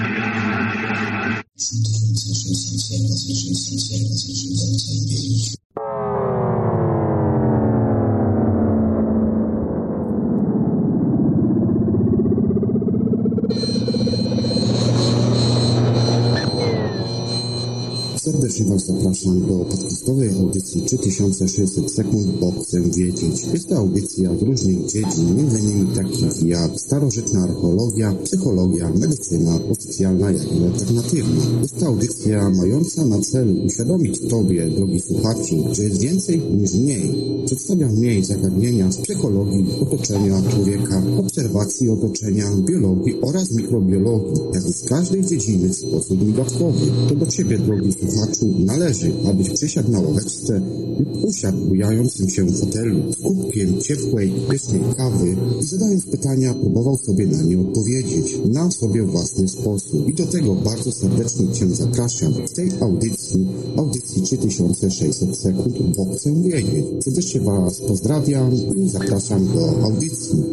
intentions, 3.19 3.91
intentions, 3.91 5.57
Serdecznie 18.61 18.73
Was 18.73 18.85
zapraszam 18.85 19.47
do 19.47 19.65
podcastowej 19.65 20.29
audycji 20.29 20.81
3600 20.81 21.91
sekund, 21.91 22.27
bo 22.39 22.51
chcę 22.51 22.81
wiedzieć. 22.81 23.45
Jest 23.53 23.69
to 23.69 23.77
audycja 23.77 24.37
z 24.37 24.41
różnych 24.41 24.85
dziedzin, 24.85 25.39
m.in. 25.39 25.87
takich 25.95 26.43
jak 26.43 26.79
starożytna 26.79 27.43
archeologia, 27.43 28.13
psychologia, 28.23 28.89
medycyna 28.89 29.59
oficjalna, 29.71 30.31
jak 30.31 30.55
i 30.55 30.63
alternatywna. 30.63 31.61
Jest 31.61 31.79
to 31.79 31.85
audycja 31.85 32.49
mająca 32.49 33.05
na 33.05 33.19
celu 33.19 33.65
uświadomić 33.65 34.19
Tobie, 34.29 34.69
drogi 34.69 34.99
słuchaczu, 34.99 35.65
że 35.71 35.83
jest 35.83 36.01
więcej 36.01 36.39
niż 36.39 36.73
mniej. 36.73 37.15
Przedstawiam 37.45 37.91
mniej 37.91 38.23
zagadnienia 38.23 38.91
z 38.91 38.97
psychologii, 38.97 39.65
otoczenia 39.81 40.41
człowieka, 40.41 41.03
obserwacji 41.17 41.89
otoczenia, 41.89 42.45
biologii 42.55 43.21
oraz 43.21 43.51
mikrobiologii, 43.51 44.41
jak 44.53 44.69
i 44.69 44.73
z 44.73 44.83
każdej 44.83 45.25
dziedziny 45.25 45.69
w 45.69 45.75
sposób 45.75 46.27
migawkowy. 46.27 46.85
To 47.09 47.15
do 47.15 47.25
Ciebie, 47.25 47.57
drogi 47.57 47.93
słuchaczu, 47.93 48.50
należy, 48.59 49.13
abyś 49.29 49.49
przysiadł 49.49 49.91
na 49.91 49.99
ławeczce 49.99 50.61
lub 50.99 51.23
usiadł 51.23 51.57
bujającym 51.57 52.29
się 52.29 52.45
w 52.45 52.59
fotelu 52.59 53.13
z 53.13 53.15
kubkiem 53.15 53.81
ciepłej, 53.81 54.31
pysznej 54.49 54.81
kawy 54.97 55.35
i 55.61 55.63
zadając 55.63 56.05
pytania 56.05 56.53
próbował 56.53 56.97
sobie 56.97 57.27
na 57.27 57.41
nie 57.41 57.59
odpowiedzieć 57.59 58.37
na 58.45 58.71
sobie 58.71 59.03
własny 59.03 59.47
sposób. 59.47 60.07
I 60.07 60.13
do 60.13 60.25
tego 60.25 60.55
bardzo 60.55 60.91
serdecznie 60.91 61.47
Cię 61.53 61.69
zapraszam 61.69 62.33
w 62.33 62.51
tej 62.51 62.71
audycji, 62.81 63.47
audycji 63.77 64.21
3600 64.21 65.37
sekund, 65.37 65.77
bo 65.97 66.05
chcę 66.15 66.41
wiedzieć. 66.43 66.85
Serdecznie 67.03 67.41
Was 67.41 67.79
pozdrawiam 67.79 68.51
i 68.75 68.89
zapraszam 68.89 69.47
do 69.47 69.83
audycji. 69.83 70.43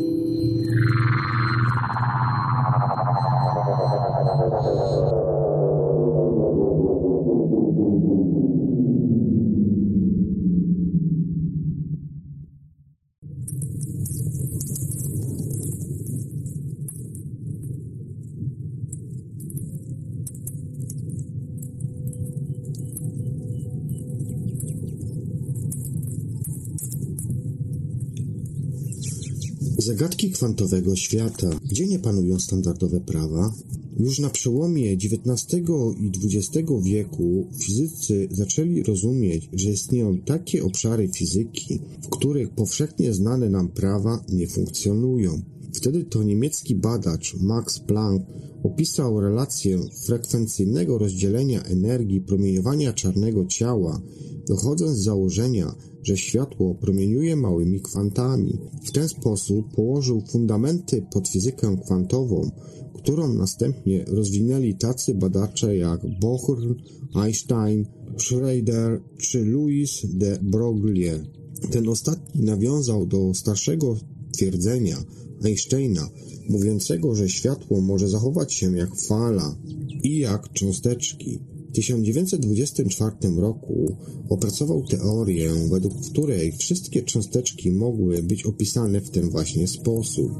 Zagadki 29.88 30.30
kwantowego 30.30 30.96
świata. 30.96 31.50
Gdzie 31.64 31.86
nie 31.86 31.98
panują 31.98 32.38
standardowe 32.38 33.00
prawa? 33.00 33.54
Już 33.98 34.18
na 34.18 34.30
przełomie 34.30 34.92
XIX 34.92 35.68
i 36.00 36.12
XX 36.24 36.70
wieku 36.82 37.48
fizycy 37.58 38.28
zaczęli 38.30 38.82
rozumieć, 38.82 39.48
że 39.52 39.70
istnieją 39.70 40.18
takie 40.18 40.64
obszary 40.64 41.08
fizyki, 41.08 41.80
w 42.02 42.08
których 42.08 42.50
powszechnie 42.50 43.14
znane 43.14 43.50
nam 43.50 43.68
prawa 43.68 44.24
nie 44.28 44.48
funkcjonują. 44.48 45.42
Wtedy 45.72 46.04
to 46.04 46.22
niemiecki 46.22 46.74
badacz 46.74 47.34
Max 47.34 47.78
Planck 47.78 48.26
opisał 48.62 49.20
relację 49.20 49.78
frekwencyjnego 50.06 50.98
rozdzielenia 50.98 51.62
energii 51.62 52.20
promieniowania 52.20 52.92
czarnego 52.92 53.46
ciała, 53.46 54.00
wychodząc 54.48 54.98
z 54.98 55.02
założenia, 55.02 55.74
że 56.02 56.16
światło 56.16 56.74
promieniuje 56.74 57.36
małymi 57.36 57.80
kwantami. 57.80 58.58
W 58.84 58.90
ten 58.90 59.08
sposób 59.08 59.74
położył 59.74 60.22
fundamenty 60.30 61.06
pod 61.12 61.28
fizykę 61.28 61.76
kwantową, 61.84 62.50
którą 62.94 63.34
następnie 63.34 64.04
rozwinęli 64.04 64.74
tacy 64.74 65.14
badacze 65.14 65.76
jak 65.76 66.00
Bohr, 66.20 66.76
Einstein, 67.14 67.86
Schroeder 68.18 69.02
czy 69.18 69.44
Louis 69.44 70.06
de 70.14 70.38
Broglie. 70.42 71.24
Ten 71.70 71.88
ostatni 71.88 72.44
nawiązał 72.44 73.06
do 73.06 73.34
starszego 73.34 73.96
twierdzenia 74.32 74.96
Einsteina, 75.44 76.08
mówiącego, 76.48 77.14
że 77.14 77.28
światło 77.28 77.80
może 77.80 78.08
zachować 78.08 78.54
się 78.54 78.76
jak 78.76 78.96
fala 78.96 79.56
i 80.02 80.18
jak 80.18 80.52
cząsteczki. 80.52 81.38
W 81.68 81.72
1924 81.72 83.16
roku 83.36 83.96
opracował 84.28 84.86
teorię, 84.86 85.50
według 85.70 85.94
której 86.10 86.52
wszystkie 86.52 87.02
cząsteczki 87.02 87.70
mogły 87.70 88.22
być 88.22 88.44
opisane 88.44 89.00
w 89.00 89.10
ten 89.10 89.30
właśnie 89.30 89.68
sposób. 89.68 90.32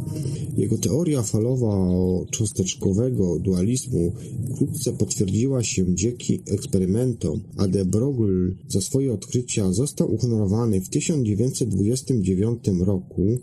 Jego 0.57 0.79
teoria 0.79 1.23
falowo-cząsteczkowego 1.23 3.39
dualizmu 3.39 4.13
wkrótce 4.55 4.93
potwierdziła 4.93 5.63
się 5.63 5.95
dzięki 5.95 6.41
eksperymentom, 6.47 7.41
a 7.57 7.69
de 7.69 7.85
Broglie 7.85 8.55
za 8.69 8.81
swoje 8.81 9.13
odkrycia 9.13 9.73
został 9.73 10.15
uhonorowany 10.15 10.81
w 10.81 10.89
1929 10.89 12.59
roku 12.81 13.39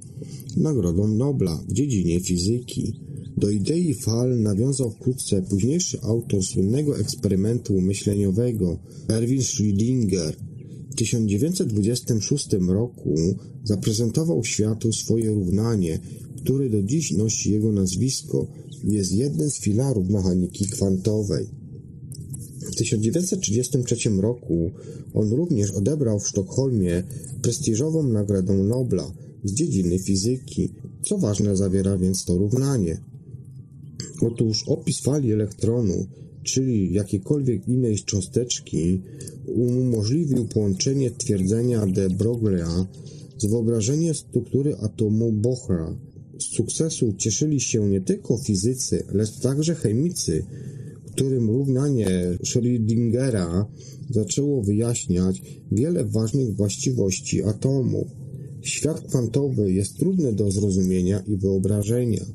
Nagrodą 0.58 1.08
Nobla 1.08 1.64
w 1.70 1.74
dziedzinie 1.74 2.20
fizyki. 2.20 2.94
Do 3.38 3.50
idei 3.50 3.94
fal 3.94 4.42
nawiązał 4.42 4.92
wkrótce 4.92 5.42
późniejszy 5.42 6.02
autor 6.02 6.44
słynnego 6.44 7.00
eksperymentu 7.00 7.82
myśleniowego, 7.82 8.80
Erwin 9.08 9.42
Schrödinger. 9.42 10.34
W 10.92 10.96
1926 10.96 12.50
roku 12.68 13.16
zaprezentował 13.64 14.44
światu 14.44 14.94
swoje 14.94 15.32
równanie, 15.32 16.00
które 16.38 16.70
do 16.70 16.84
dziś 16.84 17.12
nosi 17.12 17.52
jego 17.52 17.72
nazwisko 17.72 18.48
i 18.84 18.94
jest 18.94 19.12
jednym 19.12 19.50
z 19.50 19.60
filarów 19.60 20.10
mechaniki 20.10 20.66
kwantowej. 20.66 21.48
W 22.72 22.76
1933 22.76 24.10
roku 24.10 24.72
on 25.14 25.30
również 25.30 25.72
odebrał 25.72 26.20
w 26.20 26.28
Sztokholmie 26.28 27.04
prestiżową 27.42 28.04
Nagrodę 28.04 28.54
Nobla 28.54 29.12
z 29.44 29.54
dziedziny 29.54 30.00
fizyki. 30.00 30.74
Co 31.04 31.18
ważne 31.18 31.58
zawiera 31.58 31.98
więc 31.98 32.26
to 32.26 32.38
równanie? 32.38 33.15
Otóż 34.22 34.64
opis 34.68 35.02
fali 35.02 35.32
elektronu, 35.32 36.08
czyli 36.44 36.94
jakiejkolwiek 36.94 37.68
innej 37.68 38.00
cząsteczki, 38.00 39.02
umożliwił 39.46 40.46
połączenie 40.46 41.12
twierdzenia 41.12 41.86
de 41.86 42.10
Broglie'a 42.10 42.86
z 43.38 43.46
wyobrażeniem 43.46 44.16
struktury 44.16 44.76
atomu 44.78 45.32
Bohra. 45.32 45.98
Z 46.40 46.44
sukcesu 46.44 47.14
cieszyli 47.18 47.60
się 47.60 47.90
nie 47.90 48.02
tylko 48.02 48.38
fizycy, 48.38 49.04
lecz 49.14 49.40
także 49.40 49.76
chemicy, 49.76 50.46
którym 51.12 51.50
równanie 51.50 52.08
Schrödingera 52.44 53.66
zaczęło 54.10 54.64
wyjaśniać 54.64 55.42
wiele 55.72 56.06
ważnych 56.06 56.56
właściwości 56.56 57.44
atomów. 57.44 58.08
Świat 58.66 59.02
kwantowy 59.02 59.72
jest 59.72 59.98
trudny 59.98 60.34
do 60.34 60.52
zrozumienia 60.52 61.20
i 61.28 61.38
wyobrażenia. 61.38 62.26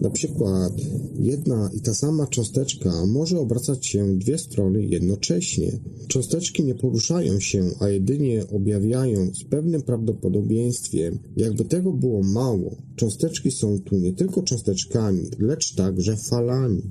Na 0.00 0.10
przykład 0.10 0.72
jedna 1.18 1.70
i 1.74 1.80
ta 1.80 1.94
sama 1.94 2.26
cząsteczka 2.26 3.06
może 3.06 3.38
obracać 3.38 3.86
się 3.86 4.04
w 4.04 4.18
dwie 4.18 4.38
strony 4.38 4.86
jednocześnie. 4.86 5.72
Cząsteczki 6.08 6.64
nie 6.64 6.74
poruszają 6.74 7.40
się, 7.40 7.70
a 7.80 7.88
jedynie 7.88 8.46
objawiają 8.48 9.34
z 9.34 9.44
pewnym 9.44 9.82
prawdopodobieństwem. 9.82 11.18
Jakby 11.36 11.64
tego 11.64 11.92
było 11.92 12.22
mało, 12.22 12.76
cząsteczki 12.96 13.50
są 13.50 13.80
tu 13.80 13.96
nie 13.96 14.12
tylko 14.12 14.42
cząsteczkami, 14.42 15.22
lecz 15.38 15.74
także 15.74 16.16
falami. 16.16 16.82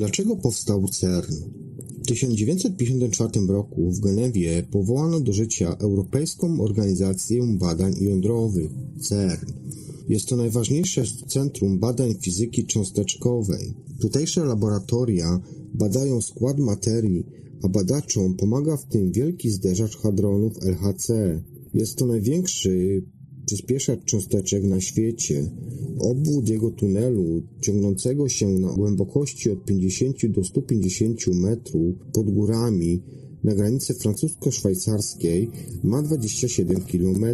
Dlaczego 0.00 0.36
powstał 0.36 0.88
CERN? 0.88 1.34
W 2.02 2.06
1954 2.06 3.46
roku 3.48 3.90
w 3.90 4.00
Genewie 4.00 4.62
powołano 4.70 5.20
do 5.20 5.32
życia 5.32 5.76
Europejską 5.78 6.60
Organizację 6.60 7.56
Badań 7.58 7.94
Jądrowych 8.00 8.70
CERN. 9.00 9.52
Jest 10.08 10.28
to 10.28 10.36
najważniejsze 10.36 11.04
centrum 11.28 11.78
badań 11.78 12.14
fizyki 12.20 12.66
cząsteczkowej. 12.66 13.74
Tutejsze 14.00 14.44
laboratoria 14.44 15.40
badają 15.74 16.20
skład 16.20 16.58
materii, 16.58 17.26
a 17.62 17.68
badaczom 17.68 18.36
pomaga 18.36 18.76
w 18.76 18.84
tym 18.84 19.12
wielki 19.12 19.50
zderzacz 19.50 19.96
hadronów 19.96 20.52
LHC. 20.62 21.42
Jest 21.74 21.96
to 21.96 22.06
największy 22.06 23.02
przyspieszacz 23.50 24.04
cząsteczek 24.04 24.64
na 24.64 24.80
świecie. 24.80 25.50
Obwód 25.98 26.48
jego 26.48 26.70
tunelu, 26.70 27.42
ciągnącego 27.60 28.28
się 28.28 28.48
na 28.48 28.72
głębokości 28.72 29.50
od 29.50 29.64
50 29.64 30.26
do 30.26 30.44
150 30.44 31.26
metrów 31.26 31.94
pod 32.12 32.30
górami, 32.30 33.02
na 33.44 33.54
granicy 33.54 33.94
francusko-szwajcarskiej 33.94 35.50
ma 35.82 36.02
27 36.02 36.80
km. 36.80 37.24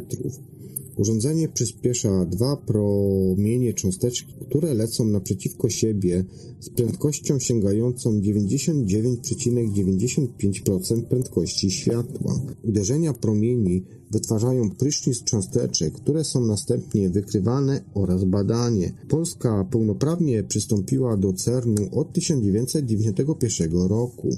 Urządzenie 0.96 1.48
przyspiesza 1.48 2.24
dwa 2.24 2.56
promienie 2.56 3.74
cząsteczki, 3.74 4.34
które 4.48 4.74
lecą 4.74 5.04
naprzeciwko 5.04 5.70
siebie 5.70 6.24
z 6.60 6.70
prędkością 6.70 7.38
sięgającą 7.38 8.20
99,95% 8.20 11.02
prędkości 11.02 11.70
światła. 11.70 12.40
Uderzenia 12.64 13.12
promieni 13.12 13.84
wytwarzają 14.10 14.70
prysznic 14.70 15.22
cząsteczek, 15.22 15.94
które 15.94 16.24
są 16.24 16.40
następnie 16.40 17.10
wykrywane 17.10 17.80
oraz 17.94 18.24
badane. 18.24 18.92
Polska 19.08 19.64
pełnoprawnie 19.70 20.44
przystąpiła 20.44 21.16
do 21.16 21.32
CERN-u 21.32 22.00
od 22.00 22.12
1991 22.12 23.72
roku. 23.88 24.28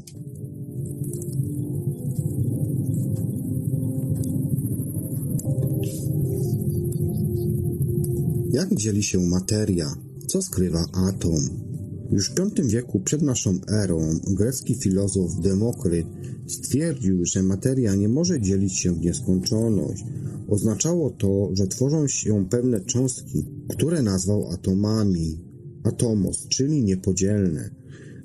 Jak 8.52 8.74
dzieli 8.74 9.02
się 9.02 9.18
materia? 9.18 9.94
Co 10.26 10.42
skrywa 10.42 10.84
atom? 10.92 11.67
Już 12.10 12.30
w 12.30 12.34
V 12.34 12.62
wieku 12.64 13.00
przed 13.00 13.22
naszą 13.22 13.58
erą 13.68 14.18
grecki 14.26 14.74
filozof 14.74 15.40
Demokryt 15.40 16.06
stwierdził, 16.46 17.24
że 17.24 17.42
materia 17.42 17.94
nie 17.94 18.08
może 18.08 18.40
dzielić 18.40 18.78
się 18.78 18.94
w 18.94 19.00
nieskończoność. 19.00 20.04
Oznaczało 20.48 21.10
to, 21.10 21.50
że 21.52 21.66
tworzą 21.66 22.08
się 22.08 22.46
pewne 22.50 22.80
cząstki, 22.80 23.44
które 23.68 24.02
nazwał 24.02 24.50
atomami. 24.50 25.38
Atomos, 25.84 26.48
czyli 26.48 26.82
niepodzielne. 26.82 27.70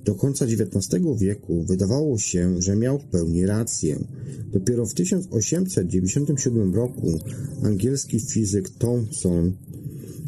Do 0.06 0.16
końca 0.16 0.46
XIX 0.46 1.04
wieku 1.20 1.64
wydawało 1.64 2.18
się, 2.18 2.62
że 2.62 2.76
miał 2.76 3.00
w 3.00 3.06
pełni 3.06 3.46
rację. 3.46 4.00
Dopiero 4.54 4.86
w 4.86 4.94
1897 4.94 6.74
roku 6.74 7.20
angielski 7.64 8.20
fizyk 8.20 8.70
Thomson 8.70 9.54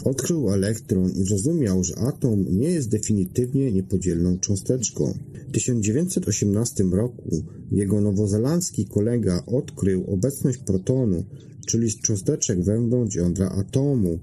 Odkrył 0.05 0.49
elektron 0.49 1.11
i 1.11 1.23
zrozumiał, 1.23 1.83
że 1.83 1.95
atom 1.97 2.45
nie 2.49 2.69
jest 2.69 2.89
definitywnie 2.89 3.71
niepodzielną 3.71 4.39
cząsteczką. 4.39 5.13
W 5.47 5.51
1918 5.51 6.83
roku 6.83 7.43
jego 7.71 8.01
nowozelandzki 8.01 8.85
kolega 8.85 9.43
odkrył 9.45 10.03
obecność 10.07 10.57
protonu, 10.57 11.23
czyli 11.67 11.93
cząsteczek 11.93 12.63
wewnątrz 12.63 13.15
jądra 13.15 13.49
atomu, 13.49 14.19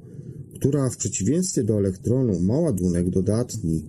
która 0.55 0.91
w 0.91 0.97
przeciwieństwie 0.97 1.65
do 1.65 1.79
elektronu 1.79 2.41
ma 2.41 2.59
ładunek 2.59 3.11
dodatni. 3.11 3.85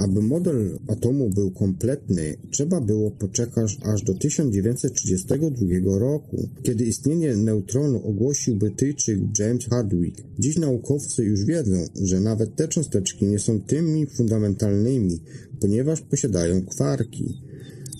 Aby 0.00 0.22
model 0.22 0.78
atomu 0.88 1.30
był 1.30 1.50
kompletny, 1.50 2.36
trzeba 2.50 2.80
było 2.80 3.10
poczekać 3.10 3.78
aż 3.82 4.02
do 4.02 4.14
1932 4.14 5.98
roku, 5.98 6.48
kiedy 6.62 6.84
istnienie 6.84 7.36
neutronu 7.36 8.08
ogłosił 8.08 8.56
Brytyjczyk 8.56 9.20
James 9.38 9.66
Hardwick. 9.66 10.22
Dziś 10.38 10.56
naukowcy 10.56 11.24
już 11.24 11.44
wiedzą, 11.44 11.76
że 12.02 12.20
nawet 12.20 12.56
te 12.56 12.68
cząsteczki 12.68 13.26
nie 13.26 13.38
są 13.38 13.60
tymi 13.60 14.06
fundamentalnymi, 14.06 15.20
ponieważ 15.60 16.00
posiadają 16.00 16.66
kwarki. 16.66 17.38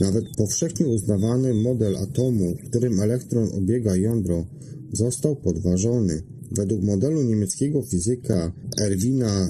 Nawet 0.01 0.25
powszechnie 0.37 0.87
uznawany 0.87 1.55
model 1.55 1.97
atomu, 1.97 2.55
w 2.55 2.69
którym 2.69 3.01
elektron 3.01 3.49
obiega 3.53 3.97
jądro, 3.97 4.47
został 4.93 5.37
podważony. 5.37 6.23
Według 6.51 6.83
modelu 6.83 7.23
niemieckiego 7.23 7.83
fizyka 7.83 8.53
Erwina 8.81 9.49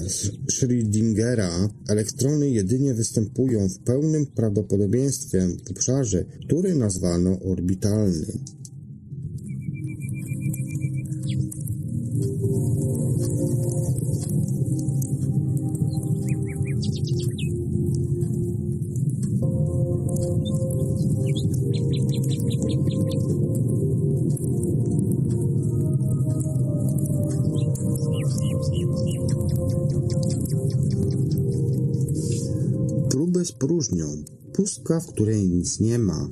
Schrödingera 0.51 1.69
elektrony 1.87 2.49
jedynie 2.49 2.93
występują 2.93 3.69
w 3.69 3.79
pełnym 3.79 4.25
prawdopodobieństwie 4.25 5.47
w 5.65 5.71
obszarze, 5.71 6.25
który 6.45 6.75
nazwano 6.75 7.39
orbitalnym. 7.39 8.39
Z 33.45 33.51
próżnią, 33.51 34.23
pustka, 34.53 34.99
w 34.99 35.07
której 35.07 35.49
nic 35.49 35.79
nie 35.79 35.99
ma. 35.99 36.29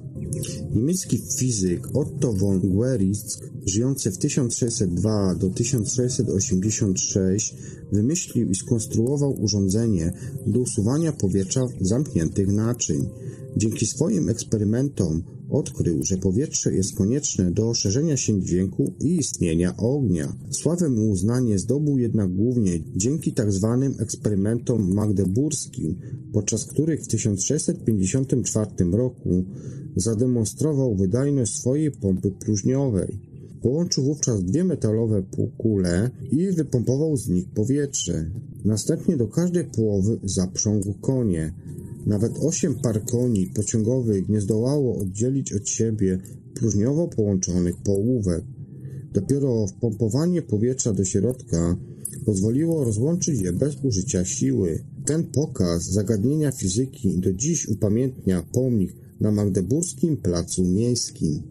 Niemiecki 0.75 1.21
fizyk 1.38 1.88
Otto 1.94 2.33
von 2.33 2.59
Guericke, 2.59 3.50
żyjący 3.65 4.11
w 4.11 4.17
1602 4.17 5.35
do 5.35 5.50
1686, 5.50 7.56
wymyślił 7.91 8.50
i 8.50 8.56
skonstruował 8.56 9.41
urządzenie 9.41 10.13
do 10.47 10.59
usuwania 10.59 11.11
powietrza 11.11 11.67
zamkniętych 11.81 12.47
naczyń. 12.47 13.09
Dzięki 13.57 13.85
swoim 13.85 14.29
eksperymentom 14.29 15.23
Odkrył, 15.49 16.03
że 16.03 16.17
powietrze 16.17 16.73
jest 16.73 16.95
konieczne 16.95 17.51
do 17.51 17.73
szerzenia 17.73 18.17
się 18.17 18.41
dźwięku 18.41 18.93
i 18.99 19.15
istnienia 19.15 19.77
ognia. 19.77 20.35
Sławę 20.49 20.89
mu 20.89 21.09
uznanie 21.09 21.59
zdobył 21.59 21.97
jednak 21.97 22.33
głównie 22.33 22.79
dzięki 22.95 23.33
tzw. 23.33 23.79
Tak 23.81 24.01
eksperymentom 24.01 24.93
magdeburskim, 24.93 25.95
podczas 26.33 26.65
których 26.65 27.03
w 27.03 27.07
1654 27.07 28.71
roku 28.91 29.45
zademonstrował 29.95 30.95
wydajność 30.95 31.55
swojej 31.55 31.91
pompy 31.91 32.31
próżniowej. 32.31 33.19
Połączył 33.61 34.03
wówczas 34.03 34.43
dwie 34.43 34.63
metalowe 34.63 35.23
kule 35.57 36.09
i 36.31 36.51
wypompował 36.51 37.17
z 37.17 37.29
nich 37.29 37.49
powietrze. 37.49 38.31
Następnie 38.65 39.17
do 39.17 39.27
każdej 39.27 39.63
połowy 39.65 40.19
zaprzągł 40.23 40.93
konie. 40.93 41.53
Nawet 42.05 42.39
osiem 42.39 42.75
par 42.75 43.05
koni 43.05 43.47
pociągowych 43.47 44.29
nie 44.29 44.41
zdołało 44.41 44.97
oddzielić 44.97 45.53
od 45.53 45.69
siebie 45.69 46.19
próżniowo 46.53 47.07
połączonych 47.07 47.77
połówek. 47.77 48.43
Dopiero 49.13 49.67
wpompowanie 49.67 50.41
powietrza 50.41 50.93
do 50.93 51.05
środka 51.05 51.77
pozwoliło 52.25 52.83
rozłączyć 52.83 53.41
je 53.41 53.53
bez 53.53 53.83
użycia 53.83 54.25
siły. 54.25 54.83
Ten 55.05 55.23
pokaz 55.23 55.83
zagadnienia 55.83 56.51
fizyki 56.51 57.19
do 57.19 57.33
dziś 57.33 57.67
upamiętnia 57.67 58.43
pomnik 58.51 58.95
na 59.19 59.31
Magdeburskim 59.31 60.17
Placu 60.17 60.63
Miejskim. 60.63 61.41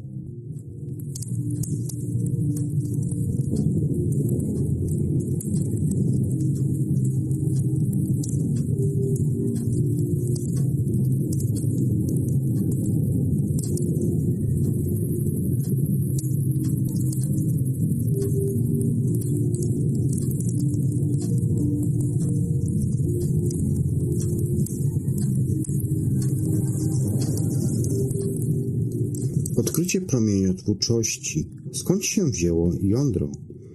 Odkrycie 29.89 30.07
promieniotwórczości. 30.07 31.49
Skąd 31.73 32.05
się 32.05 32.31
wzięło 32.31 32.73
jądro? 32.83 33.31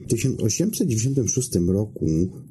W 0.06 0.08
1896 0.08 1.56
roku 1.68 2.06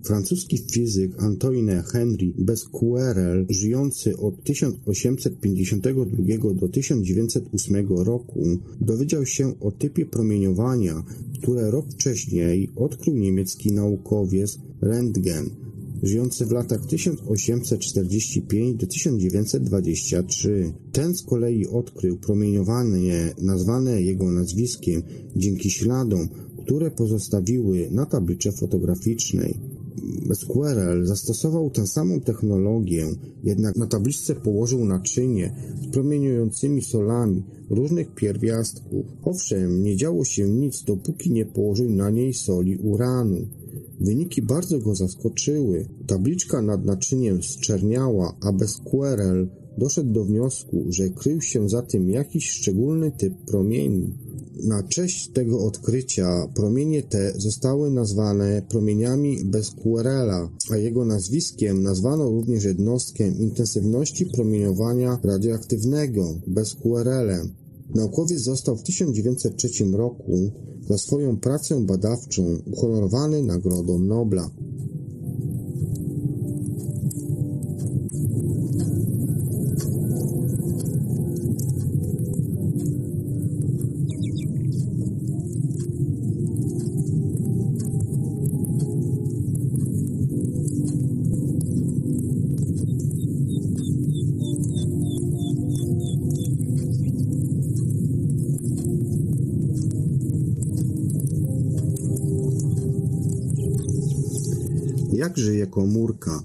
francuski 0.04 0.58
fizyk 0.72 1.22
Antoine 1.22 1.82
Henry 1.82 2.32
Besquerel, 2.38 3.46
żyjący 3.48 4.16
od 4.16 4.44
1852 4.44 6.54
do 6.54 6.68
1908 6.68 7.88
roku, 7.88 8.58
dowiedział 8.80 9.26
się 9.26 9.60
o 9.60 9.70
typie 9.70 10.06
promieniowania, 10.06 11.02
które 11.38 11.70
rok 11.70 11.86
wcześniej 11.92 12.70
odkrył 12.76 13.16
niemiecki 13.16 13.72
naukowiec 13.72 14.58
Röntgen 14.80 15.50
żyjący 16.02 16.46
w 16.46 16.50
latach 16.50 16.86
1845 16.86 18.80
do 18.80 18.86
1923. 18.86 20.72
Ten 20.92 21.14
z 21.14 21.22
kolei 21.22 21.66
odkrył 21.66 22.16
promieniowanie 22.16 23.34
nazwane 23.42 24.02
jego 24.02 24.30
nazwiskiem 24.30 25.02
dzięki 25.36 25.70
śladom, 25.70 26.28
które 26.64 26.90
pozostawiły 26.90 27.88
na 27.90 28.06
tablicy 28.06 28.52
fotograficznej. 28.52 29.58
Squirrel 30.34 31.06
zastosował 31.06 31.70
tę 31.70 31.86
samą 31.86 32.20
technologię, 32.20 33.06
jednak 33.44 33.76
na 33.76 33.86
tabliczce 33.86 34.34
położył 34.34 34.84
naczynie 34.84 35.54
z 35.82 35.92
promieniującymi 35.92 36.82
solami 36.82 37.42
różnych 37.70 38.14
pierwiastków. 38.14 39.06
Owszem, 39.22 39.82
nie 39.82 39.96
działo 39.96 40.24
się 40.24 40.48
nic, 40.48 40.84
dopóki 40.84 41.30
nie 41.30 41.46
położył 41.46 41.90
na 41.90 42.10
niej 42.10 42.34
soli 42.34 42.76
uranu. 42.76 43.46
Wyniki 44.02 44.42
bardzo 44.42 44.78
go 44.78 44.94
zaskoczyły. 44.94 45.88
Tabliczka 46.06 46.62
nad 46.62 46.84
naczyniem 46.84 47.42
zczerniała, 47.42 48.36
a 48.40 48.52
Besquerel 48.52 49.48
doszedł 49.78 50.12
do 50.12 50.24
wniosku, 50.24 50.84
że 50.88 51.10
krył 51.10 51.40
się 51.40 51.68
za 51.68 51.82
tym 51.82 52.10
jakiś 52.10 52.50
szczególny 52.50 53.10
typ 53.10 53.34
promieni. 53.46 54.18
Na 54.64 54.82
cześć 54.82 55.28
tego 55.28 55.64
odkrycia 55.64 56.48
promienie 56.54 57.02
te 57.02 57.32
zostały 57.36 57.90
nazwane 57.90 58.62
promieniami 58.68 59.44
Besquerela, 59.44 60.50
a 60.70 60.76
jego 60.76 61.04
nazwiskiem 61.04 61.82
nazwano 61.82 62.30
również 62.30 62.64
jednostkę 62.64 63.28
intensywności 63.28 64.26
promieniowania 64.26 65.18
radioaktywnego 65.24 66.34
Besquerelem. 66.46 67.61
Naukowiec 67.94 68.40
został 68.40 68.76
w 68.76 68.82
1903 68.82 69.84
roku 69.92 70.52
za 70.88 70.98
swoją 70.98 71.36
pracę 71.36 71.80
badawczą 71.86 72.58
uhonorowany 72.72 73.42
Nagrodą 73.42 73.98
Nobla. 73.98 74.50
Komórka? 105.72 106.42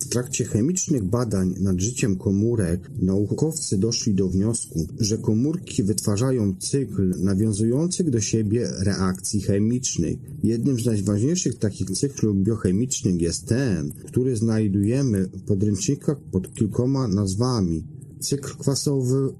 W 0.00 0.08
trakcie 0.08 0.44
chemicznych 0.44 1.04
badań 1.04 1.54
nad 1.60 1.80
życiem 1.80 2.16
komórek 2.16 2.90
naukowcy 3.02 3.78
doszli 3.78 4.14
do 4.14 4.28
wniosku, 4.28 4.86
że 4.98 5.18
komórki 5.18 5.82
wytwarzają 5.82 6.54
cykl 6.58 7.14
nawiązujących 7.18 8.10
do 8.10 8.20
siebie 8.20 8.68
reakcji 8.78 9.40
chemicznych. 9.40 10.18
Jednym 10.42 10.80
z 10.80 10.86
najważniejszych 10.86 11.58
takich 11.58 11.90
cyklów 11.90 12.42
biochemicznych 12.42 13.20
jest 13.20 13.46
ten, 13.46 13.92
który 14.06 14.36
znajdujemy 14.36 15.26
w 15.26 15.42
podręcznikach 15.42 16.20
pod 16.20 16.54
kilkoma 16.54 17.08
nazwami. 17.08 17.84
Cykl 18.20 18.56
kwasowy, 18.58 19.34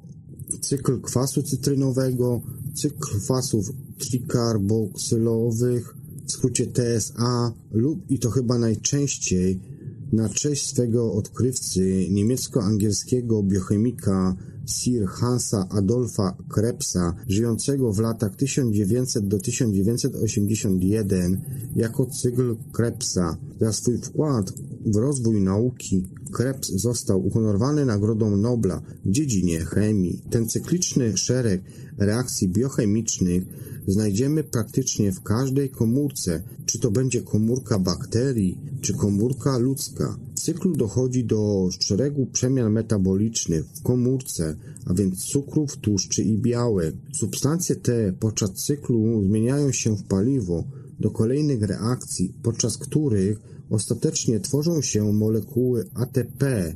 cykl 0.60 1.00
kwasu 1.00 1.42
cytrynowego, 1.42 2.42
cykl 2.74 3.18
kwasów 3.20 3.72
trikarboksylowych, 3.98 5.96
w 6.26 6.32
skrócie 6.32 6.66
TSA, 6.66 7.52
lub 7.72 8.10
i 8.10 8.18
to 8.18 8.30
chyba 8.30 8.58
najczęściej 8.58 9.60
na 10.12 10.28
cześć 10.28 10.66
swego 10.66 11.12
odkrywcy 11.12 12.06
niemiecko-angielskiego 12.10 13.42
biochemika 13.42 14.36
Sir 14.66 15.06
Hansa 15.06 15.66
Adolfa 15.70 16.36
Krebsa, 16.48 17.14
żyjącego 17.28 17.92
w 17.92 17.98
latach 17.98 18.36
1900 18.36 19.28
do 19.28 19.38
1981 19.38 21.40
jako 21.76 22.06
cykl 22.06 22.56
Krebsa. 22.72 23.36
Za 23.60 23.72
swój 23.72 23.98
wkład 23.98 24.52
w 24.86 24.96
rozwój 24.96 25.40
nauki 25.40 26.06
Krebs 26.32 26.68
został 26.68 27.26
uhonorowany 27.26 27.84
Nagrodą 27.84 28.36
Nobla 28.36 28.82
w 29.04 29.10
dziedzinie 29.10 29.60
chemii. 29.60 30.22
Ten 30.30 30.48
cykliczny 30.48 31.16
szereg 31.16 31.62
reakcji 31.98 32.48
biochemicznych 32.48 33.44
znajdziemy 33.86 34.44
praktycznie 34.44 35.12
w 35.12 35.22
każdej 35.22 35.70
komórce, 35.70 36.42
czy 36.66 36.78
to 36.78 36.90
będzie 36.90 37.22
komórka 37.22 37.78
bakterii, 37.78 38.58
czy 38.80 38.94
komórka 38.94 39.58
ludzka. 39.58 40.18
W 40.34 40.40
cyklu 40.40 40.76
dochodzi 40.76 41.24
do 41.24 41.68
szeregu 41.80 42.26
przemian 42.26 42.72
metabolicznych 42.72 43.66
w 43.66 43.82
komórce, 43.82 44.56
a 44.86 44.94
więc 44.94 45.24
cukrów, 45.24 45.76
tłuszczy 45.76 46.22
i 46.22 46.38
białek. 46.38 46.94
Substancje 47.12 47.76
te 47.76 48.12
podczas 48.12 48.50
cyklu 48.50 49.24
zmieniają 49.24 49.72
się 49.72 49.96
w 49.96 50.02
paliwo 50.02 50.64
do 51.00 51.10
kolejnych 51.10 51.62
reakcji, 51.62 52.34
podczas 52.42 52.78
których 52.78 53.40
ostatecznie 53.70 54.40
tworzą 54.40 54.82
się 54.82 55.12
molekuły 55.12 55.84
ATP, 55.94 56.74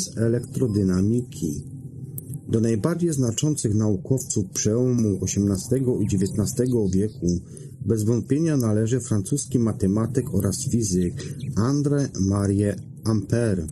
Ojciec 0.00 0.18
elektrodynamiki 0.18 1.64
do 2.48 2.60
najbardziej 2.60 3.12
znaczących 3.12 3.74
naukowców 3.74 4.44
przełomu 4.54 5.18
XVIII 5.22 5.84
i 6.00 6.04
XIX 6.04 6.52
wieku 6.92 7.40
bez 7.86 8.04
wątpienia 8.04 8.56
należy 8.56 9.00
francuski 9.00 9.58
matematyk 9.58 10.34
oraz 10.34 10.68
fizyk 10.70 11.14
André 11.56 12.08
Marie 12.20 12.76
Ampère, 13.04 13.66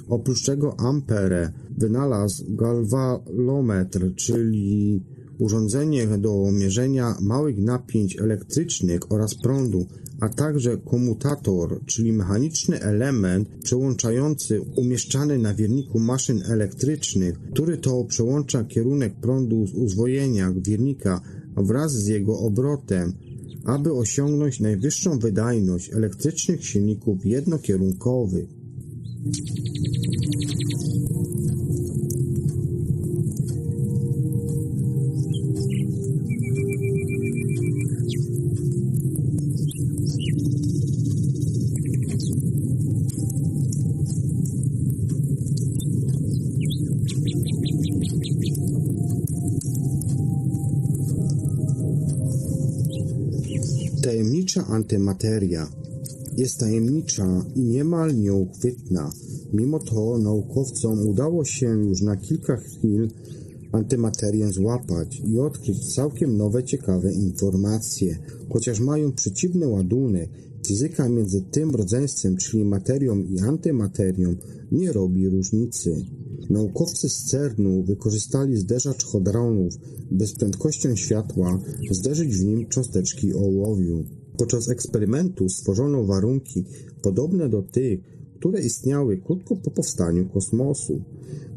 Oprócz 0.10 0.44
tego 0.46 0.80
Ampere 0.80 1.52
wynalazł 1.78 2.56
galvanometr, 2.56 4.16
czyli 4.16 5.02
urządzenie 5.40 6.08
do 6.18 6.52
mierzenia 6.52 7.16
małych 7.22 7.58
napięć 7.58 8.20
elektrycznych 8.20 9.12
oraz 9.12 9.36
prądu, 9.36 9.86
a 10.20 10.30
także 10.30 10.78
komutator, 10.78 11.80
czyli 11.86 12.14
mechaniczny 12.14 12.82
element 12.82 13.50
przełączający 13.64 14.62
umieszczany 14.62 15.38
na 15.38 15.54
wierniku 15.54 16.00
maszyn 16.00 16.44
elektrycznych, 16.46 17.40
który 17.54 17.78
to 17.78 18.04
przełącza 18.04 18.64
kierunek 18.64 19.16
prądu 19.16 19.68
z 19.68 19.74
uzwojenia 19.74 20.54
wiernika 20.58 21.22
wraz 21.58 21.92
z 21.92 22.08
jego 22.08 22.40
obrotem, 22.40 23.14
aby 23.66 23.94
osiągnąć 23.94 24.60
najwyższą 24.60 25.20
wydajność 25.20 25.94
elektrycznych 25.94 26.66
silników 26.66 27.26
jednokierunkowych. 27.26 28.50
Tajemnicza 54.58 54.76
antymateria 54.76 55.68
jest 56.38 56.60
tajemnicza 56.60 57.46
i 57.56 57.64
niemal 57.64 58.16
nieuchwytna. 58.16 59.12
Mimo 59.54 59.80
to 59.80 60.18
naukowcom 60.18 61.08
udało 61.08 61.46
się 61.46 61.68
już 61.68 62.02
na 62.02 62.16
kilka 62.16 62.58
chwil 62.58 63.10
antymaterię 63.72 64.54
złapać 64.54 65.22
i 65.26 65.40
odkryć 65.40 65.96
całkiem 65.96 66.38
nowe, 66.38 66.64
ciekawe 66.64 67.14
informacje. 67.14 68.20
Chociaż 68.50 68.80
mają 68.80 69.12
przeciwny 69.12 69.68
ładunek, 69.68 70.30
fizyka 70.68 71.10
między 71.10 71.42
tym 71.42 71.72
rodzeństwem, 71.72 72.38
czyli 72.38 72.66
materią 72.66 73.24
i 73.24 73.40
antymaterią, 73.40 74.36
nie 74.72 74.94
robi 74.94 75.30
różnicy. 75.30 76.06
Naukowcy 76.50 77.10
z 77.10 77.24
CERN-u 77.24 77.84
wykorzystali 77.84 78.58
zderzacz 78.58 79.06
hadronów, 79.06 79.74
by 80.12 80.28
z 80.28 80.34
prędkością 80.34 80.96
światła 80.96 81.60
zderzyć 81.92 82.38
w 82.38 82.44
nim 82.44 82.68
cząsteczki 82.68 83.34
ołowiu. 83.34 84.04
Podczas 84.38 84.70
eksperymentu 84.70 85.50
stworzono 85.50 86.04
warunki 86.04 86.66
podobne 87.02 87.50
do 87.50 87.62
tych, 87.62 88.00
które 88.40 88.62
istniały 88.62 89.18
krótko 89.18 89.56
po 89.56 89.72
powstaniu 89.72 90.30
kosmosu. 90.30 91.02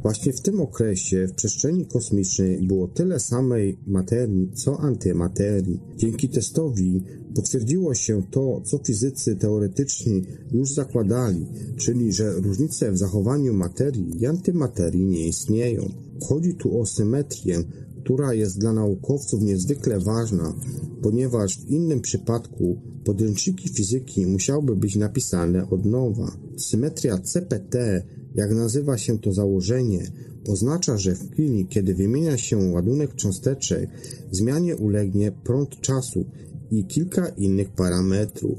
Właśnie 0.03 0.33
w 0.33 0.41
tym 0.41 0.61
okresie 0.61 1.27
w 1.27 1.35
przestrzeni 1.35 1.87
kosmicznej 1.87 2.67
było 2.67 2.89
tyle 2.89 3.21
samej 3.21 3.79
materii, 3.87 4.51
co 4.55 4.81
antymaterii. 4.81 5.81
Dzięki 5.97 6.29
testowi 6.29 7.05
potwierdziło 7.35 7.95
się 7.95 8.23
to, 8.31 8.61
co 8.65 8.79
fizycy 8.79 9.37
teoretyczni 9.37 10.23
już 10.53 10.73
zakładali, 10.73 11.47
czyli 11.77 12.13
że 12.13 12.33
różnice 12.33 12.93
w 12.93 12.99
zachowaniu 12.99 13.55
materii 13.55 14.23
i 14.23 14.27
antymaterii 14.27 15.05
nie 15.05 15.27
istnieją. 15.27 15.91
Chodzi 16.29 16.55
tu 16.55 16.81
o 16.81 16.87
symetrię, 16.87 17.65
która 18.05 18.35
jest 18.35 18.59
dla 18.59 18.73
naukowców 18.73 19.43
niezwykle 19.43 20.01
ważna, 20.01 20.55
ponieważ 21.03 21.59
w 21.59 21.69
innym 21.69 22.01
przypadku 22.01 22.81
podręczniki 23.05 23.69
fizyki 23.69 24.27
musiałyby 24.27 24.77
być 24.77 24.97
napisane 24.97 25.71
od 25.71 25.85
nowa. 25.85 26.37
Symetria 26.57 27.19
CPT, 27.19 28.03
jak 28.35 28.51
nazywa 28.51 28.99
się 28.99 29.19
to 29.19 29.33
założenie, 29.33 30.13
oznacza, 30.49 30.99
że 30.99 31.15
w 31.15 31.31
chwili, 31.33 31.67
kiedy 31.67 31.95
wymienia 31.95 32.39
się 32.39 32.57
ładunek 32.57 33.15
cząsteczek, 33.15 33.91
zmianie 34.31 34.77
ulegnie 34.77 35.33
prąd 35.33 35.81
czasu 35.81 36.25
i 36.71 36.85
kilka 36.85 37.29
innych 37.29 37.71
parametrów. 37.71 38.59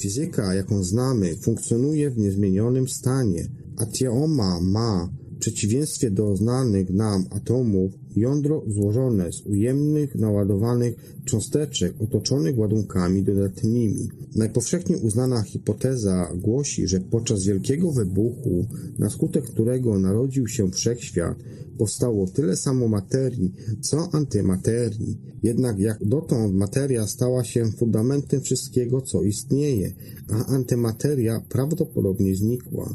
Fizyka, 0.00 0.54
jaką 0.54 0.84
znamy, 0.84 1.36
funkcjonuje 1.36 2.10
w 2.10 2.18
niezmienionym 2.18 2.88
stanie. 2.88 3.48
Atioma 3.76 4.60
ma 4.60 5.19
przeciwieństwie 5.40 6.10
do 6.10 6.36
znanych 6.36 6.90
nam 6.90 7.24
atomów, 7.30 7.92
jądro 8.16 8.62
złożone 8.68 9.32
z 9.32 9.46
ujemnych, 9.46 10.14
naładowanych 10.14 10.94
cząsteczek 11.24 11.94
otoczonych 12.00 12.58
ładunkami 12.58 13.22
dodatnimi. 13.22 14.08
Najpowszechniej 14.36 15.00
uznana 15.00 15.42
hipoteza 15.42 16.32
głosi, 16.36 16.88
że 16.88 17.00
podczas 17.00 17.44
wielkiego 17.44 17.92
wybuchu, 17.92 18.66
na 18.98 19.10
skutek 19.10 19.44
którego 19.44 19.98
narodził 19.98 20.48
się 20.48 20.70
wszechświat, 20.70 21.36
powstało 21.78 22.26
tyle 22.26 22.56
samo 22.56 22.88
materii, 22.88 23.52
co 23.80 24.08
antymaterii. 24.12 25.18
Jednak 25.42 25.78
jak 25.78 26.04
dotąd 26.04 26.54
materia 26.54 27.06
stała 27.06 27.44
się 27.44 27.72
fundamentem 27.78 28.40
wszystkiego, 28.40 29.00
co 29.00 29.22
istnieje, 29.22 29.92
a 30.28 30.46
antymateria 30.46 31.40
prawdopodobnie 31.48 32.36
znikła. 32.36 32.94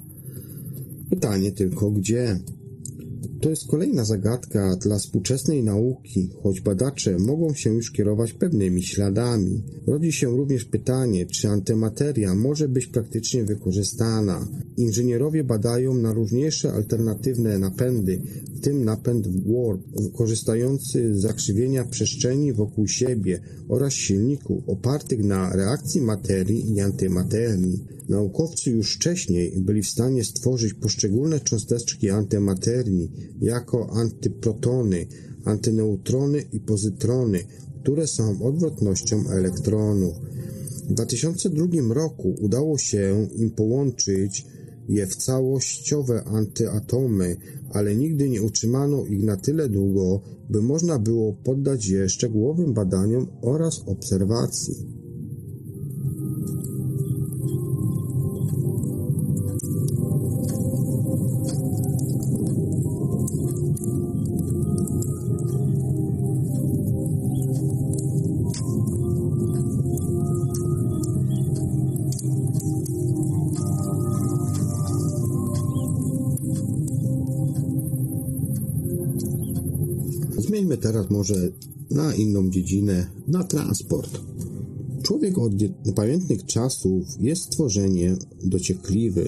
Pytanie 1.10 1.52
tylko 1.52 1.92
gdzie? 1.92 2.40
To 3.42 3.50
jest 3.50 3.68
kolejna 3.68 4.06
zagadka 4.06 4.76
dla 4.76 4.98
współczesnej 5.00 5.64
nauki, 5.64 6.30
choć 6.44 6.62
badacze 6.62 7.18
mogą 7.20 7.54
się 7.54 7.74
już 7.74 7.92
kierować 7.92 8.34
pewnymi 8.34 8.84
śladami. 8.84 9.64
Rodzi 9.88 10.12
się 10.12 10.28
również 10.38 10.66
pytanie, 10.66 11.26
czy 11.26 11.50
antymateria 11.50 12.36
może 12.36 12.70
być 12.70 12.88
praktycznie 12.88 13.44
wykorzystana. 13.44 14.48
Inżynierowie 14.78 15.44
badają 15.44 15.94
na 15.94 16.14
różniejsze 16.14 16.72
alternatywne 16.74 17.60
napędy, 17.60 18.22
w 18.56 18.60
tym 18.60 18.86
napęd 18.86 19.28
warp, 19.28 19.82
korzystający 20.14 21.16
z 21.16 21.22
zakrzywienia 21.22 21.86
przestrzeni 21.86 22.54
wokół 22.54 22.88
siebie 22.88 23.40
oraz 23.70 23.94
silników 23.94 24.70
opartych 24.70 25.24
na 25.24 25.56
reakcji 25.56 26.02
materii 26.02 26.74
i 26.76 26.80
antymaterii. 26.80 27.86
Naukowcy 28.10 28.72
już 28.72 28.96
wcześniej 28.96 29.54
byli 29.62 29.82
w 29.82 29.90
stanie 29.90 30.24
stworzyć 30.24 30.74
poszczególne 30.74 31.40
cząsteczki 31.40 32.10
antymaterii 32.10 33.12
jako 33.42 33.90
antyprotony, 33.90 35.06
antyneutrony 35.46 36.44
i 36.54 36.60
pozytrony, 36.60 37.40
które 37.82 38.08
są 38.08 38.42
odwrotnością 38.44 39.30
elektronów. 39.30 40.14
W 40.90 40.94
2002 40.94 41.94
roku 41.94 42.36
udało 42.42 42.78
się 42.78 43.28
im 43.36 43.52
połączyć 43.52 44.46
je 44.90 45.08
w 45.08 45.16
całościowe 45.16 46.24
antyatomy, 46.24 47.38
ale 47.74 47.96
nigdy 47.96 48.30
nie 48.30 48.42
utrzymano 48.42 49.06
ich 49.06 49.24
na 49.24 49.38
tyle 49.38 49.70
długo, 49.70 50.22
by 50.50 50.62
można 50.62 51.00
było 51.00 51.34
poddać 51.34 51.88
je 51.88 52.10
szczegółowym 52.10 52.74
badaniom 52.74 53.28
oraz 53.42 53.84
obserwacji. 53.86 55.05
Może 81.16 81.52
na 81.92 82.16
inną 82.16 82.50
dziedzinę, 82.50 83.08
na 83.28 83.44
transport. 83.44 84.22
Człowiek 85.04 85.38
od 85.38 85.54
niepamiętnych 85.86 86.46
czasów 86.46 87.08
jest 87.20 87.42
stworzeniem 87.42 88.18
dociekliwym. 88.44 89.28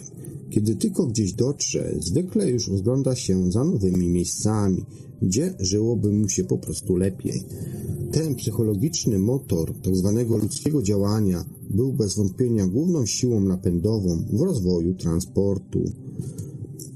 Kiedy 0.50 0.76
tylko 0.76 1.08
gdzieś 1.08 1.34
dotrze, 1.34 1.96
zwykle 2.00 2.50
już 2.50 2.68
rozgląda 2.68 3.16
się 3.16 3.52
za 3.52 3.64
nowymi 3.64 4.10
miejscami, 4.10 4.86
gdzie 5.22 5.54
żyłoby 5.60 6.12
mu 6.12 6.30
się 6.30 6.44
po 6.44 6.58
prostu 6.58 6.96
lepiej. 6.96 7.44
Ten 8.12 8.36
psychologiczny 8.36 9.20
motor 9.20 9.74
tzw. 9.82 10.14
Tak 10.18 10.42
ludzkiego 10.44 10.82
działania 10.84 11.46
był 11.70 11.94
bez 11.94 12.16
wątpienia 12.16 12.68
główną 12.68 13.06
siłą 13.06 13.40
napędową 13.40 14.26
w 14.34 14.42
rozwoju 14.42 14.96
transportu. 14.96 15.84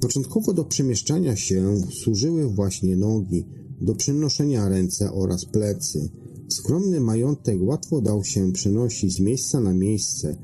Początkowo 0.01 0.54
do 0.54 0.63
przemieszczania 0.63 1.36
się 1.36 1.82
służyły 2.04 2.47
właśnie 2.47 2.95
nogi, 2.95 3.45
do 3.82 3.96
przenoszenia 3.96 4.70
ręce 4.70 5.12
oraz 5.12 5.46
plecy. 5.46 6.10
Skromny 6.50 7.00
majątek 7.00 7.58
łatwo 7.62 8.02
dał 8.02 8.24
się 8.24 8.52
przenosić 8.52 9.13
z 9.13 9.20
miejsca 9.20 9.60
na 9.60 9.74
miejsce. 9.74 10.36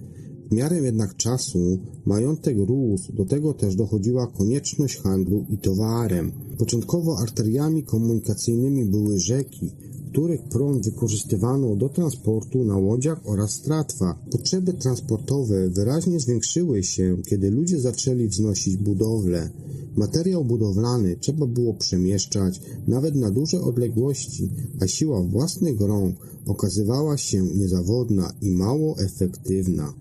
W 0.52 0.56
miarę 0.56 0.82
jednak 0.82 1.15
czasu 1.15 1.80
majątek 2.06 2.58
rósł, 2.58 3.13
do 3.13 3.26
tego 3.26 3.54
też 3.54 3.76
dochodziła 3.76 4.28
konieczność 4.28 4.97
handlu 4.97 5.45
i 5.50 5.58
towarem. 5.58 6.32
Początkowo 6.58 7.19
arteriami 7.19 7.84
komunikacyjnymi 7.84 8.86
były 8.86 9.19
rzeki, 9.19 9.71
których 10.12 10.43
prąd 10.43 10.86
wykorzystywano 10.86 11.76
do 11.76 11.89
transportu 11.89 12.63
na 12.63 12.78
łodziach 12.78 13.21
oraz 13.26 13.52
stratwach. 13.52 14.15
Potrzeby 14.32 14.73
transportowe 14.73 15.69
wyraźnie 15.69 16.19
zwiększyły 16.19 16.84
się, 16.84 17.17
kiedy 17.28 17.52
ludzie 17.52 17.80
zaczęli 17.80 18.28
wznosić 18.28 18.78
budowle. 18.78 19.50
Materiał 19.97 20.45
budowlany 20.45 21.15
trzeba 21.19 21.45
było 21.45 21.73
przemieszczać 21.73 22.62
nawet 22.88 23.15
na 23.15 23.31
duże 23.31 23.62
odległości, 23.62 24.49
a 24.81 24.88
siła 24.88 25.21
własnych 25.21 25.81
rąk 25.81 26.15
okazywała 26.45 27.17
się 27.17 27.41
niezawodna 27.41 28.33
i 28.41 28.51
mało 28.51 28.95
efektywna. 28.99 29.93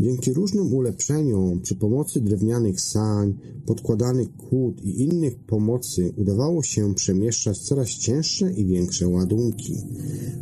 Dzięki 0.00 0.32
różnym 0.32 0.74
ulepszeniom 0.74 1.60
przy 1.60 1.76
pomocy 1.76 2.20
drewnianych 2.20 2.80
sań, 2.80 3.34
podkładanych 3.66 4.36
kłód 4.36 4.84
i 4.84 5.02
innych 5.02 5.38
pomocy 5.38 6.12
udawało 6.16 6.62
się 6.62 6.94
przemieszczać 6.94 7.58
coraz 7.58 7.88
cięższe 7.88 8.52
i 8.52 8.66
większe 8.66 9.08
ładunki. 9.08 9.76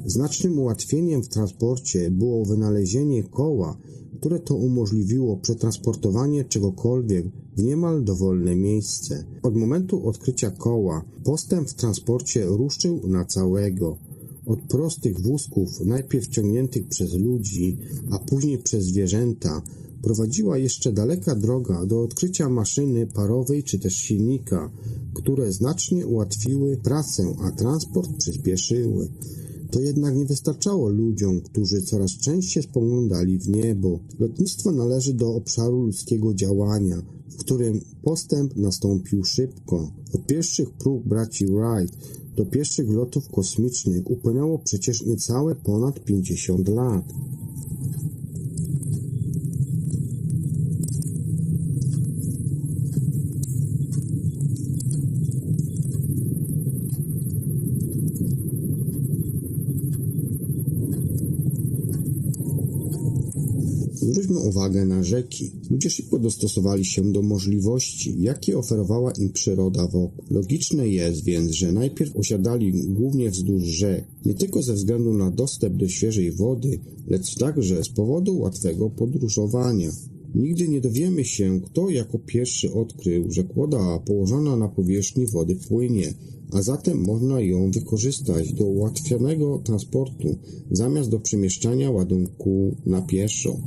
Znacznym 0.07 0.59
ułatwieniem 0.59 1.23
w 1.23 1.29
transporcie 1.29 2.11
było 2.11 2.45
wynalezienie 2.45 3.23
koła, 3.23 3.79
które 4.23 4.41
to 4.41 4.55
umożliwiło 4.55 5.37
przetransportowanie 5.37 6.45
czegokolwiek 6.45 7.27
w 7.57 7.63
niemal 7.63 8.05
dowolne 8.05 8.57
miejsce. 8.57 9.25
Od 9.43 9.57
momentu 9.57 10.09
odkrycia 10.09 10.51
koła 10.51 11.05
postęp 11.25 11.69
w 11.69 11.75
transporcie 11.75 12.47
ruszył 12.47 13.01
na 13.09 13.25
całego. 13.25 13.97
Od 14.47 14.61
prostych 14.61 15.21
wózków, 15.21 15.81
najpierw 15.81 16.29
ciągniętych 16.29 16.89
przez 16.89 17.15
ludzi, 17.15 17.77
a 18.11 18.19
później 18.19 18.59
przez 18.59 18.85
zwierzęta, 18.85 19.63
prowadziła 20.03 20.59
jeszcze 20.59 20.93
daleka 20.93 21.35
droga 21.35 21.87
do 21.87 22.03
odkrycia 22.03 22.49
maszyny 22.49 23.07
parowej 23.07 23.63
czy 23.63 23.79
też 23.79 23.97
silnika, 23.97 24.71
które 25.15 25.53
znacznie 25.53 26.07
ułatwiły 26.07 26.77
pracę, 26.77 27.35
a 27.41 27.51
transport 27.51 28.11
przyspieszyły. 28.19 29.09
To 29.73 29.81
jednak 29.81 30.17
nie 30.17 30.25
wystarczało 30.25 30.89
ludziom, 30.89 31.41
którzy 31.41 31.83
coraz 31.83 32.11
częściej 32.11 32.63
spoglądali 32.63 33.39
w 33.39 33.49
niebo. 33.49 33.99
Lotnictwo 34.19 34.73
należy 34.73 35.15
do 35.15 35.35
obszaru 35.35 35.83
ludzkiego 35.83 36.35
działania. 36.35 37.03
w 37.29 37.37
którym 37.37 37.81
postęp 38.03 38.57
nastąpił 38.57 39.25
szybko. 39.25 39.93
Od 40.15 40.27
pierwszych 40.27 40.71
prób 40.71 41.09
braci 41.09 41.47
Wright 41.47 41.97
do 42.37 42.47
pierwszych 42.47 42.91
lotów 42.91 43.29
kosmicznych 43.29 44.11
upłynęło 44.11 44.59
przecież 44.59 45.07
niecałe 45.07 45.55
ponad 45.55 46.05
50 46.05 46.69
lat. 46.69 47.05
Zwróćmy 64.13 64.39
uwagę 64.39 64.85
na 64.85 65.03
rzeki. 65.03 65.51
Ludzie 65.71 65.91
szybko 65.91 66.19
dostosowali 66.19 66.85
się 66.85 67.13
do 67.13 67.23
możliwości, 67.23 68.15
jakie 68.19 68.59
oferowała 68.59 69.13
im 69.13 69.33
przyroda 69.33 69.87
wokół. 69.87 70.25
Logiczne 70.31 70.89
jest 70.89 71.25
więc, 71.25 71.51
że 71.51 71.73
najpierw 71.73 72.17
osiadali 72.17 72.73
głównie 72.73 73.31
wzdłuż 73.31 73.63
rzek, 73.63 74.05
nie 74.27 74.35
tylko 74.35 74.63
ze 74.63 74.75
względu 74.75 75.15
na 75.15 75.31
dostęp 75.31 75.77
do 75.77 75.89
świeżej 75.89 76.33
wody, 76.33 76.79
lecz 77.07 77.35
także 77.35 77.85
z 77.85 77.89
powodu 77.89 78.39
łatwego 78.39 78.91
podróżowania. 78.91 79.91
Nigdy 80.35 80.69
nie 80.69 80.81
dowiemy 80.81 81.25
się, 81.25 81.61
kto 81.61 81.91
jako 81.91 82.19
pierwszy 82.19 82.73
odkrył, 82.73 83.31
że 83.31 83.45
kłoda 83.45 83.99
położona 83.99 84.57
na 84.57 84.69
powierzchni 84.69 85.27
wody 85.27 85.57
płynie, 85.69 86.15
a 86.53 86.63
zatem 86.63 87.05
można 87.05 87.41
ją 87.41 87.71
wykorzystać 87.71 88.53
do 88.53 88.67
ułatwionego 88.67 89.59
transportu 89.59 90.39
zamiast 90.71 91.11
do 91.11 91.21
przemieszczania 91.21 91.91
ładunku 91.91 92.77
na 92.87 93.03
pieszo. 93.03 93.61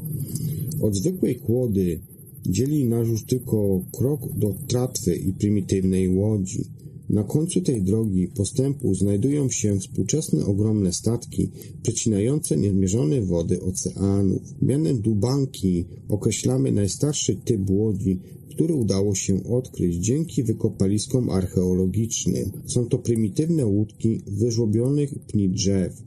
Od 0.82 0.96
zwykłej 0.96 1.36
kłody 1.36 2.00
dzieli 2.46 2.86
nas 2.88 3.08
już 3.08 3.26
tylko 3.26 3.82
krok 3.92 4.22
do 4.38 4.56
tratwy 4.68 5.16
i 5.16 5.34
prymitywnej 5.34 6.10
łodzi. 6.10 6.64
Na 7.10 7.24
końcu 7.24 7.62
tej 7.62 7.82
drogi 7.82 8.28
postępu 8.28 8.96
znajdują 8.96 9.50
się 9.50 9.80
współczesne 9.80 10.46
ogromne 10.46 10.94
statki 10.94 11.52
przecinające 11.82 12.58
niezmierzone 12.58 13.22
wody 13.22 13.62
oceanów. 13.62 14.42
Mianem 14.62 15.02
dubanki 15.02 15.86
określamy 16.10 16.72
najstarszy 16.72 17.36
typ 17.36 17.70
łodzi, 17.70 18.20
który 18.50 18.74
udało 18.74 19.16
się 19.16 19.44
odkryć 19.44 19.96
dzięki 19.96 20.44
wykopaliskom 20.44 21.30
archeologicznym. 21.30 22.52
Są 22.66 22.86
to 22.86 22.98
prymitywne 22.98 23.66
łódki 23.66 24.22
wyżłobionych 24.28 25.16
pni 25.28 25.50
drzew. 25.50 26.04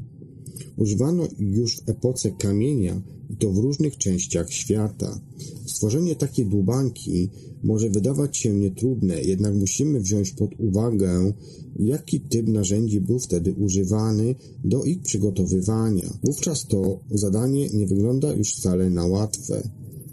Używano 0.79 1.29
już 1.39 1.77
w 1.77 1.89
epoce 1.89 2.31
kamienia 2.31 3.03
i 3.31 3.37
to 3.37 3.51
w 3.51 3.59
różnych 3.59 3.97
częściach 3.97 4.53
świata. 4.53 5.21
Stworzenie 5.67 6.17
takiej 6.17 6.47
dłubanki 6.47 7.29
może 7.65 7.91
wydawać 7.91 8.37
się 8.37 8.55
nietrudne, 8.55 9.23
jednak 9.23 9.55
musimy 9.55 10.01
wziąć 10.01 10.31
pod 10.31 10.51
uwagę, 10.59 11.33
jaki 11.79 12.21
typ 12.21 12.49
narzędzi 12.49 13.01
był 13.01 13.19
wtedy 13.19 13.53
używany 13.53 14.35
do 14.65 14.85
ich 14.85 15.03
przygotowywania. 15.03 16.19
Wówczas 16.25 16.67
to 16.67 17.01
zadanie 17.11 17.69
nie 17.69 17.87
wygląda 17.87 18.33
już 18.33 18.55
wcale 18.55 18.91
na 18.91 19.07
łatwe. 19.07 19.69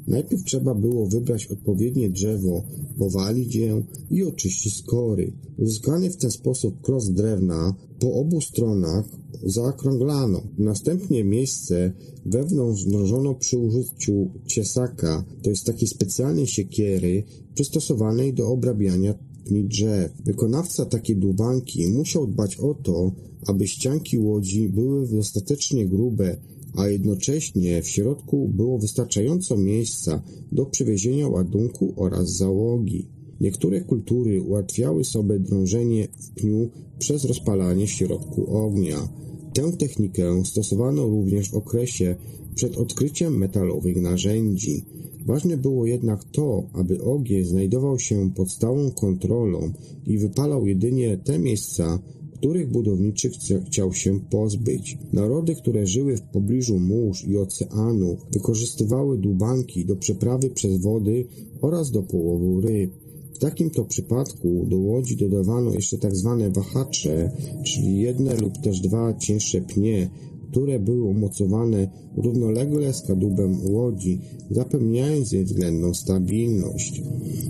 Najpierw 0.08 0.44
trzeba 0.44 0.76
było 0.76 1.08
wybrać 1.08 1.46
odpowiednie 1.46 2.10
drzewo, 2.10 2.64
powalić 2.98 3.56
je 3.56 3.84
i 4.12 4.24
oczyścić 4.24 4.78
skory. 4.78 5.34
Uzyskany 5.58 6.10
w 6.10 6.18
ten 6.18 6.32
sposób 6.32 6.82
kros 6.82 7.10
drewna 7.10 7.76
po 8.00 8.14
obu 8.14 8.42
stronach 8.42 9.06
zaokrąglano. 9.44 10.42
Następnie 10.58 11.24
miejsce 11.24 11.94
wewnątrz 12.26 12.86
drążono 12.86 13.36
przy 13.36 13.58
użyciu 13.58 14.32
ciesaka, 14.46 15.26
to 15.44 15.50
jest 15.50 15.66
takiej 15.66 15.88
specjalnej 15.88 16.48
siekiery 16.48 17.24
przystosowanej 17.54 18.34
do 18.34 18.48
obrabiania 18.48 19.14
drzew. 19.52 20.12
Wykonawca 20.26 20.86
takiej 20.86 21.18
dłubanki 21.18 21.88
musiał 21.88 22.28
dbać 22.28 22.58
o 22.58 22.74
to, 22.74 23.12
aby 23.48 23.68
ścianki 23.68 24.20
łodzi 24.20 24.70
były 24.70 25.08
dostatecznie 25.08 25.88
grube, 25.88 26.38
a 26.76 26.88
jednocześnie 26.88 27.82
w 27.82 27.90
środku 27.90 28.50
było 28.54 28.78
wystarczająco 28.80 29.58
miejsca 29.58 30.24
do 30.52 30.66
przywiezienia 30.66 31.28
ładunku 31.28 31.94
oraz 31.96 32.38
załogi. 32.38 33.08
Niektóre 33.42 33.82
kultury 33.82 34.42
ułatwiały 34.42 35.04
sobie 35.04 35.40
drążenie 35.40 36.08
w 36.20 36.30
pniu 36.30 36.70
przez 37.00 37.26
rozpalanie 37.26 37.88
w 37.88 37.92
środku 37.92 38.58
ognia. 38.58 39.10
Tę 39.54 39.72
technikę 39.72 40.46
stosowano 40.46 41.08
również 41.08 41.50
w 41.50 41.56
okresie 41.56 42.16
przed 42.56 42.78
odkryciem 42.78 43.38
metalowych 43.38 43.96
narzędzi. 44.02 44.86
Ważne 45.26 45.58
było 45.58 45.86
jednak 45.86 46.24
to, 46.24 46.64
aby 46.74 47.04
ogień 47.04 47.44
znajdował 47.44 48.00
się 48.00 48.32
pod 48.36 48.52
stałą 48.52 48.92
kontrolą 48.92 49.72
i 50.08 50.18
wypalał 50.18 50.68
jedynie 50.68 51.18
te 51.18 51.40
miejsca, 51.40 52.00
których 52.36 52.72
budowniczy 52.72 53.30
chciał 53.68 53.94
się 53.94 54.20
pozbyć. 54.20 54.98
Narody, 55.14 55.56
które 55.56 55.88
żyły 55.88 56.18
w 56.18 56.22
pobliżu 56.22 56.80
mórz 56.80 57.26
i 57.28 57.38
oceanów, 57.38 58.20
wykorzystywały 58.32 59.18
dłubanki 59.18 59.86
do 59.86 59.96
przeprawy 59.96 60.50
przez 60.50 60.82
wody 60.82 61.26
oraz 61.62 61.92
do 61.92 62.04
połowu 62.04 62.62
ryb. 62.62 62.92
W 63.34 63.40
takim 63.40 63.70
to 63.70 63.86
przypadku 63.86 64.66
do 64.70 64.78
łodzi 64.78 65.18
dodawano 65.18 65.74
jeszcze 65.74 65.98
tak 65.98 66.16
zwane 66.16 66.50
wahacze, 66.50 67.32
czyli 67.66 68.00
jedne 68.00 68.36
lub 68.36 68.58
też 68.58 68.80
dwa 68.80 69.14
cięższe 69.14 69.62
pnie, 69.62 70.10
które 70.56 70.80
były 70.80 71.04
umocowane 71.04 71.88
równolegle 72.18 72.94
z 72.94 73.02
kadłubem 73.02 73.60
łodzi, 73.72 74.22
zapewniając 74.52 75.32
jej 75.32 75.46
względną 75.46 75.94
stabilność. 75.94 77.02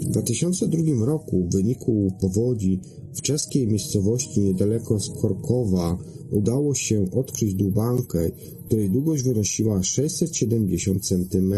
W 0.02 0.06
2002 0.06 1.06
roku 1.06 1.48
w 1.50 1.56
wyniku 1.56 2.12
powodzi 2.22 2.80
w 3.14 3.22
czeskiej 3.22 3.68
miejscowości 3.68 4.42
niedaleko 4.42 5.00
Skorkowa 5.00 5.98
udało 6.32 6.76
się 6.76 7.06
odkryć 7.12 7.54
dłubankę, 7.54 8.32
której 8.66 8.90
długość 8.90 9.24
wynosiła 9.24 9.84
670 9.84 11.06
cm. 11.08 11.54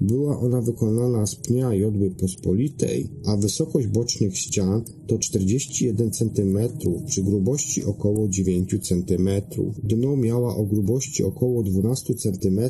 Była 0.00 0.40
ona 0.40 0.60
wykonana 0.60 1.26
z 1.26 1.34
pnia 1.34 1.74
jodły 1.74 2.10
pospolitej, 2.10 3.08
a 3.26 3.36
wysokość 3.36 3.86
bocznych 3.86 4.36
ścian 4.36 4.82
to 5.06 5.18
41 5.18 6.10
cm 6.10 6.58
przy 7.06 7.22
grubości 7.22 7.84
około 7.84 8.28
9 8.28 8.76
cm. 8.82 9.28
Dno 9.84 10.16
miała 10.16 10.56
o 10.56 10.64
grubości 10.64 11.24
około 11.24 11.62
12 11.62 12.14
cm, 12.14 12.60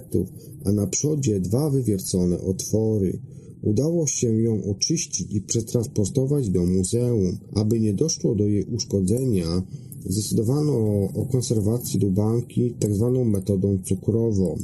a 0.65 0.73
na 0.73 0.87
przodzie 0.87 1.41
dwa 1.41 1.71
wywiercone 1.71 2.41
otwory. 2.41 3.19
Udało 3.63 4.07
się 4.07 4.43
ją 4.43 4.65
oczyścić 4.65 5.35
i 5.35 5.41
przetransportować 5.41 6.51
do 6.51 6.67
muzeum. 6.67 7.39
Aby 7.55 7.81
nie 7.81 7.95
doszło 7.95 8.35
do 8.35 8.47
jej 8.47 8.65
uszkodzenia, 8.65 9.63
zdecydowano 10.05 10.73
o 11.15 11.27
konserwacji 11.33 12.01
dubanki 12.01 12.75
tzw. 12.81 13.13
Tak 13.15 13.27
metodą 13.27 13.79
cukrową. 13.85 14.57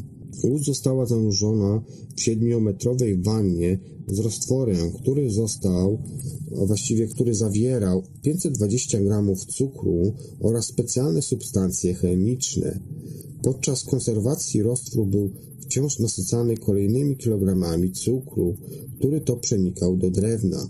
Łódź 0.45 0.67
została 0.67 1.07
zanurzona 1.07 1.83
w 2.17 2.21
siedmiometrowej 2.21 3.23
wannie 3.23 3.79
z 4.09 4.19
roztworem, 4.19 4.93
który 4.93 5.31
został, 5.31 5.99
właściwie 6.67 7.07
który 7.07 7.35
zawierał 7.35 8.03
520 8.23 9.01
gramów 9.01 9.45
cukru 9.45 10.13
oraz 10.41 10.67
specjalne 10.67 11.23
substancje 11.23 11.95
chemiczne. 11.95 12.81
Podczas 13.43 13.85
konserwacji 13.85 14.63
roztwór 14.63 15.07
był 15.07 15.31
wciąż 15.61 15.99
nasycany 15.99 16.57
kolejnymi 16.57 17.17
kilogramami 17.17 17.93
cukru, 17.93 18.57
który 18.99 19.21
to 19.21 19.37
przenikał 19.37 19.97
do 19.97 20.11
drewna. 20.11 20.69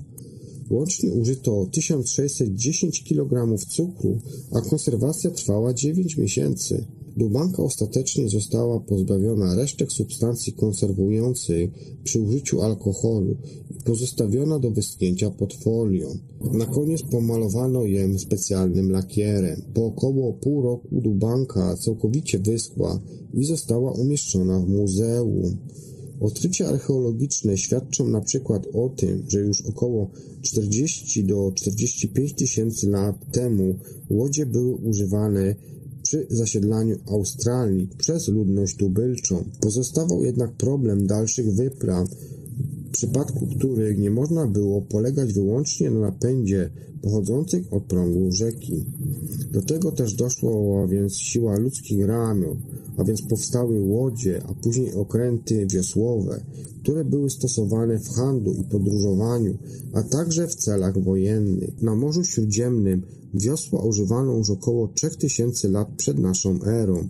Łącznie 0.70 1.12
użyto 1.12 1.66
1610 1.72 3.04
kg 3.04 3.58
cukru, 3.68 4.18
a 4.52 4.60
konserwacja 4.60 5.30
trwała 5.30 5.74
9 5.74 6.16
miesięcy. 6.16 6.84
Dubanka 7.18 7.62
ostatecznie 7.62 8.28
została 8.28 8.80
pozbawiona 8.80 9.54
resztek 9.54 9.92
substancji 9.92 10.52
konserwujących 10.52 11.70
przy 12.04 12.20
użyciu 12.20 12.62
alkoholu 12.62 13.36
i 13.70 13.82
pozostawiona 13.84 14.58
do 14.58 14.70
wyschnięcia 14.70 15.30
pod 15.30 15.54
folią. 15.54 16.18
Na 16.52 16.66
koniec 16.66 17.02
pomalowano 17.02 17.84
ją 17.84 18.18
specjalnym 18.18 18.90
lakierem. 18.90 19.62
Po 19.74 19.86
około 19.86 20.32
pół 20.32 20.62
roku 20.62 20.88
dubanka 20.92 21.76
całkowicie 21.76 22.38
wyschła 22.38 23.00
i 23.34 23.44
została 23.44 23.92
umieszczona 23.92 24.60
w 24.60 24.68
muzeum. 24.68 25.56
Odkrycia 26.20 26.68
archeologiczne 26.68 27.58
świadczą 27.58 28.08
na 28.08 28.20
przykład 28.20 28.66
o 28.74 28.88
tym, 28.88 29.24
że 29.28 29.40
już 29.40 29.66
około 29.66 30.10
40 30.42 31.24
do 31.24 31.52
45 31.54 32.34
tysięcy 32.34 32.90
lat 32.90 33.32
temu 33.32 33.74
łodzie 34.10 34.46
były 34.46 34.74
używane 34.74 35.54
przy 36.08 36.26
zasiedlaniu 36.30 36.96
Australii 37.06 37.88
przez 37.98 38.28
ludność 38.28 38.76
tubylczą. 38.76 39.44
Pozostawał 39.60 40.24
jednak 40.24 40.52
problem 40.52 41.06
dalszych 41.06 41.54
wypraw 41.54 42.08
przypadku 42.92 43.46
których 43.46 43.98
nie 43.98 44.10
można 44.10 44.46
było 44.46 44.82
polegać 44.82 45.32
wyłącznie 45.32 45.90
na 45.90 46.00
napędzie 46.00 46.70
pochodzącym 47.02 47.64
od 47.70 47.82
prądu 47.82 48.32
rzeki. 48.32 48.84
Do 49.52 49.62
tego 49.62 49.92
też 49.92 50.14
doszła 50.14 50.86
więc 50.86 51.16
siła 51.16 51.58
ludzkich 51.58 52.06
ramion, 52.06 52.56
a 52.96 53.04
więc 53.04 53.22
powstały 53.22 53.80
łodzie, 53.80 54.42
a 54.48 54.54
później 54.54 54.94
okręty 54.94 55.66
wiosłowe, 55.66 56.40
które 56.82 57.04
były 57.04 57.30
stosowane 57.30 57.98
w 57.98 58.08
handlu 58.08 58.52
i 58.52 58.64
podróżowaniu, 58.64 59.58
a 59.92 60.02
także 60.02 60.48
w 60.48 60.54
celach 60.54 60.98
wojennych. 60.98 61.82
Na 61.82 61.94
Morzu 61.94 62.24
Śródziemnym 62.24 63.02
wiosła 63.34 63.82
używano 63.82 64.36
już 64.36 64.50
około 64.50 64.88
3000 64.88 65.68
lat 65.68 65.88
przed 65.96 66.18
naszą 66.18 66.62
erą. 66.62 67.08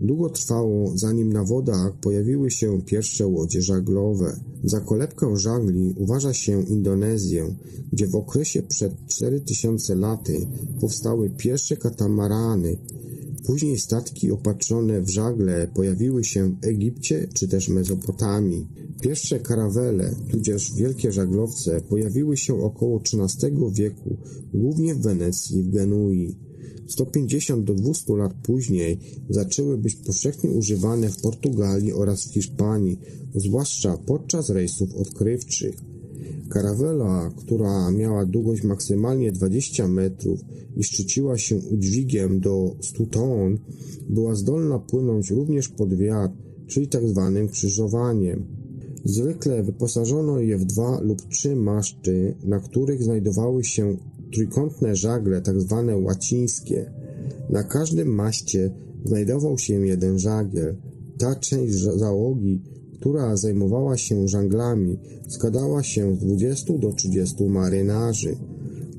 Długo 0.00 0.30
trwało, 0.30 0.92
zanim 0.94 1.32
na 1.32 1.44
wodach 1.44 1.92
pojawiły 1.92 2.50
się 2.50 2.82
pierwsze 2.82 3.26
łodzie 3.26 3.62
żaglowe. 3.62 4.40
Za 4.64 4.80
kolebkę 4.80 5.36
żagli 5.36 5.94
uważa 5.96 6.32
się 6.32 6.62
Indonezję, 6.62 7.54
gdzie 7.92 8.06
w 8.06 8.14
okresie 8.14 8.62
przed 8.62 9.06
4000 9.06 9.94
laty 9.94 10.46
powstały 10.80 11.30
pierwsze 11.30 11.76
katamarany. 11.76 12.76
Później 13.46 13.78
statki 13.78 14.30
opatrzone 14.30 15.02
w 15.02 15.10
żagle 15.10 15.68
pojawiły 15.74 16.24
się 16.24 16.48
w 16.48 16.64
Egipcie 16.64 17.28
czy 17.34 17.48
też 17.48 17.68
Mezopotamii. 17.68 18.66
Pierwsze 19.00 19.40
karawele, 19.40 20.14
tudzież 20.30 20.74
wielkie 20.74 21.12
żaglowce, 21.12 21.80
pojawiły 21.80 22.36
się 22.36 22.62
około 22.62 23.00
XIII 23.00 23.52
wieku, 23.72 24.16
głównie 24.54 24.94
w 24.94 25.02
Wenecji 25.02 25.58
i 25.58 25.62
w 25.62 25.70
Genui. 25.70 26.36
150 26.88 27.64
do 27.64 27.74
200 27.74 28.16
lat 28.16 28.34
później 28.42 28.98
zaczęły 29.30 29.78
być 29.78 29.94
powszechnie 29.94 30.50
używane 30.50 31.10
w 31.10 31.20
Portugalii 31.20 31.92
oraz 31.92 32.28
w 32.28 32.32
Hiszpanii, 32.32 33.00
zwłaszcza 33.34 33.98
podczas 34.06 34.50
rejsów 34.50 34.94
odkrywczych. 34.94 35.76
Karawela, 36.48 37.30
która 37.36 37.90
miała 37.90 38.26
długość 38.26 38.64
maksymalnie 38.64 39.32
20 39.32 39.88
metrów 39.88 40.40
i 40.76 40.84
szczyciła 40.84 41.38
się 41.38 41.56
udźwigiem 41.56 42.40
do 42.40 42.76
100 42.80 43.06
ton, 43.06 43.58
była 44.08 44.34
zdolna 44.34 44.78
płynąć 44.78 45.30
również 45.30 45.68
pod 45.68 45.94
wiatr, 45.94 46.34
czyli 46.66 46.88
tak 46.88 47.08
zwanym 47.08 47.48
krzyżowaniem. 47.48 48.46
Zwykle 49.04 49.62
wyposażono 49.62 50.40
je 50.40 50.58
w 50.58 50.64
dwa 50.64 51.00
lub 51.00 51.22
trzy 51.28 51.56
maszty, 51.56 52.34
na 52.44 52.60
których 52.60 53.02
znajdowały 53.02 53.64
się 53.64 53.96
trójkątne 54.32 54.96
żagle, 54.96 55.42
tak 55.42 55.60
zwane 55.60 55.96
łacińskie. 55.96 56.92
Na 57.50 57.62
każdym 57.62 58.08
maście 58.08 58.70
znajdował 59.04 59.58
się 59.58 59.86
jeden 59.86 60.18
żagiel. 60.18 60.76
Ta 61.18 61.34
część 61.34 61.74
załogi, 61.74 62.62
która 63.00 63.36
zajmowała 63.36 63.96
się 63.96 64.28
żaglami, 64.28 64.98
składała 65.28 65.82
się 65.82 66.16
z 66.16 66.18
20 66.18 66.78
do 66.78 66.92
30 66.92 67.44
marynarzy. 67.44 68.36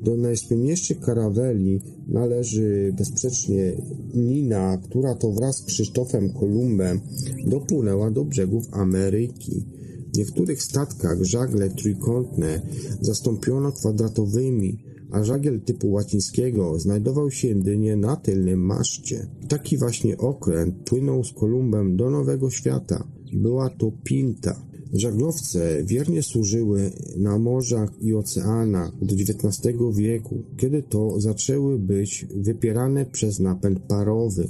Do 0.04 0.18
najsłynniejszych 0.18 1.00
karaweli 1.00 1.82
należy 2.08 2.94
bezsprzecznie 2.98 3.74
Nina, 4.16 4.78
która 4.78 5.16
to 5.16 5.32
wraz 5.32 5.58
z 5.58 5.64
Krzysztofem 5.64 6.34
Kolumbem 6.34 7.00
dopłynęła 7.48 8.12
do 8.12 8.26
brzegów 8.26 8.66
Ameryki. 8.72 9.66
W 10.14 10.18
niektórych 10.18 10.64
statkach 10.64 11.24
żagle 11.24 11.70
trójkątne 11.70 12.62
zastąpiono 13.02 13.72
kwadratowymi, 13.72 14.78
a 15.12 15.24
żagiel 15.24 15.62
typu 15.62 15.92
łacińskiego 15.92 16.80
znajdował 16.80 17.32
się 17.32 17.48
jedynie 17.48 17.98
na 17.98 18.16
tylnym 18.16 18.60
maszcie. 18.60 19.28
Taki 19.48 19.78
właśnie 19.78 20.18
okręt 20.18 20.76
płynął 20.86 21.24
z 21.24 21.34
Kolumbem 21.34 21.98
do 21.98 22.10
Nowego 22.10 22.50
Świata. 22.50 23.08
Była 23.34 23.70
to 23.70 23.92
Pinta. 24.04 24.70
Żaglowce 24.94 25.84
wiernie 25.84 26.24
służyły 26.24 26.92
na 27.18 27.40
morzach 27.40 28.02
i 28.02 28.14
oceanach 28.14 28.92
do 29.06 29.16
XIX 29.16 29.78
wieku, 29.96 30.44
kiedy 30.58 30.84
to 30.84 31.20
zaczęły 31.20 31.80
być 31.80 32.28
wypierane 32.36 33.06
przez 33.06 33.40
napęd 33.40 33.80
parowy. 33.80 34.50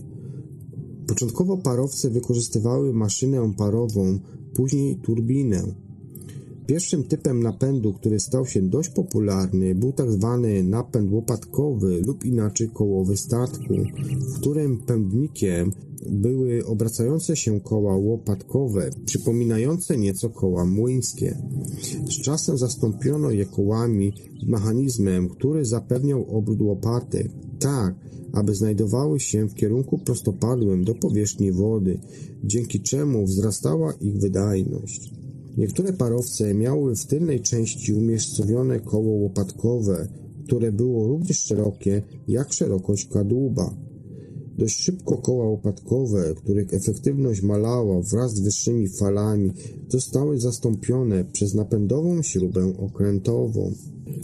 Początkowo 1.08 1.58
parowce 1.58 2.10
wykorzystywały 2.10 2.94
maszynę 2.94 3.54
parową, 3.58 4.20
później 4.54 4.96
turbinę. 4.96 5.64
Pierwszym 6.70 7.04
typem 7.04 7.44
napędu, 7.44 7.94
który 7.94 8.20
stał 8.20 8.46
się 8.46 8.62
dość 8.62 8.90
popularny, 8.90 9.76
był 9.76 9.94
tak 9.94 10.12
zwany 10.12 10.64
napęd 10.64 11.12
łopatkowy 11.12 12.02
lub 12.08 12.26
inaczej 12.26 12.70
kołowy 12.74 13.18
statku, 13.18 13.74
w 14.34 14.40
którym 14.40 14.78
pędnikiem 14.78 15.72
były 16.10 16.66
obracające 16.66 17.36
się 17.36 17.60
koła 17.60 17.96
łopatkowe, 17.96 18.90
przypominające 19.06 19.98
nieco 19.98 20.30
koła 20.30 20.66
młyńskie. 20.66 21.38
Z 22.10 22.22
czasem 22.22 22.58
zastąpiono 22.58 23.32
je 23.32 23.46
kołami 23.46 24.14
mechanizmem, 24.48 25.30
który 25.30 25.66
zapewniał 25.66 26.38
obrót 26.38 26.62
łopatek, 26.62 27.32
tak, 27.60 27.96
aby 28.34 28.56
znajdowały 28.56 29.20
się 29.20 29.48
w 29.48 29.56
kierunku 29.56 29.98
prostopadłym 29.98 30.84
do 30.84 30.96
powierzchni 30.96 31.52
wody, 31.52 32.00
dzięki 32.44 32.82
czemu 32.82 33.26
wzrastała 33.26 33.94
ich 33.94 34.18
wydajność. 34.18 35.19
Niektóre 35.60 35.94
parowce 35.94 36.54
miały 36.54 36.96
w 36.96 37.06
tylnej 37.06 37.42
części 37.42 37.94
umiejscowione 37.94 38.80
koło 38.80 39.12
łopatkowe, 39.12 40.08
które 40.46 40.72
było 40.72 41.08
równie 41.08 41.34
szerokie 41.34 42.02
jak 42.28 42.54
szerokość 42.54 43.08
kadłuba. 43.08 43.76
Dość 44.58 44.84
szybko 44.84 45.18
koła 45.18 45.46
łopatkowe, 45.46 46.34
których 46.36 46.74
efektywność 46.74 47.42
malała 47.42 48.02
wraz 48.02 48.34
z 48.34 48.40
wyższymi 48.40 48.88
falami, 48.88 49.52
zostały 49.90 50.40
zastąpione 50.40 51.26
przez 51.26 51.54
napędową 51.54 52.22
śrubę 52.22 52.74
okrętową. 52.78 53.72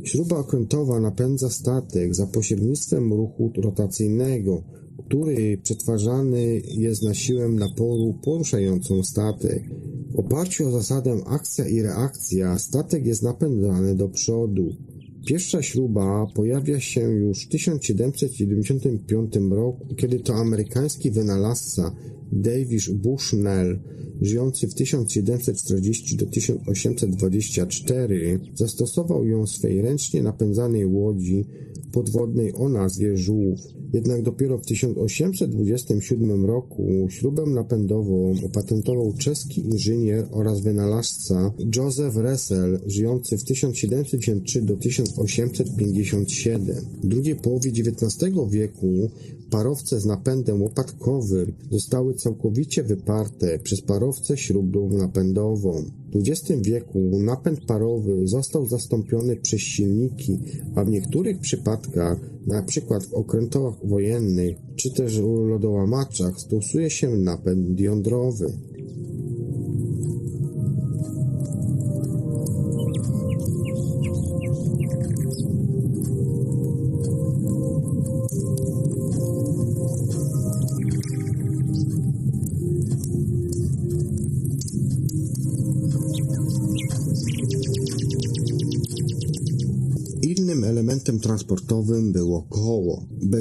Śruba 0.04 0.38
okrętowa 0.38 1.00
napędza 1.00 1.50
statek 1.50 2.16
za 2.16 2.28
pośrednictwem 2.28 3.14
ruchu 3.14 3.52
rotacyjnego, 3.58 4.64
który 4.98 5.58
przetwarzany 5.64 6.62
jest 6.78 7.04
na 7.04 7.14
siłę 7.14 7.50
naporu 7.50 8.20
poruszającą 8.24 9.04
statek. 9.04 9.64
W 10.12 10.20
oparciu 10.20 10.68
o 10.68 10.72
zasadę 10.72 11.18
akcja 11.26 11.68
i 11.68 11.82
reakcja 11.82 12.60
statek 12.60 13.06
jest 13.06 13.24
napędzany 13.24 13.96
do 13.96 14.10
przodu. 14.10 14.76
Pierwsza 15.26 15.62
śruba 15.62 16.28
pojawia 16.36 16.80
się 16.80 17.02
już 17.02 17.46
w 17.46 17.50
1775 17.50 19.34
roku, 19.50 19.96
kiedy 19.96 20.20
to 20.20 20.36
amerykański 20.36 21.12
wynalazca 21.12 21.96
Davis 22.32 22.90
Bushnell, 22.90 23.80
żyjący 24.22 24.68
w 24.68 24.74
1740 24.74 26.18
do 26.18 26.26
1824, 26.26 28.40
zastosował 28.54 29.28
ją 29.28 29.46
w 29.46 29.50
swej 29.50 29.82
ręcznie 29.82 30.24
napędzanej 30.24 30.86
łodzi 30.86 31.46
podwodnej 31.96 32.54
o 32.56 32.70
nazwie 32.70 33.18
Żółw. 33.18 33.60
Jednak 33.94 34.22
dopiero 34.22 34.58
w 34.58 34.66
1827 34.66 36.46
roku 36.46 37.08
śrubę 37.10 37.46
napędową 37.46 38.34
opatentował 38.46 39.14
czeski 39.14 39.62
inżynier 39.62 40.28
oraz 40.32 40.62
wynalazca 40.62 41.54
Joseph 41.76 42.16
Ressel, 42.16 42.80
żyjący 42.86 43.38
w 43.38 43.44
1753 43.44 44.62
do 44.62 44.78
1857. 44.78 46.76
W 47.04 47.08
drugiej 47.08 47.36
połowie 47.36 47.72
XIX 47.72 48.34
wieku 48.50 49.10
parowce 49.50 50.00
z 50.00 50.06
napędem 50.06 50.62
łopatkowym 50.62 51.54
zostały 51.72 52.14
całkowicie 52.14 52.84
wyparte 52.84 53.60
przez 53.60 53.82
parowce 53.82 54.38
śrubą 54.38 54.90
napędową. 54.90 55.86
XX 56.16 56.62
wieku 56.62 57.20
napęd 57.20 57.66
parowy 57.66 58.28
został 58.28 58.66
zastąpiony 58.66 59.36
przez 59.36 59.62
silniki, 59.62 60.40
a 60.76 60.84
w 60.84 60.90
niektórych 60.90 61.40
przypadkach, 61.40 62.20
przykład 62.64 63.06
w 63.06 63.14
okrętach 63.14 63.74
wojennych 63.84 64.58
czy 64.76 64.94
też 64.94 65.20
lodołamaczach, 65.48 66.40
stosuje 66.40 66.90
się 66.90 67.10
napęd 67.10 67.80
jądrowy. 67.80 68.54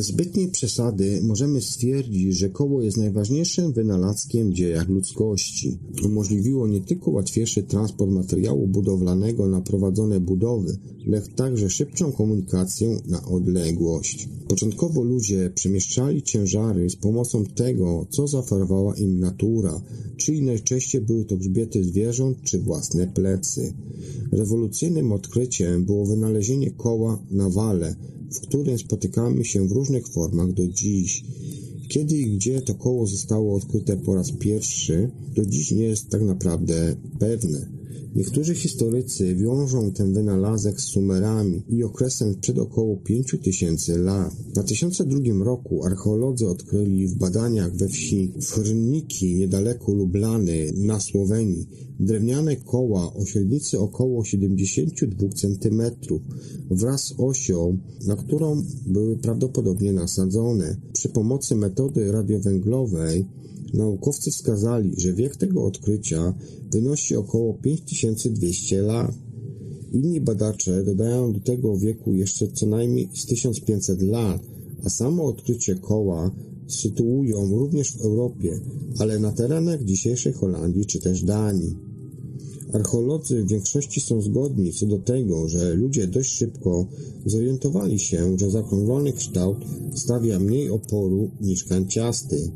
Bez 0.05 0.13
zbytniej 0.13 0.49
przesady 0.49 1.21
możemy 1.23 1.61
stwierdzić, 1.61 2.37
że 2.37 2.51
koło 2.51 2.83
jest 2.83 2.97
najważniejszym 2.97 3.73
wynalazkiem 3.73 4.51
w 4.51 4.55
dziejach 4.55 4.89
ludzkości. 4.89 5.79
Umożliwiło 6.05 6.67
nie 6.67 6.81
tylko 6.81 7.11
łatwiejszy 7.11 7.63
transport 7.63 8.11
materiału 8.11 8.67
budowlanego 8.67 9.49
na 9.49 9.61
prowadzone 9.61 10.21
budowy, 10.21 10.77
lecz 11.07 11.35
także 11.37 11.71
szybszą 11.71 12.13
komunikację 12.13 13.01
na 13.07 13.25
odległość. 13.27 14.29
Początkowo 14.49 15.03
ludzie 15.03 15.51
przemieszczali 15.55 16.23
ciężary 16.23 16.91
z 16.91 16.97
pomocą 16.97 17.45
tego, 17.45 18.07
co 18.11 18.29
zaoferowała 18.29 18.95
im 18.97 19.21
natura, 19.21 19.83
czyli 20.17 20.43
najczęściej 20.43 21.01
były 21.01 21.25
to 21.25 21.37
grzbiety 21.37 21.85
zwierząt 21.85 22.43
czy 22.43 22.59
własne 22.59 23.07
plecy. 23.07 23.75
Rewolucyjnym 24.33 25.13
odkryciem 25.13 25.85
było 25.85 26.07
wynalezienie 26.07 26.71
koła 26.71 27.23
na 27.31 27.51
wale, 27.51 27.95
w 28.31 28.41
którym 28.41 28.79
spotykamy 28.79 29.45
się 29.45 29.69
w 29.69 29.73
różnych 29.73 30.09
formach 30.09 30.53
do 30.53 30.69
dziś. 30.69 31.25
Kiedy 31.89 32.17
i 32.17 32.37
gdzie 32.37 32.63
to 32.63 32.75
koło 32.75 33.07
zostało 33.07 33.57
odkryte 33.57 33.97
po 33.97 34.15
raz 34.15 34.33
pierwszy, 34.33 35.11
do 35.35 35.47
dziś 35.47 35.71
nie 35.71 35.85
jest 35.85 36.09
tak 36.09 36.23
naprawdę 36.23 36.97
pewne. 37.19 37.84
Niektórzy 38.15 38.55
historycy 38.55 39.35
wiążą 39.35 39.93
ten 39.93 40.13
wynalazek 40.13 40.81
z 40.81 40.85
Sumerami 40.85 41.63
i 41.69 41.85
okresem 41.85 42.35
przed 42.41 42.59
około 42.59 42.97
5000 42.97 43.99
lat. 43.99 44.35
W 44.35 44.53
2002 44.53 45.45
roku 45.45 45.85
archeolodzy 45.85 46.49
odkryli 46.49 47.07
w 47.07 47.15
badaniach 47.15 47.77
we 47.77 47.89
wsi 47.89 48.33
Frniki 48.41 49.35
niedaleko 49.35 49.93
Lublany 49.93 50.73
na 50.77 51.01
Słowenii 51.01 51.69
drewniane 52.01 52.57
koła 52.57 53.15
o 53.15 53.27
średnicy 53.27 53.79
około 53.79 54.25
72 54.25 55.29
cm 55.29 55.83
wraz 56.71 57.05
z 57.05 57.15
osią, 57.19 57.79
na 58.07 58.17
którą 58.17 58.63
były 58.87 59.17
prawdopodobnie 59.17 59.93
nasadzone. 59.93 60.77
Przy 60.93 61.09
pomocy 61.09 61.55
metody 61.55 62.13
radiowęglowej 62.13 63.27
Naukowcy 63.75 64.31
wskazali, 64.31 64.95
że 64.97 65.13
wiek 65.13 65.37
tego 65.37 65.65
odkrycia 65.65 66.35
wynosi 66.71 67.17
około 67.17 67.55
5200 68.05 68.83
lat. 68.83 69.15
Inni 69.93 70.21
badacze 70.21 70.85
dodają 70.85 71.33
do 71.33 71.41
tego 71.41 71.79
wieku 71.79 72.15
jeszcze 72.15 72.49
co 72.49 72.67
najmniej 72.67 73.09
z 73.15 73.27
1500 73.27 74.03
lat, 74.03 74.43
a 74.85 74.91
samo 74.91 75.25
odkrycie 75.25 75.75
koła 75.75 76.31
sytuują 76.69 77.51
również 77.59 77.93
w 77.93 78.01
Europie, 78.01 78.61
ale 78.99 79.19
na 79.19 79.33
terenach 79.33 79.85
dzisiejszej 79.85 80.33
Holandii 80.33 80.87
czy 80.87 81.01
też 81.01 81.23
Danii. 81.23 81.77
Archeolodzy 82.73 83.45
w 83.45 83.49
większości 83.49 84.01
są 84.01 84.21
zgodni 84.21 84.73
co 84.73 84.87
do 84.87 84.99
tego, 84.99 85.49
że 85.49 85.75
ludzie 85.75 86.07
dość 86.07 86.31
szybko 86.31 86.87
zorientowali 87.27 87.99
się, 87.99 88.39
że 88.39 88.51
zakrąglony 88.51 89.13
kształt 89.13 89.59
stawia 89.95 90.39
mniej 90.39 90.71
oporu 90.71 91.31
niż 91.41 91.65
kanciasty. 91.65 92.51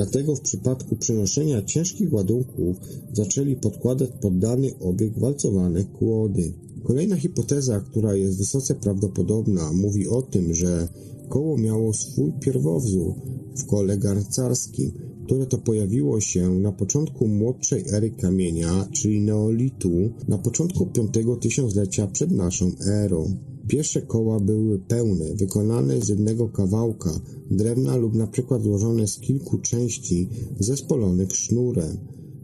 Dlatego 0.00 0.36
w 0.36 0.40
przypadku 0.40 0.96
przenoszenia 0.96 1.62
ciężkich 1.62 2.12
ładunków 2.12 2.76
zaczęli 3.12 3.56
podkładać 3.56 4.10
pod 4.20 4.38
dany 4.38 4.78
obieg 4.78 5.18
walcowane 5.18 5.84
kłody. 5.84 6.52
Kolejna 6.84 7.16
hipoteza, 7.16 7.80
która 7.80 8.14
jest 8.14 8.38
wysoce 8.38 8.74
prawdopodobna, 8.74 9.72
mówi 9.72 10.08
o 10.08 10.22
tym, 10.22 10.54
że 10.54 10.88
koło 11.28 11.58
miało 11.58 11.92
swój 11.92 12.32
pierwowzór 12.40 13.14
w 13.56 13.66
kole 13.66 13.98
garncarskim, 13.98 14.92
które 15.24 15.46
to 15.46 15.58
pojawiło 15.58 16.20
się 16.20 16.50
na 16.50 16.72
początku 16.72 17.28
młodszej 17.28 17.84
ery 17.92 18.10
kamienia, 18.10 18.88
czyli 18.92 19.20
neolitu, 19.20 19.90
na 20.28 20.38
początku 20.38 20.88
V 21.14 21.36
tysiąclecia 21.40 22.06
przed 22.06 22.30
naszą 22.30 22.72
erą. 22.86 23.36
Pierwsze 23.70 24.02
koła 24.02 24.40
były 24.40 24.78
pełne, 24.78 25.34
wykonane 25.34 26.00
z 26.00 26.08
jednego 26.08 26.48
kawałka 26.48 27.20
drewna 27.50 27.96
lub 27.96 28.14
na 28.14 28.26
przykład 28.26 28.62
złożone 28.62 29.06
z 29.06 29.18
kilku 29.18 29.58
części 29.58 30.28
zespolonych 30.60 31.32
sznurem, 31.32 31.96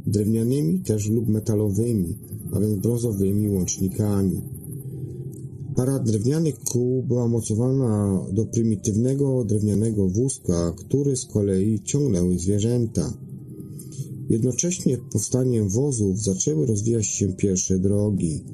drewnianymi 0.06 0.80
też 0.80 1.08
lub 1.08 1.28
metalowymi, 1.28 2.18
a 2.52 2.60
więc 2.60 2.78
brązowymi 2.78 3.50
łącznikami. 3.50 4.40
Para 5.76 5.98
drewnianych 5.98 6.58
kół 6.58 7.02
była 7.02 7.28
mocowana 7.28 8.20
do 8.32 8.44
prymitywnego 8.44 9.44
drewnianego 9.44 10.08
wózka, 10.08 10.72
który 10.76 11.16
z 11.16 11.24
kolei 11.24 11.80
ciągnęły 11.84 12.38
zwierzęta. 12.38 13.14
Jednocześnie 14.30 14.98
powstaniem 15.12 15.68
wozów 15.68 16.22
zaczęły 16.22 16.66
rozwijać 16.66 17.06
się 17.06 17.32
pierwsze 17.32 17.78
drogi. 17.78 18.44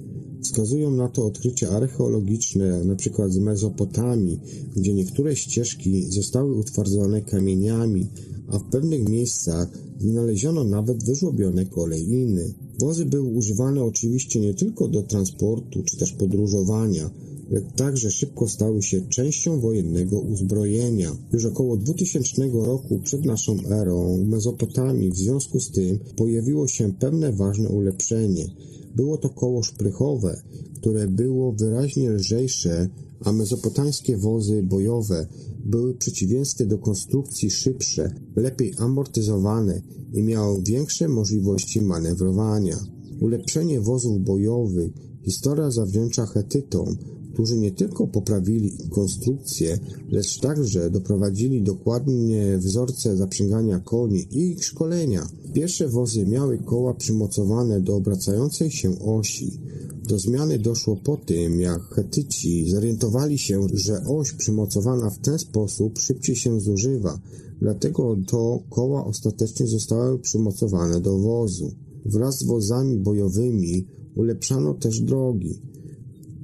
Wskazują 0.43 0.91
na 0.91 1.09
to 1.09 1.27
odkrycia 1.27 1.71
archeologiczne, 1.71 2.81
np. 2.81 3.31
z 3.31 3.39
Mezopotamii, 3.39 4.41
gdzie 4.77 4.95
niektóre 4.95 5.37
ścieżki 5.37 6.13
zostały 6.13 6.55
utwardzone 6.55 7.23
kamieniami, 7.23 8.07
a 8.49 8.59
w 8.59 8.65
pewnych 8.65 9.09
miejscach 9.09 9.69
znaleziono 10.01 10.65
nawet 10.65 11.05
wyżłobione 11.05 11.67
kolejiny. 11.67 12.55
Wozy 12.81 13.07
były 13.07 13.29
używane 13.29 13.85
oczywiście 13.85 14.41
nie 14.41 14.55
tylko 14.55 14.89
do 14.89 15.03
transportu 15.03 15.83
czy 15.83 15.97
też 15.97 16.13
podróżowania, 16.13 17.11
także 17.61 18.11
szybko 18.11 18.49
stały 18.49 18.83
się 18.83 19.01
częścią 19.01 19.61
wojennego 19.61 20.21
uzbrojenia. 20.21 21.17
Już 21.33 21.45
około 21.45 21.77
2000 21.77 22.49
roku 22.53 22.99
przed 22.99 23.25
naszą 23.25 23.57
erą 23.71 24.17
w 24.17 24.29
Mezopotamii 24.29 25.11
w 25.11 25.17
związku 25.17 25.61
z 25.61 25.71
tym 25.71 25.99
pojawiło 26.17 26.69
się 26.69 26.93
pewne 26.93 27.33
ważne 27.33 27.69
ulepszenie– 27.69 28.47
było 28.97 29.19
to 29.19 29.29
koło 29.29 29.63
szprychowe, 29.63 30.43
które 30.77 31.09
było 31.09 31.53
wyraźnie 31.53 32.11
lżejsze, 32.11 32.89
a 33.21 33.33
mezopotańskie 33.33 34.17
wozy 34.17 34.63
bojowe 34.63 35.27
były 35.65 35.95
przeciwieństwie 35.95 36.67
do 36.67 36.79
konstrukcji 36.79 37.51
szybsze, 37.51 38.15
lepiej 38.37 38.75
amortyzowane 38.79 39.83
i 40.13 40.23
miały 40.23 40.63
większe 40.63 41.09
możliwości 41.09 41.83
manewrowania. 41.83 42.77
Ulepszenie 43.21 43.81
wozów 43.81 44.25
bojowych 44.25 44.93
historia 45.25 45.71
zawdzięcza 45.71 46.27
Hetytom, 46.27 46.97
którzy 47.33 47.57
nie 47.57 47.73
tylko 47.73 48.07
poprawili 48.07 48.73
konstrukcję, 48.91 49.79
lecz 50.11 50.41
także 50.41 50.91
doprowadzili 50.91 51.63
dokładnie 51.63 52.59
wzorce 52.59 53.17
zaprzęgania 53.17 53.79
koni 53.81 54.27
i 54.31 54.51
ich 54.51 54.65
szkolenia. 54.65 55.29
Pierwsze 55.53 55.89
wozy 55.89 56.27
miały 56.27 56.59
koła 56.59 56.95
przymocowane 56.95 57.81
do 57.81 57.97
obracającej 57.97 58.71
się 58.71 58.99
osi. 58.99 59.61
Do 60.09 60.19
zmiany 60.19 60.59
doszło 60.59 60.97
po 60.97 61.17
tym, 61.17 61.61
jak 61.61 61.83
Hetyci 61.83 62.71
zorientowali 62.71 63.39
się, 63.39 63.67
że 63.75 64.05
oś 64.05 64.33
przymocowana 64.33 65.11
w 65.11 65.19
ten 65.19 65.39
sposób 65.39 65.99
szybciej 65.99 66.37
się 66.37 66.61
zużywa, 66.61 67.19
dlatego 67.61 68.17
to 68.27 68.63
koła 68.71 69.05
ostatecznie 69.05 69.67
zostały 69.67 70.19
przymocowane 70.19 71.01
do 71.01 71.19
wozu. 71.19 71.71
Wraz 72.05 72.39
z 72.39 72.45
wozami 72.45 72.99
bojowymi 72.99 73.87
ulepszano 74.17 74.75
też 74.75 75.01
drogi. 75.01 75.72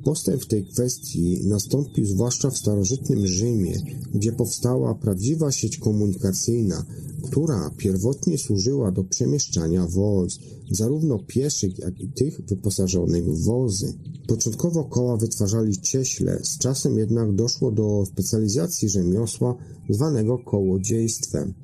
Postęp 0.05 0.43
w 0.43 0.47
tej 0.47 0.65
kwestii 0.67 1.41
nastąpił 1.45 2.07
zwłaszcza 2.07 2.51
w 2.51 2.59
starożytnym 2.59 3.27
Rzymie, 3.27 3.77
gdzie 4.15 4.33
powstała 4.33 4.95
prawdziwa 4.95 5.53
sieć 5.53 5.79
komunikacyjna, 5.79 6.85
która 7.23 7.71
pierwotnie 7.77 8.39
służyła 8.39 8.93
do 8.93 9.05
przemieszczania 9.05 9.87
wojsk, 9.87 10.41
zarówno 10.71 11.19
pieszych, 11.27 11.79
jak 11.79 12.01
i 12.01 12.09
tych 12.09 12.41
wyposażonych 12.41 13.25
w 13.25 13.45
wozy. 13.45 13.95
Początkowo 14.27 14.85
koła 14.85 15.17
wytwarzali 15.17 15.81
cieśle, 15.81 16.41
z 16.43 16.59
czasem 16.59 16.99
jednak 16.99 17.35
doszło 17.35 17.73
do 17.73 18.05
specjalizacji 18.07 18.89
rzemiosła 18.89 19.57
zwanego 19.91 20.39
kołodziejstwem. 20.39 21.55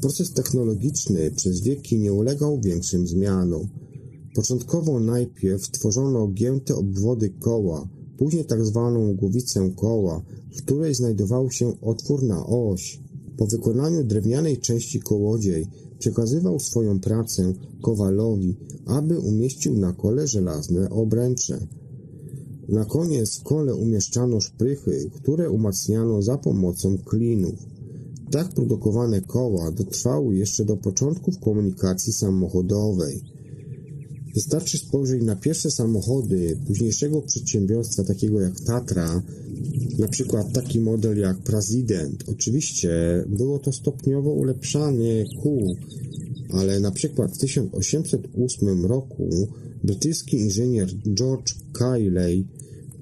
Proces 0.00 0.32
technologiczny 0.32 1.30
przez 1.30 1.60
wieki 1.60 1.98
nie 1.98 2.12
ulegał 2.12 2.60
większym 2.60 3.06
zmianom. 3.06 3.68
Początkowo 4.36 5.00
najpierw 5.00 5.70
tworzono 5.70 6.28
gięte 6.28 6.74
obwody 6.76 7.30
koła, 7.30 7.88
później 8.18 8.44
tak 8.44 8.64
zwaną 8.64 9.14
głowicę 9.14 9.70
koła, 9.76 10.22
w 10.56 10.62
której 10.62 10.94
znajdował 10.94 11.50
się 11.50 11.80
otwór 11.80 12.22
na 12.22 12.46
oś. 12.46 13.00
Po 13.36 13.46
wykonaniu 13.46 14.04
drewnianej 14.04 14.58
części 14.58 15.00
kołodziej 15.00 15.66
przekazywał 15.98 16.60
swoją 16.60 17.00
pracę 17.00 17.52
kowalowi, 17.82 18.56
aby 18.86 19.18
umieścił 19.18 19.78
na 19.78 19.92
kole 19.92 20.28
żelazne 20.28 20.90
obręcze. 20.90 21.66
Na 22.68 22.84
koniec 22.84 23.38
w 23.38 23.42
kole 23.42 23.74
umieszczano 23.74 24.40
szprychy, 24.40 25.10
które 25.14 25.50
umacniano 25.50 26.22
za 26.22 26.38
pomocą 26.38 26.98
klinów. 26.98 27.58
Tak 28.30 28.48
produkowane 28.54 29.20
koła 29.20 29.70
dotrwały 29.70 30.36
jeszcze 30.36 30.64
do 30.64 30.76
początków 30.76 31.38
komunikacji 31.38 32.12
samochodowej. 32.12 33.35
Wystarczy 34.36 34.78
spojrzeć 34.78 35.22
na 35.22 35.36
pierwsze 35.36 35.70
samochody 35.70 36.58
późniejszego 36.66 37.22
przedsiębiorstwa 37.22 38.04
takiego 38.04 38.40
jak 38.40 38.60
Tatra, 38.60 39.22
na 39.98 40.08
przykład 40.08 40.52
taki 40.52 40.80
model 40.80 41.18
jak 41.18 41.38
Prezydent. 41.38 42.24
Oczywiście 42.28 42.90
było 43.28 43.58
to 43.58 43.72
stopniowo 43.72 44.30
ulepszanie 44.30 45.24
kół, 45.42 45.76
ale 46.50 46.80
na 46.80 46.90
przykład 46.90 47.34
w 47.34 47.38
1808 47.38 48.86
roku 48.86 49.48
brytyjski 49.84 50.36
inżynier 50.36 50.88
George 51.14 51.54
Cayley 51.72 52.46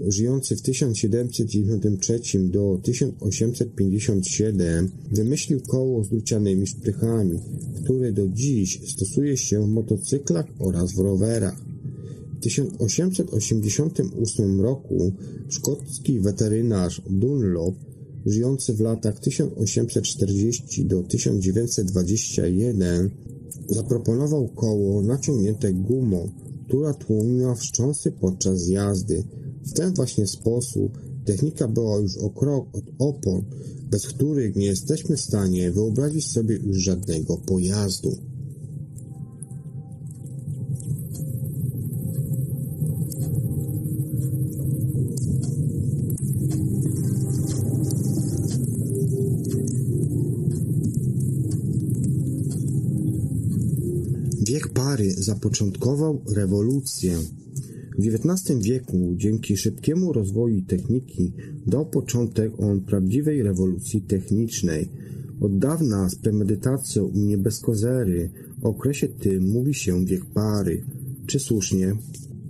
żyjący 0.01 0.57
w 0.57 0.63
1793 0.63 2.21
do 2.39 2.81
1857, 2.83 4.91
wymyślił 5.13 5.61
koło 5.61 6.05
z 6.05 6.09
drucianymi 6.09 6.67
szprychami, 6.67 7.39
które 7.85 8.13
do 8.13 8.29
dziś 8.29 8.93
stosuje 8.93 9.37
się 9.37 9.63
w 9.63 9.69
motocyklach 9.69 10.47
oraz 10.59 10.93
w 10.93 10.99
rowerach. 10.99 11.65
W 12.39 12.43
1888 12.43 14.61
roku 14.61 15.13
szkocki 15.49 16.21
weterynarz 16.21 17.03
Dunlop, 17.11 17.75
żyjący 18.27 18.75
w 18.75 18.81
latach 18.81 19.21
1840 19.21 20.85
do 20.85 21.03
1921, 21.03 23.11
zaproponował 23.69 24.49
koło 24.49 25.03
naciągnięte 25.03 25.73
gumą, 25.73 26.31
która 26.67 26.95
tłumiła 26.95 27.55
wstrząsy 27.55 28.13
podczas 28.13 28.69
jazdy. 28.69 29.25
W 29.67 29.73
ten 29.73 29.95
właśnie 29.95 30.27
sposób 30.27 30.99
technika 31.25 31.69
była 31.69 31.99
już 31.99 32.17
o 32.17 32.31
krok 32.31 32.69
od 32.73 32.85
opon, 32.99 33.45
bez 33.91 34.07
których 34.07 34.57
nie 34.57 34.67
jesteśmy 34.67 35.17
w 35.17 35.21
stanie 35.21 35.73
wyobrazić 35.73 36.27
sobie 36.27 36.57
już 36.57 36.79
żadnego 36.79 37.37
pojazdu. 37.37 38.17
Wiek 54.47 54.69
pary 54.69 55.15
zapoczątkował 55.15 56.23
rewolucję. 56.35 57.19
W 57.99 58.07
XIX 58.07 58.59
wieku, 58.61 59.15
dzięki 59.17 59.57
szybkiemu 59.57 60.13
rozwojowi 60.13 60.63
techniki, 60.63 61.33
dał 61.67 61.87
początek 61.87 62.53
on 62.61 62.81
prawdziwej 62.81 63.43
rewolucji 63.43 64.03
technicznej. 64.03 64.91
Od 65.41 65.59
dawna 65.59 66.09
z 66.09 66.17
premedytacją 66.17 67.09
i 67.09 67.19
nie 67.19 67.39
bez 67.39 67.61
kozery 67.61 68.31
o 68.63 68.69
okresie 68.69 69.09
tym 69.09 69.49
mówi 69.53 69.75
się 69.75 70.05
wiek 70.05 70.25
pary. 70.25 70.85
Czy 71.27 71.39
słusznie? 71.39 71.93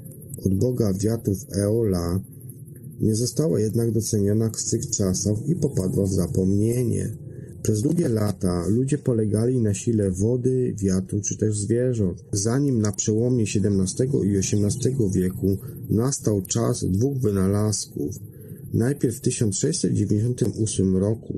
od 0.47 0.55
boga 0.55 0.93
wiatrów 0.93 1.39
Eola, 1.57 2.21
nie 3.01 3.15
została 3.15 3.61
jednak 3.61 3.93
doceniona 3.93 4.51
w 4.51 4.71
tych 4.71 4.91
czasach 4.91 5.37
i 5.47 5.57
popadła 5.57 6.07
w 6.07 6.13
zapomnienie. 6.13 7.17
Przez 7.63 7.83
długie 7.83 8.09
lata 8.09 8.65
ludzie 8.69 8.99
polegali 8.99 9.61
na 9.61 9.75
sile 9.75 10.11
wody, 10.11 10.75
wiatru 10.83 11.21
czy 11.21 11.37
też 11.37 11.59
zwierząt. 11.59 12.25
Zanim 12.33 12.83
na 12.83 12.93
przełomie 12.93 13.45
XVII 13.45 14.09
i 14.25 14.37
XVIII 14.37 15.11
wieku 15.15 15.57
nastał 15.91 16.43
czas 16.43 16.85
dwóch 16.85 17.19
wynalazków– 17.19 18.15
Najpierw 18.75 19.17
w 19.17 19.21
1698 19.21 20.97
roku 20.97 21.35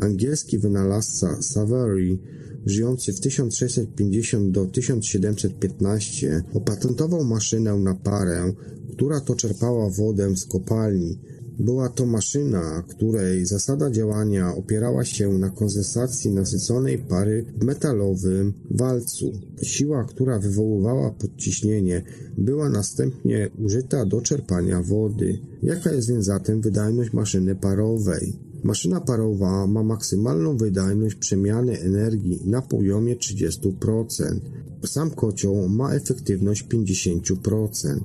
angielski 0.00 0.58
wynalazca 0.58 1.42
Savary, 1.42 2.18
żyjący 2.66 3.12
w 3.12 3.20
1650 3.20 4.50
do 4.50 4.66
1715, 4.66 6.42
opatentował 6.54 7.24
maszynę 7.24 7.74
na 7.74 7.94
parę, 7.94 8.52
która 8.92 9.20
to 9.20 9.34
czerpała 9.34 9.90
wodę 9.90 10.36
z 10.36 10.46
kopalni. 10.46 11.18
Była 11.60 11.88
to 11.88 12.06
maszyna, 12.06 12.82
której 12.88 13.46
zasada 13.46 13.90
działania 13.90 14.54
opierała 14.54 15.04
się 15.04 15.28
na 15.38 15.50
kondensacji 15.50 16.30
nasyconej 16.30 16.98
pary 16.98 17.44
w 17.58 17.64
metalowym 17.64 18.52
walcu. 18.70 19.32
Siła, 19.62 20.04
która 20.04 20.38
wywoływała 20.38 21.10
podciśnienie, 21.10 22.02
była 22.38 22.68
następnie 22.68 23.50
użyta 23.58 24.06
do 24.06 24.20
czerpania 24.20 24.82
wody. 24.82 25.38
Jaka 25.62 25.92
jest 25.92 26.08
więc 26.08 26.24
zatem 26.24 26.60
wydajność 26.60 27.12
maszyny 27.12 27.54
parowej? 27.54 28.36
Maszyna 28.62 29.00
parowa 29.00 29.66
ma 29.66 29.82
maksymalną 29.82 30.56
wydajność 30.56 31.16
przemiany 31.16 31.80
energii 31.80 32.42
na 32.46 32.62
poziomie 32.62 33.16
30%. 33.16 34.40
Sam 34.86 35.10
kocioł 35.10 35.68
ma 35.68 35.94
efektywność 35.94 36.66
50%. 36.68 38.00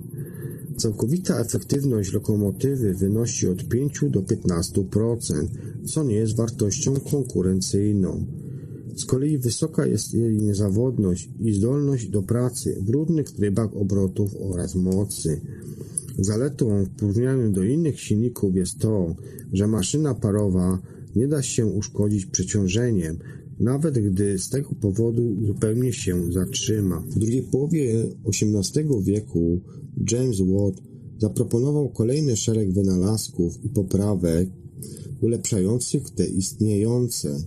Całkowita 0.78 1.40
efektywność 1.40 2.14
lokomotywy 2.14 2.94
wynosi 2.94 3.48
od 3.48 3.68
5 3.68 4.00
do 4.10 4.22
15%, 4.22 5.48
co 5.86 6.04
nie 6.04 6.16
jest 6.16 6.36
wartością 6.36 7.00
konkurencyjną. 7.00 8.26
Z 8.96 9.06
kolei 9.06 9.38
wysoka 9.38 9.86
jest 9.86 10.14
jej 10.14 10.38
niezawodność 10.38 11.30
i 11.40 11.54
zdolność 11.54 12.10
do 12.10 12.24
pracy 12.24 12.78
w 12.82 12.90
różnych 12.90 13.32
trybach 13.32 13.76
obrotów 13.76 14.36
oraz 14.40 14.76
mocy. 14.76 15.42
Zaletą 16.20 16.84
w 16.84 16.90
porównaniu 16.90 17.52
do 17.52 17.64
innych 17.64 18.00
silników 18.00 18.56
jest 18.56 18.80
to, 18.80 19.16
że 19.54 19.68
maszyna 19.68 20.14
parowa 20.14 20.80
nie 21.16 21.28
da 21.28 21.42
się 21.42 21.66
uszkodzić 21.66 22.26
przeciążeniem, 22.26 23.18
nawet 23.60 24.00
gdy 24.00 24.40
z 24.40 24.50
tego 24.50 24.70
powodu 24.82 25.46
zupełnie 25.46 25.94
się 25.94 26.32
zatrzyma. 26.32 27.00
W 27.00 27.20
drugiej 27.20 27.44
połowie 27.44 28.04
XVIII 28.26 29.04
wieku 29.04 29.62
James 30.12 30.40
Watt 30.40 30.82
zaproponował 31.20 31.90
kolejny 31.90 32.36
szereg 32.36 32.74
wynalazków 32.74 33.66
i 33.66 33.70
poprawek 33.70 34.50
ulepszających 35.22 36.10
te 36.10 36.26
istniejące. 36.26 37.44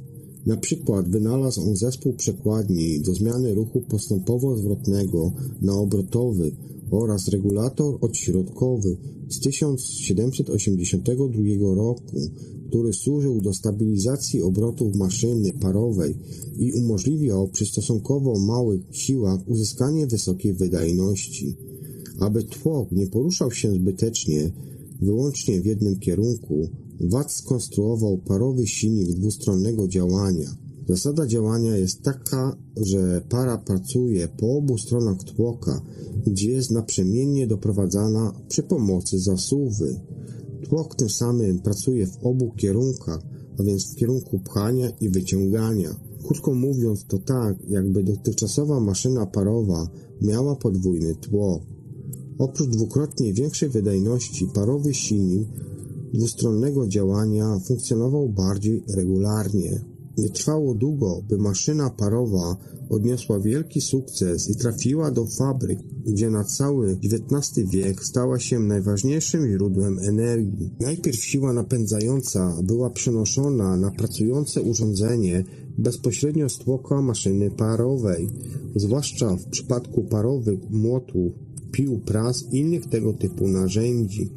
Na 0.47 0.57
przykład 0.57 1.09
wynalazł 1.09 1.63
on 1.63 1.77
zespół 1.77 2.13
przekładni 2.13 3.01
do 3.01 3.15
zmiany 3.15 3.55
ruchu 3.55 3.81
postępowo-zwrotnego 3.81 5.33
na 5.63 5.75
obrotowy 5.75 6.53
oraz 6.91 7.29
regulator 7.29 7.99
odśrodkowy 8.01 8.97
z 9.29 9.41
1782 9.41 11.75
roku, 11.75 12.21
który 12.69 12.93
służył 12.93 13.41
do 13.41 13.55
stabilizacji 13.55 14.43
obrotów 14.43 14.97
maszyny 14.97 15.53
parowej 15.53 16.14
i 16.59 16.73
umożliwiał 16.73 17.49
przy 17.49 17.66
stosunkowo 17.66 18.39
małych 18.39 18.81
siłach 18.91 19.49
uzyskanie 19.49 20.07
wysokiej 20.07 20.55
wydajności. 20.55 21.57
Aby 22.19 22.45
tłok 22.45 22.93
nie 22.93 23.07
poruszał 23.07 23.51
się 23.51 23.73
zbytecznie 23.73 24.53
wyłącznie 25.01 25.61
w 25.61 25.66
jednym 25.66 25.99
kierunku, 25.99 26.69
Watt 27.01 27.33
skonstruował 27.33 28.19
parowy 28.19 28.66
silnik 28.66 29.12
dwustronnego 29.12 29.89
działania. 29.89 30.57
Zasada 30.89 31.27
działania 31.27 31.77
jest 31.77 32.03
taka, 32.03 32.57
że 32.77 33.23
para 33.29 33.59
pracuje 33.59 34.29
po 34.29 34.57
obu 34.57 34.79
stronach 34.79 35.25
tłoka, 35.25 35.83
gdzie 36.27 36.51
jest 36.51 36.71
naprzemiennie 36.71 37.47
doprowadzana 37.47 38.33
przy 38.49 38.62
pomocy 38.62 39.19
zasuwy. 39.19 40.01
Tłok 40.69 40.95
tym 40.95 41.11
samym 41.11 41.59
pracuje 41.59 42.07
w 42.07 42.19
obu 42.23 42.53
kierunkach, 42.57 43.21
a 43.59 43.62
więc 43.62 43.93
w 43.93 43.97
kierunku 43.97 44.39
pchania 44.39 44.91
i 45.01 45.09
wyciągania. 45.09 45.91
Krótko 46.27 46.55
mówiąc, 46.55 47.05
to 47.05 47.19
tak, 47.19 47.57
jakby 47.69 48.03
dotychczasowa 48.03 48.81
maszyna 48.81 49.27
parowa 49.27 49.89
miała 50.23 50.57
podwójny 50.57 51.14
tłok. 51.14 51.62
Oprócz 52.39 52.69
dwukrotnie 52.69 53.33
większej 53.33 53.69
wydajności, 53.69 54.47
parowy 54.55 54.95
silnik 54.95 55.49
dwustronnego 56.14 56.87
działania 56.87 57.59
funkcjonował 57.59 58.29
bardziej 58.29 58.85
regularnie. 58.97 59.85
Nie 60.19 60.29
trwało 60.29 60.75
długo, 60.75 61.23
by 61.29 61.39
maszyna 61.39 61.91
parowa 61.91 62.57
odniosła 62.91 63.41
wielki 63.41 63.81
sukces 63.81 64.51
i 64.51 64.57
trafiła 64.57 65.11
do 65.11 65.27
fabryk, 65.27 65.79
gdzie 66.07 66.31
na 66.31 66.45
cały 66.45 66.99
XIX 67.05 67.71
wiek 67.71 68.05
stała 68.05 68.39
się 68.39 68.59
najważniejszym 68.59 69.49
źródłem 69.49 69.99
energii. 69.99 70.71
Najpierw 70.81 71.25
siła 71.25 71.53
napędzająca 71.53 72.57
była 72.62 72.91
przenoszona 72.91 73.77
na 73.77 73.91
pracujące 73.91 74.62
urządzenie 74.62 75.45
bezpośrednio 75.79 76.49
z 76.49 76.59
tłoka 76.59 77.03
maszyny 77.03 77.51
parowej, 77.51 78.29
zwłaszcza 78.77 79.37
w 79.37 79.45
przypadku 79.45 80.05
parowych 80.05 80.71
młotów, 80.71 81.33
pił, 81.73 81.99
pras 81.99 82.45
i 82.53 82.59
innych 82.59 82.87
tego 82.87 83.12
typu 83.12 83.49
narzędzi. 83.49 84.31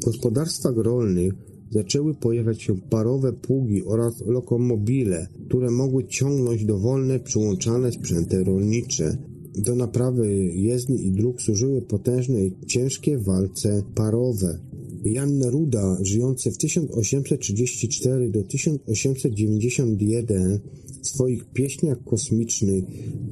W 0.00 0.04
gospodarstwach 0.04 0.76
rolnych 0.76 1.51
zaczęły 1.72 2.14
pojawiać 2.14 2.62
się 2.62 2.80
parowe 2.80 3.32
pługi 3.32 3.84
oraz 3.84 4.26
lokomobile, 4.26 5.26
które 5.48 5.70
mogły 5.70 6.04
ciągnąć 6.04 6.64
dowolne 6.64 7.20
przyłączane 7.20 7.92
sprzęty 7.92 8.44
rolnicze. 8.44 9.16
Do 9.58 9.74
naprawy 9.74 10.34
jezdni 10.54 11.06
i 11.06 11.12
dróg 11.12 11.42
służyły 11.42 11.82
potężne 11.82 12.46
i 12.46 12.52
ciężkie 12.66 13.18
walce 13.18 13.82
parowe. 13.94 14.58
Jan 15.04 15.38
Neruda, 15.38 15.98
żyjący 16.02 16.50
w 16.50 16.58
1834 16.58 18.30
do 18.30 18.42
1891, 18.42 20.60
w 21.02 21.08
swoich 21.08 21.44
pieśniach 21.44 22.04
kosmicznych 22.04 22.84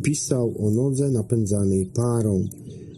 pisał 0.03 0.67
o 0.67 0.71
nodze 0.71 1.11
napędzanej 1.11 1.87
parą. 1.87 2.49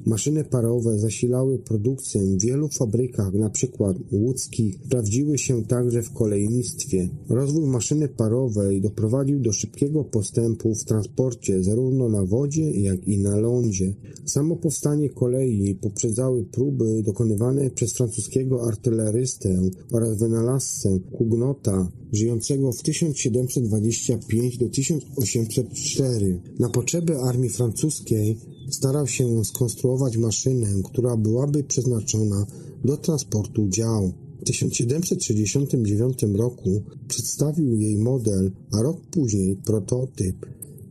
Maszyny 0.06 0.44
parowe 0.44 0.98
zasilały 0.98 1.58
produkcję 1.58 2.22
w 2.22 2.42
wielu 2.42 2.68
fabrykach, 2.68 3.34
np. 3.34 3.94
łódzkich, 4.12 4.78
sprawdziły 4.84 5.38
się 5.38 5.64
także 5.64 6.02
w 6.02 6.12
kolejnictwie. 6.12 7.08
Rozwój 7.28 7.66
maszyny 7.66 8.08
parowej 8.08 8.80
doprowadził 8.80 9.40
do 9.40 9.52
szybkiego 9.52 10.04
postępu 10.04 10.74
w 10.74 10.84
transporcie 10.84 11.64
zarówno 11.64 12.08
na 12.08 12.24
wodzie, 12.24 12.70
jak 12.70 13.08
i 13.08 13.18
na 13.18 13.36
lądzie. 13.36 13.94
Samo 14.24 14.56
powstanie 14.56 15.10
kolei 15.10 15.74
poprzedzały 15.74 16.44
próby 16.44 17.02
dokonywane 17.02 17.70
przez 17.70 17.92
francuskiego 17.92 18.66
artylerystę 18.68 19.62
oraz 19.92 20.18
wynalazcę 20.18 20.98
Hugnota, 21.18 21.88
żyjącego 22.12 22.72
w 22.72 22.82
1725 22.82 24.58
do 24.58 24.68
1804. 24.68 26.40
Na 26.58 26.68
potrzeby 26.68 27.18
armii 27.18 27.50
francuskiej 27.50 28.38
starał 28.70 29.06
się 29.06 29.44
skonstruować 29.44 30.16
maszynę, 30.16 30.68
która 30.84 31.16
byłaby 31.16 31.64
przeznaczona 31.64 32.46
do 32.84 32.96
transportu 32.96 33.68
dział. 33.68 34.12
W 34.40 34.44
1769 34.44 36.22
roku 36.34 36.82
przedstawił 37.08 37.76
jej 37.76 37.96
model, 37.96 38.52
a 38.72 38.82
rok 38.82 39.00
później 39.10 39.56
prototyp. 39.56 40.46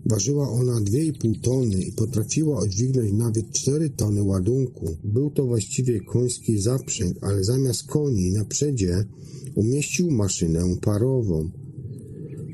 Ważyła 0.06 0.50
ona 0.50 0.82
2,5 0.82 1.42
tony 1.42 1.82
i 1.82 1.92
potrafiła 1.92 2.60
odźwignąć 2.60 3.14
nawet 3.14 3.52
4 3.52 3.90
tony 3.90 4.24
ładunku. 4.24 4.98
Był 5.04 5.32
to 5.32 5.46
właściwie 5.46 6.00
koński 6.00 6.60
zaprzęg, 6.60 7.18
ale 7.22 7.44
zamiast 7.44 7.84
koni 7.84 8.32
na 8.32 8.46
przedzie 8.46 9.06
umieścił 9.56 10.12
maszynę 10.12 10.76
parową. 10.82 11.50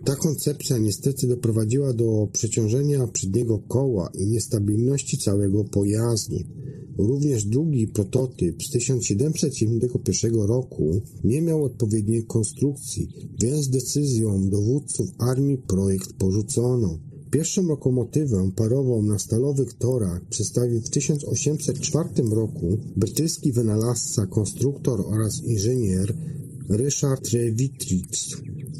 Ta 0.05 0.15
koncepcja 0.15 0.77
niestety 0.77 1.27
doprowadziła 1.27 1.93
do 1.93 2.27
przeciążenia 2.33 3.07
przedniego 3.07 3.59
koła 3.59 4.09
i 4.13 4.27
niestabilności 4.27 5.17
całego 5.17 5.63
pojazdu. 5.63 6.37
Również 6.97 7.45
drugi 7.45 7.87
prototyp 7.87 8.63
z 8.63 8.69
1771 8.69 10.35
roku 10.35 11.01
nie 11.23 11.41
miał 11.41 11.63
odpowiedniej 11.63 12.23
konstrukcji, 12.23 13.07
więc 13.41 13.69
decyzją 13.69 14.49
dowódców 14.49 15.09
armii 15.17 15.57
projekt 15.57 16.13
porzucono. 16.13 17.06
Pierwszą 17.31 17.67
lokomotywę 17.67 18.51
parową 18.55 19.01
na 19.01 19.19
stalowych 19.19 19.73
torach 19.73 20.21
przedstawił 20.29 20.81
w 20.81 20.89
1804 20.89 22.09
roku 22.31 22.77
brytyjski 22.95 23.51
wynalazca, 23.51 24.27
konstruktor 24.27 25.01
oraz 25.07 25.43
inżynier 25.43 26.13
Ryszard 26.69 27.29
Revitrix, 27.29 28.37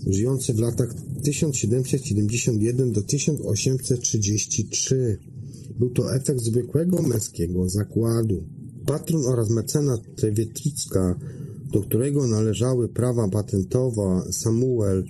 żyjący 0.08 0.54
w 0.54 0.60
latach 0.60 0.94
1771 1.24 2.92
do 2.92 3.02
1833. 3.02 5.18
Był 5.80 5.90
to 5.90 6.16
efekt 6.16 6.42
zwykłego 6.42 7.02
męskiego 7.02 7.70
zakładu. 7.70 8.44
Patron 8.86 9.26
oraz 9.26 9.50
mecenat 9.50 10.02
Trevietricka, 10.16 11.20
do 11.74 11.82
którego 11.82 12.28
należały 12.28 12.90
prawa 12.90 13.28
patentowe 13.28 14.22
Samuel 14.32 15.04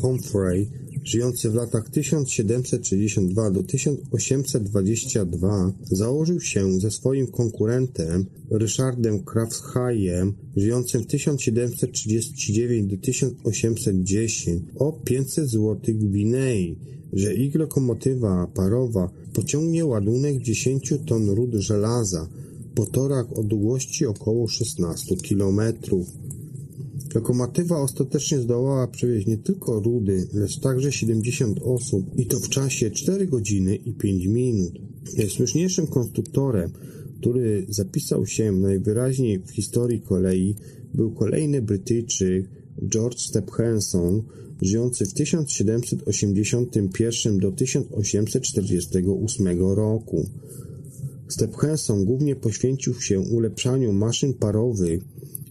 Humphrey, 0.00 0.81
żyjący 1.04 1.50
w 1.50 1.54
latach 1.54 1.90
1762 1.90 3.50
do 3.50 3.62
1822, 3.62 5.72
założył 5.90 6.40
się 6.40 6.80
ze 6.80 6.90
swoim 6.90 7.26
konkurentem 7.26 8.26
Ryszardem 8.50 9.24
Kraftshajem, 9.24 10.34
żyjącym 10.56 11.02
w 11.02 11.06
1739 11.06 12.90
do 12.90 12.96
1810, 12.96 14.62
o 14.78 14.92
500 14.92 15.50
zł 15.50 15.94
Gwinei, 15.94 16.76
że 17.12 17.34
ich 17.34 17.54
lokomotywa 17.54 18.46
parowa 18.54 19.10
pociągnie 19.34 19.84
ładunek 19.84 20.42
10 20.42 20.94
ton 21.06 21.30
ród 21.30 21.54
żelaza 21.54 22.28
po 22.74 22.86
torach 22.86 23.38
o 23.38 23.42
długości 23.42 24.06
około 24.06 24.48
16 24.48 25.16
kilometrów. 25.16 26.06
Lokomotywa 27.14 27.80
ostatecznie 27.80 28.38
zdołała 28.38 28.86
przewieźć 28.86 29.26
nie 29.26 29.38
tylko 29.38 29.80
rudy, 29.80 30.28
lecz 30.32 30.60
także 30.60 30.92
70 30.92 31.60
osób 31.62 32.18
i 32.18 32.26
to 32.26 32.40
w 32.40 32.48
czasie 32.48 32.90
4 32.90 33.26
godziny 33.26 33.76
i 33.76 33.92
5 33.92 34.26
minut. 34.26 34.72
Najsłuszniejszym 35.18 35.86
konstruktorem, 35.86 36.70
który 37.20 37.66
zapisał 37.68 38.26
się 38.26 38.52
najwyraźniej 38.52 39.38
w 39.38 39.50
historii 39.50 40.00
kolei, 40.00 40.54
był 40.94 41.12
kolejny 41.12 41.62
Brytyjczyk 41.62 42.48
George 42.88 43.20
Stephenson, 43.20 44.22
żyjący 44.62 45.06
w 45.06 45.14
1781 45.14 47.38
do 47.38 47.52
1848 47.52 49.60
roku. 49.60 50.26
Stephenson 51.28 52.04
głównie 52.04 52.36
poświęcił 52.36 53.00
się 53.00 53.20
ulepszaniu 53.20 53.92
maszyn 53.92 54.34
parowych 54.34 55.02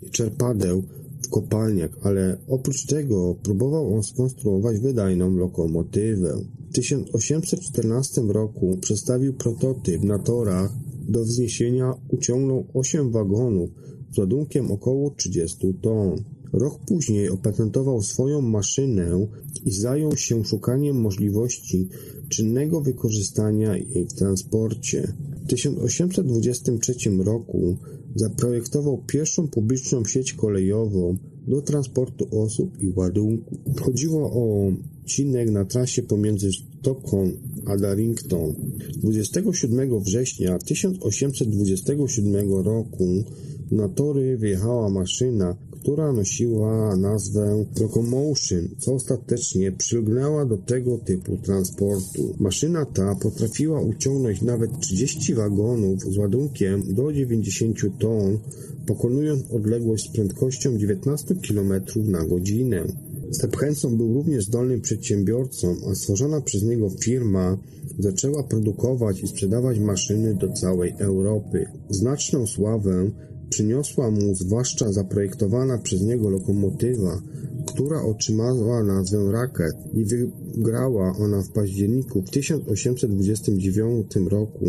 i 0.03 0.09
czerpadeł 0.09 0.84
w 1.22 1.30
kopalniach, 1.30 1.91
ale 2.01 2.38
oprócz 2.47 2.86
tego 2.86 3.36
próbował 3.43 3.95
on 3.95 4.03
skonstruować 4.03 4.80
wydajną 4.80 5.38
lokomotywę. 5.38 6.38
W 6.69 6.74
1814 6.74 8.22
roku 8.22 8.78
przedstawił 8.82 9.34
prototyp 9.34 10.03
na 10.03 10.19
torach 10.19 10.72
do 11.09 11.24
wzniesienia 11.24 11.93
uciągnął 12.09 12.67
8 12.74 13.11
wagonów 13.11 13.69
z 14.11 14.17
ładunkiem 14.17 14.72
około 14.72 15.09
30 15.09 15.74
ton. 15.82 16.24
Rok 16.53 16.80
później 16.88 17.30
opatentował 17.30 18.01
swoją 18.01 18.41
maszynę 18.41 19.28
i 19.65 19.72
zajął 19.72 20.17
się 20.17 20.45
szukaniem 20.45 21.01
możliwości 21.01 21.88
czynnego 22.30 22.82
wykorzystania 22.82 23.78
jej 23.78 24.05
w 24.05 24.13
transporcie. 24.13 25.13
W 25.43 25.47
1823 25.47 26.93
roku 27.17 27.78
zaprojektował 28.16 29.03
pierwszą 29.07 29.47
publiczną 29.47 30.05
sieć 30.05 30.34
kolejową 30.34 31.18
do 31.47 31.62
transportu 31.62 32.41
osób 32.43 32.84
i 32.84 32.89
ładunku. 32.95 33.57
Chodziło 33.82 34.32
o 34.34 34.72
odcinek 35.12 35.51
na 35.51 35.66
trasie 35.66 36.03
pomiędzy 36.03 36.49
Stockholm 36.51 37.38
a 37.66 37.78
Darrington. 37.78 38.55
27 38.97 39.99
września 39.99 40.59
1827 40.59 42.51
roku 42.51 43.24
na 43.72 43.89
tory 43.89 44.38
wjechała 44.38 44.89
maszyna, 44.89 45.55
która 45.72 46.13
nosiła 46.13 46.95
nazwę 46.95 47.65
Locomotion, 47.82 48.67
co 48.78 48.93
ostatecznie 48.93 49.72
przylgnęła 49.72 50.45
do 50.45 50.57
tego 50.57 50.97
typu 50.97 51.38
transportu. 51.38 52.36
Maszyna 52.39 52.86
ta 52.86 53.15
potrafiła 53.15 53.82
uciągnąć 53.82 54.41
nawet 54.41 54.80
30 54.80 55.34
wagonów 55.34 56.01
z 56.01 56.17
ładunkiem 56.17 56.93
do 56.93 57.13
90 57.13 57.78
ton, 57.99 58.39
pokonując 58.88 59.51
odległość 59.51 60.09
z 60.09 60.13
prędkością 60.13 60.78
19 60.78 61.36
km 61.47 61.74
na 61.95 62.26
godzinę. 62.26 62.84
Stephenson 63.32 63.97
był 63.97 64.13
również 64.13 64.45
zdolnym 64.45 64.82
przedsiębiorcą, 64.82 65.76
a 65.91 65.95
stworzona 65.95 66.41
przez 66.41 66.63
niego 66.63 66.89
firma 67.03 67.57
zaczęła 67.99 68.43
produkować 68.43 69.24
i 69.24 69.28
sprzedawać 69.28 69.80
maszyny 69.80 70.36
do 70.36 70.53
całej 70.53 70.93
Europy. 70.99 71.65
Znaczną 71.89 72.47
sławę 72.47 73.11
Przyniosła 73.52 74.12
mu 74.12 74.36
zwłaszcza 74.36 74.91
zaprojektowana 74.91 75.78
przez 75.78 76.02
niego 76.02 76.30
lokomotywa, 76.30 77.22
która 77.66 78.02
otrzymała 78.02 78.84
nazwę 78.84 79.32
Racket 79.32 79.74
i 79.93 80.06
wygrała 80.06 81.14
ona 81.18 81.43
w 81.43 81.52
październiku 81.52 82.22
w 82.22 82.30
1829 82.30 84.16
roku 84.30 84.66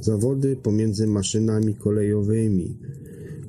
zawody 0.00 0.56
pomiędzy 0.56 1.06
maszynami 1.06 1.74
kolejowymi. 1.74 2.78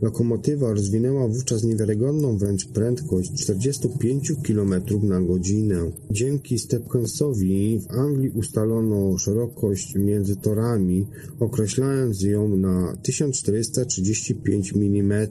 Lokomotywa 0.04 0.74
rozwinęła 0.74 1.28
wówczas 1.28 1.64
niewiarygodną 1.64 2.38
wręcz 2.38 2.68
prędkość 2.68 3.32
45 3.44 4.34
km 4.48 4.74
na 5.04 5.22
godzinę. 5.22 5.92
Dzięki 6.12 6.60
Stephensowi 6.60 7.80
w 7.80 7.92
Anglii 7.92 8.30
ustalono 8.30 9.18
szerokość 9.18 9.96
między 9.96 10.36
torami, 10.36 11.08
określając 11.40 12.22
ją 12.22 12.58
na 12.58 12.98
1435 13.04 14.74
mm. 14.76 15.28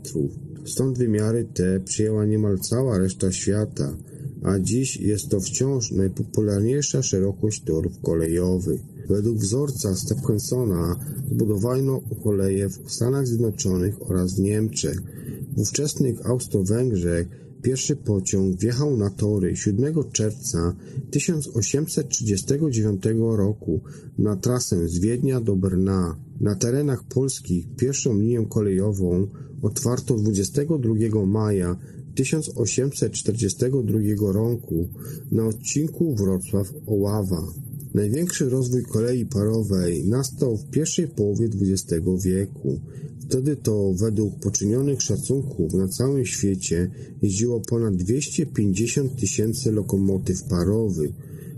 Stąd 0.65 0.99
wymiary 0.99 1.49
te 1.55 1.81
przyjęła 1.81 2.27
niemal 2.27 2.59
cała 2.59 2.99
reszta 2.99 3.33
świata, 3.33 3.97
a 4.43 4.59
dziś 4.59 4.97
jest 4.97 5.29
to 5.29 5.41
wciąż 5.41 5.91
najpopularniejsza 5.91 7.03
szerokość 7.03 7.65
torów 7.65 8.01
kolejowych. 8.03 8.92
Według 9.09 9.39
wzorca 9.39 9.95
Stephensona 9.95 10.97
zbudowano 11.31 12.01
koleje 12.25 12.69
w 12.69 12.81
Stanach 12.87 13.27
Zjednoczonych 13.27 14.11
oraz 14.11 14.35
w 14.35 14.41
Niemczech. 14.41 15.03
W 15.57 15.61
ówczesnych 15.61 16.27
Austro-Węgrzech 16.27 17.29
pierwszy 17.63 17.97
pociąg 17.97 18.57
wjechał 18.57 18.97
na 18.97 19.11
tory 19.11 19.57
7 19.57 19.95
czerwca 20.13 20.77
1839 21.11 23.03
roku 23.21 23.81
na 24.19 24.37
trasę 24.37 24.89
z 24.89 24.99
Wiednia 24.99 25.41
do 25.41 25.57
Brna. 25.57 26.17
Na 26.41 26.55
terenach 26.55 27.05
polskich 27.05 27.67
pierwszą 27.77 28.19
linię 28.19 28.47
kolejową 28.49 29.27
otwarto 29.63 30.15
22 30.15 31.27
maja 31.27 31.77
1842 32.15 34.33
roku 34.33 34.89
na 35.33 35.47
odcinku 35.47 36.15
Wrocław-Oława. 36.15 37.62
Największy 37.95 38.49
rozwój 38.49 38.83
kolei 38.83 39.27
parowej 39.27 40.05
nastał 40.05 40.57
w 40.57 40.71
pierwszej 40.71 41.09
połowie 41.09 41.47
XX 41.47 42.05
wieku. 42.25 42.81
Wtedy 43.21 43.57
to 43.57 43.95
według 43.95 44.41
poczynionych 44.41 45.03
szacunków 45.03 45.73
na 45.75 45.89
całym 45.89 46.25
świecie 46.25 46.91
jeździło 47.23 47.61
ponad 47.61 47.97
250 47.97 49.21
tysięcy 49.21 49.73
lokomotyw 49.73 50.45
parowych, 50.45 51.11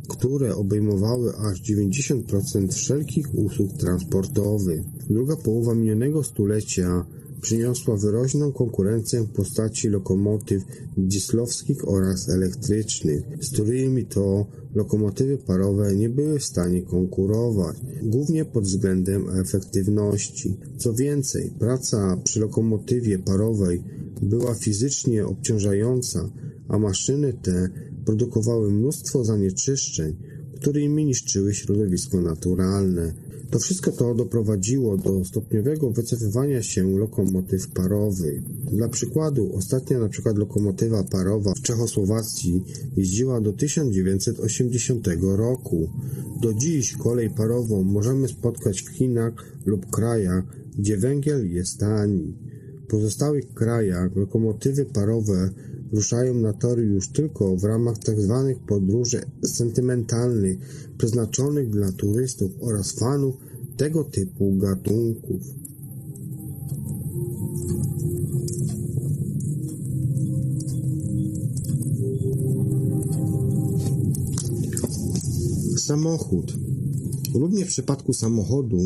które 0.09 0.57
obejmowały 0.57 1.37
aż 1.37 1.63
90% 1.63 2.73
wszelkich 2.73 3.35
usług 3.35 3.73
transportowych. 3.73 4.81
Druga 5.11 5.37
połowa 5.37 5.75
minionego 5.75 6.23
stulecia 6.23 7.07
przyniosła 7.45 7.97
wyraźną 7.97 8.53
konkurencję 8.53 9.23
w 9.23 9.33
postaci 9.33 9.89
lokomotyw 9.89 10.63
dieslowskich 10.97 11.89
oraz 11.89 12.29
elektrycznych, 12.29 13.23
z 13.41 13.53
którymi 13.53 14.07
to 14.07 14.47
lokomotywy 14.75 15.39
parowe 15.39 15.95
nie 15.95 16.09
były 16.09 16.39
w 16.39 16.45
stanie 16.45 16.83
konkurować, 16.83 17.77
głównie 18.03 18.45
pod 18.45 18.65
względem 18.65 19.29
efektywności. 19.41 20.57
Co 20.77 20.95
więcej, 20.95 21.51
praca 21.59 22.17
przy 22.25 22.41
lokomotywie 22.41 23.19
parowej 23.19 23.83
była 24.23 24.55
fizycznie 24.55 25.27
obciążająca, 25.27 26.31
a 26.69 26.79
maszyny 26.79 27.33
te 27.33 27.69
produkowały 28.05 28.73
mnóstwo 28.73 29.25
zanieczyszczeń, 29.25 30.17
którymi 30.61 31.05
niszczyły 31.05 31.55
środowisko 31.55 32.21
naturalne. 32.21 33.15
To 33.55 33.59
wszystko 33.59 33.93
to 33.93 34.15
doprowadziło 34.15 34.97
do 34.97 35.25
stopniowego 35.25 35.91
wycofywania 35.91 36.63
się 36.63 36.99
lokomotyw 36.99 37.69
parowych. 37.69 38.43
Dla 38.73 38.89
przykładu, 38.89 39.57
ostatnia 39.57 39.99
na 39.99 40.09
przykład 40.09 40.39
lokomotywa 40.39 41.05
parowa 41.05 41.53
w 41.57 41.63
Czechosłowacji 41.63 42.63
jeździła 42.97 43.41
do 43.41 43.53
1980 43.53 45.09
roku. 45.23 45.89
Do 46.43 46.55
dziś 46.55 46.97
kolej 46.97 47.31
parową 47.31 47.83
możemy 47.83 48.29
spotkać 48.29 48.83
w 48.83 48.89
Chinach 48.89 49.33
lub 49.67 49.91
krajach, 49.91 50.45
gdzie 50.79 50.97
węgiel 50.97 51.53
jest 51.53 51.79
tani. 51.79 52.35
W 52.85 52.87
pozostałych 52.87 53.55
krajach 53.55 54.17
lokomotywy 54.17 54.85
parowe 54.85 55.51
ruszają 55.95 56.35
na 56.35 56.53
tory 56.53 56.83
już 56.83 57.09
tylko 57.09 57.57
w 57.57 57.65
ramach 57.65 57.99
tzw. 57.99 58.55
Tak 58.55 58.67
podróży 58.67 59.21
sentymentalnych 59.45 60.59
przeznaczonych 60.99 61.71
dla 61.71 61.93
turystów 61.93 62.51
oraz 62.61 62.93
fanów 62.93 63.37
tego 63.77 64.05
typu 64.05 64.57
gatunków. 64.57 65.43
Samochód. 75.79 76.55
Również 77.35 77.69
w 77.69 77.71
przypadku 77.71 78.13
samochodu, 78.13 78.79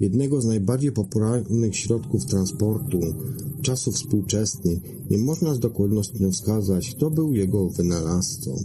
jednego 0.00 0.40
z 0.40 0.44
najbardziej 0.46 0.92
popularnych 0.92 1.76
środków 1.76 2.26
transportu 2.26 3.00
czasów 3.66 3.94
współczesnych, 3.94 4.78
nie 5.10 5.18
można 5.18 5.54
z 5.54 5.58
dokładnością 5.58 6.30
wskazać, 6.30 6.90
kto 6.90 7.10
był 7.10 7.32
jego 7.32 7.68
wynalazcą. 7.68 8.56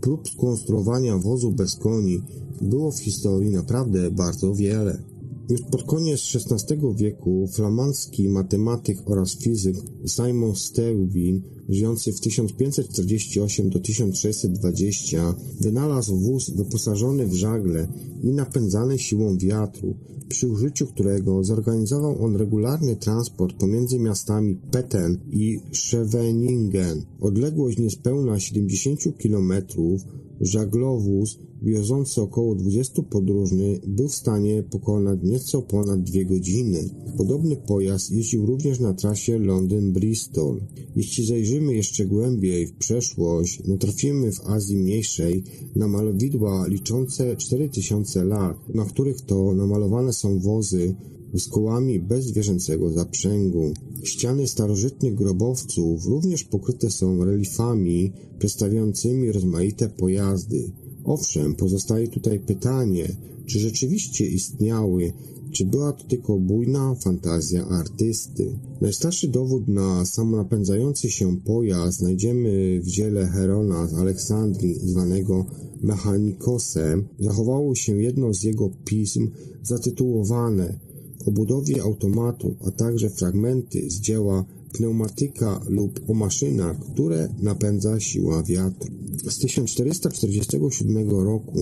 Prób 0.00 0.28
skonstruowania 0.28 1.18
wozu 1.18 1.52
bez 1.52 1.76
koni 1.76 2.22
było 2.60 2.92
w 2.92 3.00
historii 3.00 3.50
naprawdę 3.50 4.10
bardzo 4.10 4.54
wiele. 4.54 5.02
Już 5.50 5.62
pod 5.62 5.82
koniec 5.82 6.20
XVI 6.34 6.76
wieku 6.96 7.48
flamandzki 7.52 8.28
matematyk 8.28 8.98
oraz 9.10 9.38
fizyk 9.38 9.76
Simon 10.06 10.56
Steuwin, 10.56 11.42
żyjący 11.68 12.12
w 12.12 12.20
1548 12.20 13.70
do 13.70 13.80
1620, 13.80 15.34
wynalazł 15.60 16.16
wóz 16.16 16.50
wyposażony 16.50 17.26
w 17.26 17.34
żagle 17.34 17.88
i 18.22 18.32
napędzany 18.32 18.98
siłą 18.98 19.38
wiatru, 19.38 19.94
przy 20.28 20.48
użyciu 20.48 20.86
którego 20.86 21.44
zorganizował 21.44 22.24
on 22.24 22.36
regularny 22.36 22.96
transport 22.96 23.56
pomiędzy 23.56 23.98
miastami 23.98 24.56
Petten 24.70 25.18
i 25.30 25.60
Scheveningen. 25.72 27.02
Odległość 27.20 27.78
niespełna 27.78 28.40
70 28.40 29.18
kilometrów 29.18 30.02
Żaglowóz 30.40 31.38
wiozący 31.62 32.22
około 32.22 32.54
20 32.54 33.02
podróżnych 33.02 33.88
był 33.88 34.08
w 34.08 34.14
stanie 34.14 34.62
pokonać 34.62 35.18
nieco 35.22 35.62
ponad 35.62 36.02
dwie 36.02 36.24
godziny. 36.24 36.90
Podobny 37.16 37.56
pojazd 37.56 38.10
jeździł 38.10 38.46
również 38.46 38.80
na 38.80 38.94
trasie 38.94 39.38
Londyn-Bristol. 39.38 40.60
Jeśli 40.96 41.26
zajrzymy 41.26 41.74
jeszcze 41.74 42.06
głębiej 42.06 42.66
w 42.66 42.72
przeszłość, 42.72 43.62
natrafimy 43.66 44.32
w 44.32 44.40
Azji 44.46 44.76
Mniejszej 44.76 45.44
na 45.76 45.88
malowidła 45.88 46.66
liczące 46.66 47.36
4000 47.36 48.24
lat, 48.24 48.74
na 48.74 48.84
których 48.84 49.20
to 49.20 49.54
namalowane 49.54 50.12
są 50.12 50.40
wozy 50.40 50.94
z 51.34 51.48
kołami 51.48 52.00
bez 52.00 52.24
zwierzęcego 52.24 52.92
zaprzęgu. 52.92 53.72
Ściany 54.02 54.46
starożytnych 54.46 55.14
grobowców 55.14 56.06
również 56.06 56.44
pokryte 56.44 56.90
są 56.90 57.24
reliefami 57.24 58.12
przedstawiającymi 58.38 59.32
rozmaite 59.32 59.88
pojazdy. 59.88 60.70
Owszem, 61.04 61.54
pozostaje 61.54 62.08
tutaj 62.08 62.40
pytanie, 62.40 63.16
czy 63.46 63.60
rzeczywiście 63.60 64.26
istniały, 64.26 65.12
czy 65.52 65.64
była 65.64 65.92
to 65.92 66.04
tylko 66.04 66.38
bujna 66.38 66.94
fantazja 66.94 67.68
artysty. 67.68 68.58
Najstarszy 68.80 69.28
dowód 69.28 69.68
na 69.68 70.04
samonapędzający 70.04 71.10
się 71.10 71.36
pojazd 71.36 71.98
znajdziemy 71.98 72.80
w 72.80 72.86
dziele 72.86 73.26
Herona 73.26 73.86
z 73.86 73.94
Aleksandrii, 73.94 74.74
zwanego 74.74 75.46
Mechanikosem. 75.82 77.08
Zachowało 77.18 77.74
się 77.74 78.02
jedno 78.02 78.34
z 78.34 78.42
jego 78.42 78.70
pism 78.84 79.30
zatytułowane 79.62 80.78
o 81.26 81.30
budowie 81.30 81.82
automatu, 81.82 82.56
a 82.66 82.70
także 82.70 83.10
fragmenty 83.10 83.90
z 83.90 84.00
dzieła 84.00 84.44
pneumatyka 84.72 85.60
lub 85.68 86.00
o 86.10 86.14
maszynach, 86.14 86.80
które 86.92 87.28
napędza 87.42 88.00
siła 88.00 88.42
wiatru. 88.42 88.94
Z 89.30 89.38
1447 89.38 91.10
roku 91.10 91.58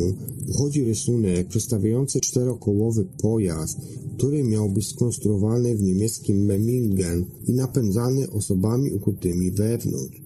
pochodzi 0.46 0.84
rysunek 0.84 1.48
przedstawiający 1.48 2.20
czterokołowy 2.20 3.06
pojazd, 3.22 3.78
który 4.16 4.44
miał 4.44 4.70
być 4.70 4.88
skonstruowany 4.88 5.76
w 5.76 5.82
niemieckim 5.82 6.44
Memmingen 6.44 7.24
i 7.48 7.52
napędzany 7.52 8.30
osobami 8.30 8.90
ukutymi 8.92 9.50
wewnątrz. 9.50 10.22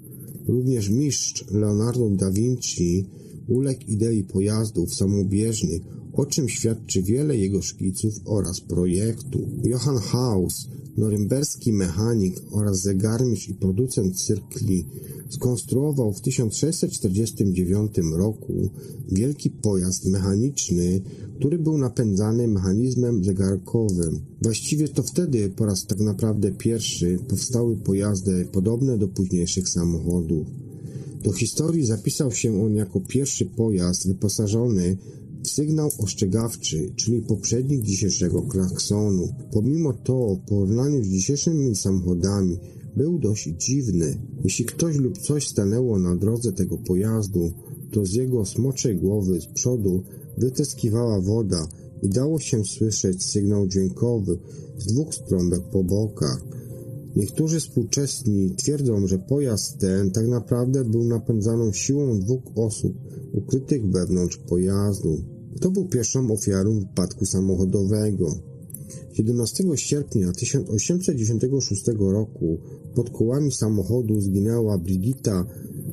Również 0.48 0.88
mistrz 0.88 1.44
Leonardo 1.50 2.10
da 2.10 2.30
Vinci 2.30 3.06
uległ 3.48 3.82
idei 3.88 4.24
pojazdów 4.24 4.94
samobieżnych 4.94 5.97
o 6.18 6.26
czym 6.26 6.48
świadczy 6.48 7.02
wiele 7.02 7.36
jego 7.36 7.62
szkiców 7.62 8.14
oraz 8.24 8.60
projektu. 8.60 9.48
Johann 9.64 9.98
Haus, 9.98 10.68
norymberski 10.96 11.72
mechanik 11.72 12.36
oraz 12.50 12.80
zegarmistrz 12.80 13.48
i 13.48 13.54
producent 13.54 14.20
cyrkli, 14.20 14.84
skonstruował 15.28 16.12
w 16.12 16.20
1649 16.20 17.92
roku 18.16 18.70
wielki 19.12 19.50
pojazd 19.50 20.06
mechaniczny, 20.06 21.00
który 21.36 21.58
był 21.58 21.78
napędzany 21.78 22.48
mechanizmem 22.48 23.24
zegarkowym. 23.24 24.20
Właściwie 24.42 24.88
to 24.88 25.02
wtedy 25.02 25.50
po 25.50 25.66
raz 25.66 25.86
tak 25.86 26.00
naprawdę 26.00 26.52
pierwszy 26.52 27.18
powstały 27.28 27.76
pojazdy 27.76 28.48
podobne 28.52 28.98
do 28.98 29.08
późniejszych 29.08 29.68
samochodów. 29.68 30.46
Do 31.22 31.32
historii 31.32 31.86
zapisał 31.86 32.32
się 32.32 32.64
on 32.64 32.74
jako 32.74 33.00
pierwszy 33.00 33.46
pojazd 33.46 34.08
wyposażony 34.08 34.96
Sygnał 35.48 35.90
ostrzegawczy, 35.98 36.92
czyli 36.96 37.22
poprzednik 37.22 37.82
dzisiejszego 37.82 38.42
klaksonu, 38.42 39.28
pomimo 39.52 39.92
to 39.92 40.34
w 40.34 40.48
porównaniu 40.48 41.04
z 41.04 41.06
dzisiejszymi 41.06 41.76
samochodami 41.76 42.58
był 42.96 43.18
dość 43.18 43.48
dziwny. 43.58 44.18
Jeśli 44.44 44.64
ktoś 44.64 44.96
lub 44.96 45.18
coś 45.18 45.48
stanęło 45.48 45.98
na 45.98 46.16
drodze 46.16 46.52
tego 46.52 46.78
pojazdu, 46.78 47.52
to 47.92 48.06
z 48.06 48.12
jego 48.12 48.44
smoczej 48.44 48.96
głowy 48.96 49.40
z 49.40 49.46
przodu 49.46 50.02
wytyskiwała 50.38 51.20
woda 51.20 51.68
i 52.02 52.08
dało 52.08 52.38
się 52.38 52.64
słyszeć 52.64 53.24
sygnał 53.24 53.66
dźwiękowy 53.66 54.38
z 54.78 54.86
dwóch 54.86 55.14
stron 55.14 55.50
po 55.72 55.84
bokach. 55.84 56.44
Niektórzy 57.16 57.60
współczesni 57.60 58.54
twierdzą, 58.56 59.06
że 59.06 59.18
pojazd 59.18 59.78
ten 59.78 60.10
tak 60.10 60.26
naprawdę 60.26 60.84
był 60.84 61.04
napędzaną 61.04 61.72
siłą 61.72 62.20
dwóch 62.20 62.42
osób 62.54 62.92
ukrytych 63.32 63.90
wewnątrz 63.90 64.36
pojazdu. 64.36 65.37
Kto 65.58 65.70
był 65.70 65.88
pierwszą 65.88 66.30
ofiarą 66.30 66.80
wypadku 66.80 67.26
samochodowego? 67.26 68.34
17 69.12 69.64
sierpnia 69.74 70.32
1896 70.32 71.86
roku 71.98 72.58
pod 72.94 73.10
kołami 73.10 73.52
samochodu 73.52 74.20
zginęła 74.20 74.78
Brigitta 74.78 75.46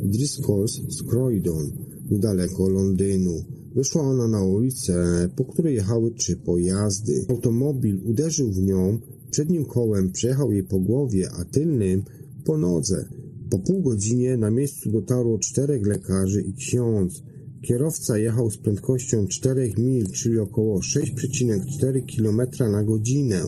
Driscoll 0.04 0.68
z 0.68 1.04
Croydon, 1.04 1.72
niedaleko 2.12 2.70
Londynu. 2.70 3.44
Wyszła 3.76 4.02
ona 4.02 4.28
na 4.28 4.44
ulicę, 4.44 5.30
po 5.36 5.46
której 5.46 5.76
jechały 5.76 6.12
trzy 6.12 6.36
pojazdy. 6.36 7.26
Automobil 7.30 8.02
uderzył 8.06 8.52
w 8.52 8.62
nią, 8.62 9.00
przednim 9.32 9.66
kołem 9.66 10.12
przejechał 10.12 10.52
jej 10.52 10.64
po 10.64 10.80
głowie, 10.80 11.30
a 11.32 11.46
tylnym 11.46 12.04
po 12.44 12.58
nodze. 12.58 13.10
Po 13.50 13.60
pół 13.60 13.82
godzinie 13.82 14.38
na 14.38 14.52
miejscu 14.52 14.92
dotarło 14.92 15.40
czterech 15.40 15.86
lekarzy 15.88 16.42
i 16.42 16.54
ksiądz. 16.54 17.24
Kierowca 17.66 18.18
jechał 18.18 18.52
z 18.52 18.58
prędkością 18.58 19.28
4 19.28 19.74
mil, 19.78 20.12
czyli 20.12 20.40
około 20.40 20.80
6,4 20.80 22.16
km 22.18 22.72
na 22.72 22.84
godzinę. 22.84 23.42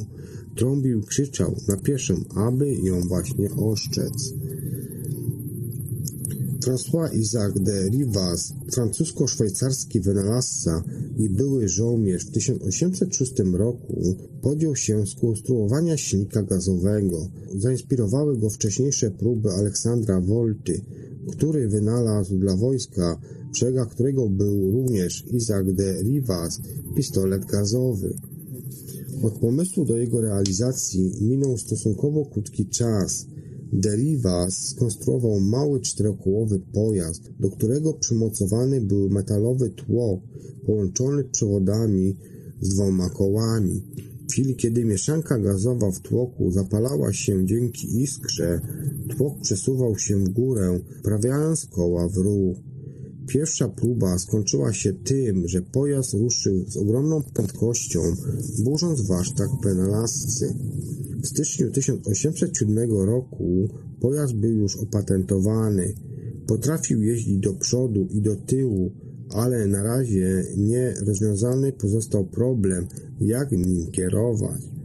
Trąbił 0.56 1.02
krzyczał 1.02 1.56
na 1.68 1.78
pieszą, 1.78 2.14
aby 2.36 2.76
ją 2.76 3.02
właśnie 3.02 3.50
oszczec. 3.52 4.34
François 6.60 7.14
Isaac 7.14 7.54
de 7.60 7.90
Rivas, 7.90 8.54
francusko-szwajcarski 8.72 10.00
wynalazca 10.00 10.84
i 11.18 11.30
były 11.30 11.68
żołnierz 11.68 12.26
w 12.26 12.32
1806 12.32 13.34
roku 13.54 14.16
podjął 14.42 14.76
się 14.76 15.08
skonstruowania 15.08 15.98
silnika 15.98 16.44
gazowego. 16.44 17.30
Zainspirowały 17.56 18.38
go 18.38 18.50
wcześniejsze 18.50 19.12
próby 19.12 19.50
Aleksandra 19.50 20.22
Volty, 20.22 20.82
który 21.32 21.68
wynalazł 21.68 22.38
dla 22.38 22.56
wojska, 22.56 23.20
szeregach 23.54 23.90
którego 23.90 24.30
był 24.30 24.72
również 24.72 25.26
Isaac 25.34 25.68
de 25.74 26.02
Rivas, 26.04 26.62
pistolet 26.96 27.46
gazowy. 27.46 28.14
Od 29.24 29.34
pomysłu 29.34 29.86
do 29.86 29.98
jego 29.98 30.22
realizacji 30.22 31.12
minął 31.22 31.58
stosunkowo 31.58 32.26
krótki 32.26 32.66
czas– 32.66 33.26
Rivas 33.74 34.68
skonstruował 34.68 35.40
mały 35.40 35.82
czterokołowy 35.82 36.60
pojazd, 36.74 37.22
do 37.40 37.50
którego 37.50 37.94
przymocowany 37.94 38.82
był 38.82 39.10
metalowy 39.10 39.70
tłok 39.70 40.20
połączony 40.66 41.24
przewodami 41.24 42.16
z 42.62 42.70
dwoma 42.76 43.10
kołami. 43.10 43.84
W 44.28 44.32
chwili, 44.32 44.56
kiedy 44.56 44.86
mieszanka 44.86 45.40
gazowa 45.40 45.92
w 45.92 46.00
tłoku 46.00 46.52
zapalała 46.52 47.14
się 47.14 47.46
dzięki 47.46 48.02
iskrze, 48.02 48.62
tłok 49.18 49.42
przesuwał 49.42 49.98
się 49.98 50.18
w 50.18 50.30
górę, 50.30 50.80
prawiając 51.04 51.66
koła 51.66 52.10
w 52.10 52.18
ruch. 52.18 52.58
Pierwsza 53.28 53.70
próba 53.70 54.18
skończyła 54.18 54.74
się 54.74 54.94
tym, 54.94 55.48
że 55.48 55.62
pojazd 55.62 56.14
ruszył 56.14 56.66
z 56.68 56.78
ogromną 56.78 57.24
prędkością, 57.34 58.00
burząc 58.64 59.08
warsztat 59.08 59.50
wynalazcy. 59.64 60.54
W 61.24 61.28
styczniu 61.28 61.72
1807 61.72 62.92
roku 62.92 63.68
pojazd 64.00 64.34
był 64.34 64.52
już 64.52 64.78
opatentowany. 64.78 65.94
Potrafił 66.48 67.02
jeździć 67.02 67.38
do 67.38 67.54
przodu 67.54 68.08
i 68.12 68.22
do 68.22 68.36
tyłu, 68.36 68.92
ale 69.30 69.68
na 69.68 69.84
razie 69.84 70.44
nie 70.58 70.94
rozwiązany 71.06 71.72
pozostał 71.72 72.26
problem, 72.26 72.88
jak 73.20 73.52
nim 73.52 73.92
kierować. 73.92 74.77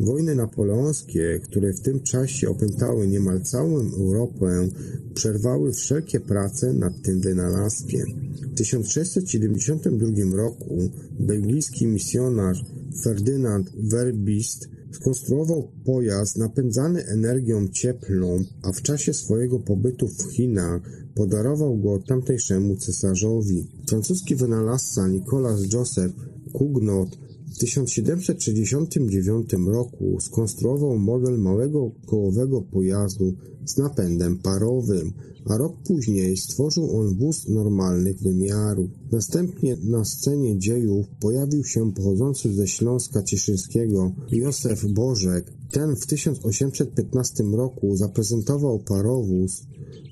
Wojny 0.00 0.34
napoleońskie, 0.34 1.40
które 1.44 1.72
w 1.72 1.80
tym 1.80 2.00
czasie 2.00 2.48
opętały 2.48 3.08
niemal 3.08 3.40
całą 3.40 3.80
Europę, 3.80 4.68
przerwały 5.14 5.72
wszelkie 5.72 6.20
prace 6.20 6.72
nad 6.72 7.02
tym 7.02 7.20
wynalazkiem. 7.20 8.06
W 8.52 8.54
1672 8.54 10.36
roku 10.36 10.90
belgijski 11.20 11.86
misjonarz 11.86 12.64
Ferdynand 13.04 13.70
Verbist 13.76 14.68
Skonstruował 14.92 15.70
pojazd 15.84 16.36
napędzany 16.36 17.04
energią 17.04 17.68
cieplną, 17.68 18.44
a 18.62 18.72
w 18.72 18.82
czasie 18.82 19.14
swojego 19.14 19.60
pobytu 19.60 20.08
w 20.08 20.32
Chinach 20.32 20.82
podarował 21.14 21.78
go 21.78 21.98
tamtejszemu 21.98 22.76
cesarzowi. 22.76 23.66
Francuski 23.88 24.36
wynalazca 24.36 25.08
Nicolas 25.08 25.72
Joseph 25.72 26.14
Cugnot 26.52 27.18
w 27.58 27.60
1769 27.60 29.50
roku 29.66 30.20
skonstruował 30.20 30.98
model 30.98 31.38
małego 31.38 31.90
kołowego 32.06 32.62
pojazdu 32.62 33.34
z 33.66 33.76
napędem 33.76 34.38
parowym, 34.38 35.12
a 35.44 35.56
rok 35.56 35.72
później 35.86 36.36
stworzył 36.36 37.00
on 37.00 37.18
wóz 37.18 37.48
normalnych 37.48 38.22
wymiarów. 38.22 38.90
Następnie 39.12 39.76
na 39.82 40.04
scenie 40.04 40.58
dziejów 40.58 41.06
pojawił 41.20 41.64
się 41.64 41.92
pochodzący 41.92 42.54
ze 42.54 42.68
Śląska 42.68 43.22
Cieszyńskiego 43.22 44.12
Józef 44.30 44.86
Bożek. 44.92 45.52
Ten 45.70 45.96
w 45.96 46.06
1815 46.06 47.44
roku 47.44 47.96
zaprezentował 47.96 48.78
parowóz. 48.78 49.62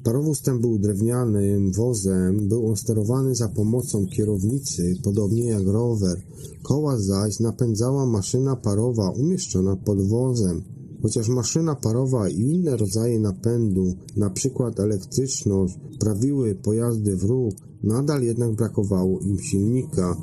Parowóz 0.06 0.42
ten 0.42 0.60
był 0.60 0.78
drewnianym 0.78 1.72
wozem, 1.72 2.48
był 2.48 2.68
on 2.68 2.76
sterowany 2.76 3.34
za 3.34 3.48
pomocą 3.48 4.06
kierownicy, 4.06 4.94
podobnie 5.02 5.44
jak 5.44 5.66
rower. 5.66 6.22
Koła 6.62 6.98
zaś 6.98 7.40
napędzała 7.40 8.06
maszyna 8.06 8.56
parowa 8.56 9.10
umieszczona 9.10 9.76
pod 9.76 10.08
wozem. 10.08 10.62
Chociaż 11.02 11.28
maszyna 11.28 11.74
parowa 11.74 12.28
i 12.28 12.40
inne 12.40 12.76
rodzaje 12.76 13.20
napędu, 13.20 13.94
np. 14.16 14.70
elektryczność, 14.78 15.78
prawiły 16.00 16.54
pojazdy 16.54 17.16
w 17.16 17.24
ruch, 17.24 17.54
nadal 17.82 18.22
jednak 18.22 18.52
brakowało 18.52 19.20
im 19.20 19.38
silnika, 19.38 20.16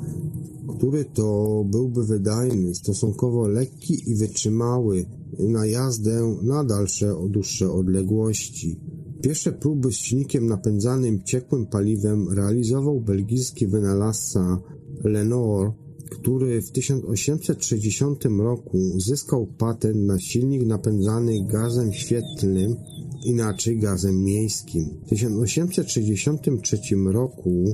który 0.78 1.04
to 1.04 1.64
byłby 1.70 2.04
wydajny, 2.04 2.74
stosunkowo 2.74 3.48
lekki 3.48 4.10
i 4.10 4.14
wytrzymały 4.14 5.04
na 5.38 5.66
jazdę 5.66 6.36
na 6.42 6.64
dalsze, 6.64 7.14
dłuższe 7.28 7.72
odległości. 7.72 8.80
Pierwsze 9.24 9.52
próby 9.52 9.92
z 9.92 9.96
silnikiem 9.96 10.46
napędzanym 10.46 11.22
ciekłym 11.22 11.66
paliwem 11.66 12.32
realizował 12.32 13.00
belgijski 13.00 13.66
wynalazca 13.66 14.60
Lenoir 15.04 15.70
który 16.10 16.62
w 16.62 16.70
1860 16.70 18.24
roku 18.24 18.78
zyskał 18.96 19.46
patent 19.46 19.96
na 19.96 20.18
silnik 20.18 20.66
napędzany 20.66 21.46
gazem 21.46 21.92
świetlnym, 21.92 22.76
inaczej 23.24 23.78
gazem 23.78 24.22
miejskim. 24.22 24.84
W 25.06 25.08
1863 25.08 26.78
roku 27.06 27.64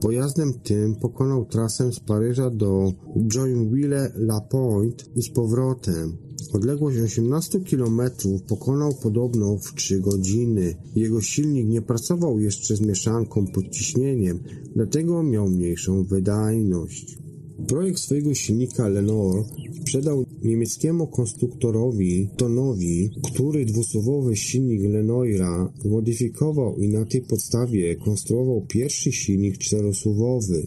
pojazdem 0.00 0.54
tym 0.62 0.94
pokonał 0.94 1.44
trasę 1.44 1.92
z 1.92 2.00
Paryża 2.00 2.50
do 2.50 2.92
Joinville-la-Pointe 3.16 5.04
i 5.16 5.22
z 5.22 5.30
powrotem. 5.30 6.25
Odległość 6.52 6.98
18 6.98 7.60
km 7.60 8.00
pokonał 8.48 8.94
podobno 8.94 9.58
w 9.58 9.74
3 9.74 10.00
godziny. 10.00 10.74
Jego 10.96 11.20
silnik 11.20 11.68
nie 11.68 11.82
pracował 11.82 12.40
jeszcze 12.40 12.76
z 12.76 12.80
mieszanką 12.80 13.46
pod 13.46 13.68
ciśnieniem, 13.70 14.38
dlatego 14.74 15.22
miał 15.22 15.48
mniejszą 15.48 16.04
wydajność. 16.04 17.18
Projekt 17.68 17.98
swojego 17.98 18.34
silnika 18.34 18.88
Lenoir 18.88 19.44
sprzedał 19.80 20.24
niemieckiemu 20.42 21.06
konstruktorowi 21.06 22.28
Tonowi, 22.36 23.10
który 23.22 23.64
dwusuwowy 23.64 24.36
silnik 24.36 24.82
Lenoira 24.82 25.72
zmodyfikował 25.82 26.76
i 26.78 26.88
na 26.88 27.04
tej 27.04 27.20
podstawie 27.20 27.96
konstruował 27.96 28.66
pierwszy 28.68 29.12
silnik 29.12 29.58
czterosuwowy. 29.58 30.66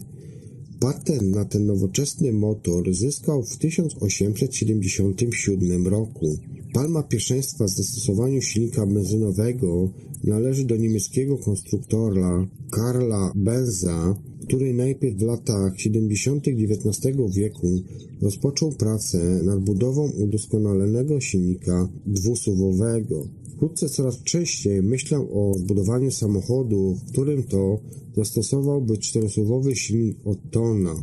Patent 0.80 1.22
na 1.22 1.44
ten 1.44 1.66
nowoczesny 1.66 2.32
motor 2.32 2.94
zyskał 2.94 3.42
w 3.42 3.56
1877 3.56 5.88
roku. 5.88 6.36
Palma 6.74 7.02
pierwszeństwa 7.02 7.64
w 7.64 7.70
zastosowaniu 7.70 8.42
silnika 8.42 8.86
benzynowego 8.86 9.90
należy 10.24 10.64
do 10.64 10.76
niemieckiego 10.76 11.38
konstruktora 11.38 12.46
Karla 12.70 13.32
Benza, 13.36 14.16
który 14.46 14.74
najpierw 14.74 15.16
w 15.16 15.22
latach 15.22 15.80
70. 15.80 16.48
XIX 16.48 17.16
wieku 17.36 17.82
rozpoczął 18.22 18.72
pracę 18.72 19.40
nad 19.44 19.60
budową 19.60 20.10
udoskonalonego 20.10 21.20
silnika 21.20 21.88
dwusuwowego. 22.06 23.39
Wkrótce 23.60 23.88
coraz 23.88 24.22
częściej 24.22 24.82
myślał 24.82 25.28
o 25.32 25.54
zbudowaniu 25.58 26.10
samochodu, 26.10 26.94
w 26.94 27.12
którym 27.12 27.42
to 27.42 27.80
zastosowałby 28.16 28.98
czterosuwowy 28.98 29.76
silnik 29.76 30.16
Ottona. 30.24 30.94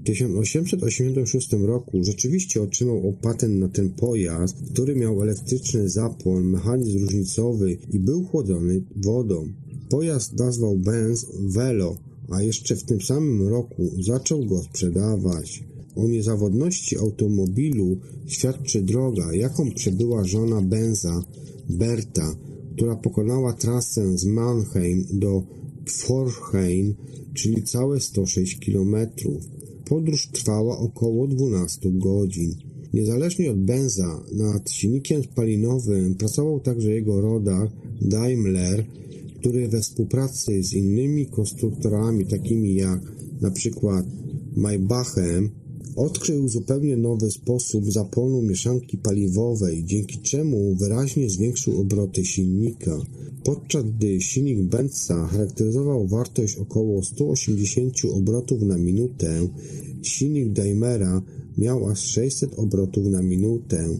W 0.00 0.04
1886 0.04 1.52
roku 1.52 2.04
rzeczywiście 2.04 2.62
otrzymał 2.62 3.16
patent 3.22 3.60
na 3.60 3.68
ten 3.68 3.90
pojazd, 3.90 4.56
który 4.72 4.96
miał 4.96 5.22
elektryczny 5.22 5.88
zapłon, 5.88 6.44
mechanizm 6.44 6.98
różnicowy 6.98 7.78
i 7.92 7.98
był 7.98 8.24
chłodzony 8.24 8.82
wodą. 8.96 9.48
Pojazd 9.90 10.38
nazwał 10.38 10.76
Benz 10.76 11.26
Velo, 11.40 11.96
a 12.30 12.42
jeszcze 12.42 12.76
w 12.76 12.84
tym 12.84 13.00
samym 13.00 13.48
roku 13.48 13.90
zaczął 14.00 14.44
go 14.44 14.62
sprzedawać. 14.62 15.64
O 15.96 16.08
niezawodności 16.08 16.98
automobilu 16.98 17.96
świadczy 18.26 18.82
droga, 18.82 19.34
jaką 19.34 19.70
przebyła 19.70 20.24
żona 20.24 20.62
Benza, 20.62 21.22
Berta, 21.72 22.36
która 22.74 22.96
pokonała 22.96 23.52
trasę 23.52 24.18
z 24.18 24.24
Mannheim 24.24 25.06
do 25.12 25.42
Pforheim, 25.84 26.94
czyli 27.34 27.62
całe 27.62 28.00
106 28.00 28.58
kilometrów. 28.58 29.42
Podróż 29.84 30.26
trwała 30.26 30.78
około 30.78 31.28
12 31.28 31.90
godzin. 31.92 32.54
Niezależnie 32.92 33.50
od 33.50 33.64
Benza, 33.64 34.22
nad 34.32 34.70
silnikiem 34.70 35.22
spalinowym 35.22 36.14
pracował 36.14 36.60
także 36.60 36.90
jego 36.90 37.20
rodak 37.20 37.70
Daimler, 38.00 38.86
który 39.40 39.68
we 39.68 39.80
współpracy 39.80 40.62
z 40.62 40.72
innymi 40.72 41.26
konstruktorami 41.26 42.26
takimi 42.26 42.74
jak 42.74 43.00
na 43.40 43.50
przykład 43.50 44.06
Maybachem 44.56 45.50
odkrył 45.96 46.48
zupełnie 46.48 46.96
nowy 46.96 47.30
sposób 47.30 47.92
zapłonu 47.92 48.42
mieszanki 48.42 48.98
paliwowej, 48.98 49.84
dzięki 49.84 50.18
czemu 50.18 50.74
wyraźnie 50.74 51.30
zwiększył 51.30 51.80
obroty 51.80 52.24
silnika. 52.24 52.98
Podczas 53.44 53.84
gdy 53.84 54.20
silnik 54.20 54.62
Benza 54.62 55.26
charakteryzował 55.26 56.06
wartość 56.06 56.56
około 56.56 57.02
180 57.02 57.94
obrotów 58.12 58.62
na 58.62 58.78
minutę, 58.78 59.48
silnik 60.02 60.52
Daimera 60.52 61.22
miał 61.58 61.88
aż 61.88 62.00
600 62.00 62.54
obrotów 62.58 63.06
na 63.06 63.22
minutę. 63.22 63.98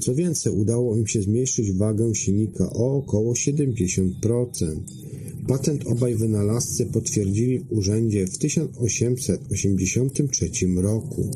Co 0.00 0.14
więcej, 0.14 0.52
udało 0.52 0.96
im 0.96 1.06
się 1.06 1.22
zmniejszyć 1.22 1.72
wagę 1.72 2.14
silnika 2.14 2.70
o 2.72 2.96
około 2.96 3.32
70%. 3.32 4.80
Patent 5.50 5.86
obaj 5.86 6.16
wynalazcy 6.16 6.86
potwierdzili 6.86 7.58
w 7.58 7.72
urzędzie 7.72 8.26
w 8.26 8.38
1883 8.38 10.50
roku. 10.76 11.30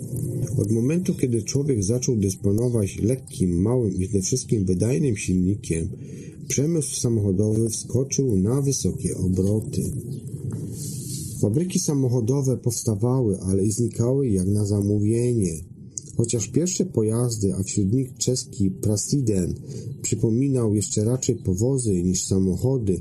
Od 0.58 0.70
momentu, 0.70 1.14
kiedy 1.14 1.42
człowiek 1.42 1.84
zaczął 1.84 2.16
dysponować 2.16 2.98
lekkim, 3.02 3.62
małym 3.62 3.94
i 3.94 4.08
przede 4.08 4.22
wszystkim 4.22 4.64
wydajnym 4.64 5.16
silnikiem, 5.16 5.88
przemysł 6.48 7.00
samochodowy 7.00 7.68
wskoczył 7.68 8.36
na 8.36 8.62
wysokie 8.62 9.16
obroty. 9.16 9.82
Fabryki 11.40 11.78
samochodowe 11.78 12.56
powstawały, 12.56 13.40
ale 13.40 13.64
i 13.64 13.72
znikały 13.72 14.28
jak 14.28 14.46
na 14.46 14.66
zamówienie. 14.66 15.73
Chociaż 16.16 16.48
pierwsze 16.48 16.86
pojazdy, 16.86 17.54
a 17.54 17.62
wśród 17.62 17.92
nich 17.92 18.16
czeski 18.18 18.70
Prasiden, 18.70 19.54
przypominał 20.02 20.74
jeszcze 20.74 21.04
raczej 21.04 21.36
powozy 21.36 22.02
niż 22.02 22.24
samochody, 22.24 23.00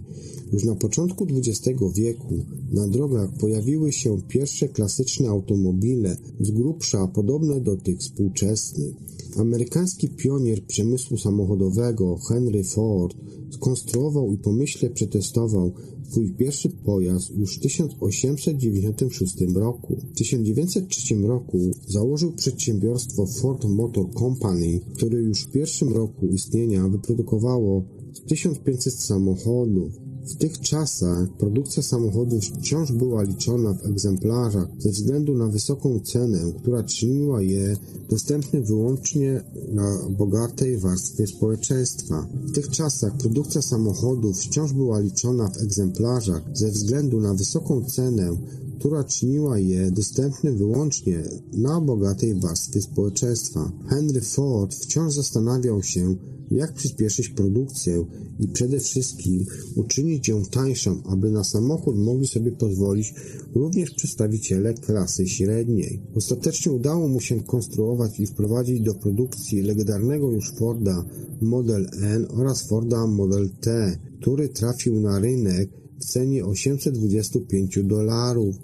już 0.54 0.64
na 0.64 0.76
początku 0.76 1.28
XX 1.30 1.80
wieku 1.96 2.46
na 2.72 2.88
drogach 2.88 3.30
pojawiły 3.40 3.92
się 3.92 4.18
pierwsze 4.28 4.68
klasyczne 4.70 5.30
automobile, 5.30 6.18
z 6.40 6.52
grubsza 6.52 7.08
podobne 7.08 7.62
do 7.62 7.78
tych 7.78 8.00
współczesnych. 8.00 8.96
Amerykański 9.38 10.10
pionier 10.10 10.66
przemysłu 10.66 11.18
samochodowego 11.18 12.18
Henry 12.18 12.64
Ford 12.64 13.18
skonstruował 13.52 14.34
i 14.34 14.38
pomyśle 14.38 14.90
przetestował 14.90 15.72
swój 16.10 16.34
pierwszy 16.34 16.70
pojazd 16.70 17.32
już 17.38 17.58
w 17.58 17.62
1896 17.62 19.42
roku. 19.56 19.96
W 19.96 20.18
1903 20.18 21.16
roku 21.16 21.72
założył 21.88 22.32
przedsiębiorstwo 22.32 23.26
Ford 23.26 23.66
Motor 23.66 24.14
Company, 24.14 24.80
które 24.94 25.20
już 25.20 25.44
w 25.44 25.52
pierwszym 25.52 25.94
roku 25.94 26.28
istnienia 26.28 26.88
wyprodukowało 26.88 27.84
1500 28.28 28.94
samochodów. 28.94 30.03
W 30.26 30.36
tych 30.36 30.60
czasach 30.60 31.30
produkcja 31.30 31.84
samochodów 31.84 32.44
wciąż 32.44 32.92
była 32.92 33.24
liczona 33.24 33.74
w 33.74 33.86
egzemplarzach 33.86 34.68
ze 34.80 34.90
względu 34.90 35.36
na 35.36 35.48
wysoką 35.48 36.00
cenę, 36.00 36.40
która 36.60 36.84
czyniła 36.84 37.42
je 37.42 37.78
dostępne 38.10 38.62
wyłącznie 38.62 39.44
na 39.72 39.98
bogatej 40.10 40.78
warstwie 40.78 41.28
społeczeństwa. 41.28 42.28
W 42.34 42.52
tych 42.52 42.70
czasach 42.70 43.18
produkcja 43.18 43.62
samochodów 43.62 44.38
wciąż 44.40 44.74
była 44.74 45.00
liczona 45.00 45.50
w 45.50 45.58
egzemplarzach 45.58 46.44
ze 46.54 46.72
względu 46.72 47.22
na 47.22 47.34
wysoką 47.34 47.86
cenę, 47.86 48.38
która 48.84 49.04
czyniła 49.04 49.60
je 49.60 49.92
dostępne 49.92 50.52
wyłącznie 50.52 51.24
na 51.54 51.82
bogatej 51.82 52.40
warstwie 52.40 52.82
społeczeństwa. 52.82 53.72
Henry 53.90 54.22
Ford 54.22 54.76
wciąż 54.76 55.14
zastanawiał 55.14 55.84
się, 55.84 56.16
jak 56.52 56.74
przyspieszyć 56.74 57.30
produkcję 57.30 58.06
i 58.40 58.48
przede 58.48 58.80
wszystkim 58.80 59.46
uczynić 59.76 60.28
ją 60.28 60.46
tańszą, 60.46 61.04
aby 61.06 61.32
na 61.32 61.44
samochód 61.44 61.98
mogli 61.98 62.28
sobie 62.28 62.52
pozwolić 62.52 63.14
również 63.56 63.92
przedstawiciele 63.92 64.74
klasy 64.74 65.28
średniej. 65.28 66.02
Ostatecznie 66.16 66.72
udało 66.72 67.08
mu 67.08 67.20
się 67.20 67.44
konstruować 67.44 68.20
i 68.20 68.28
wprowadzić 68.28 68.82
do 68.82 68.94
produkcji 68.94 69.62
legendarnego 69.62 70.32
już 70.32 70.52
Forda 70.52 71.06
Model 71.42 71.90
N 72.02 72.28
oraz 72.30 72.68
Forda 72.68 73.08
Model 73.08 73.50
T, 73.50 73.98
który 74.22 74.50
trafił 74.50 75.00
na 75.02 75.20
rynek 75.20 75.70
w 76.04 76.06
cenie 76.06 76.46
825 76.46 77.80
dolarów 77.84 78.56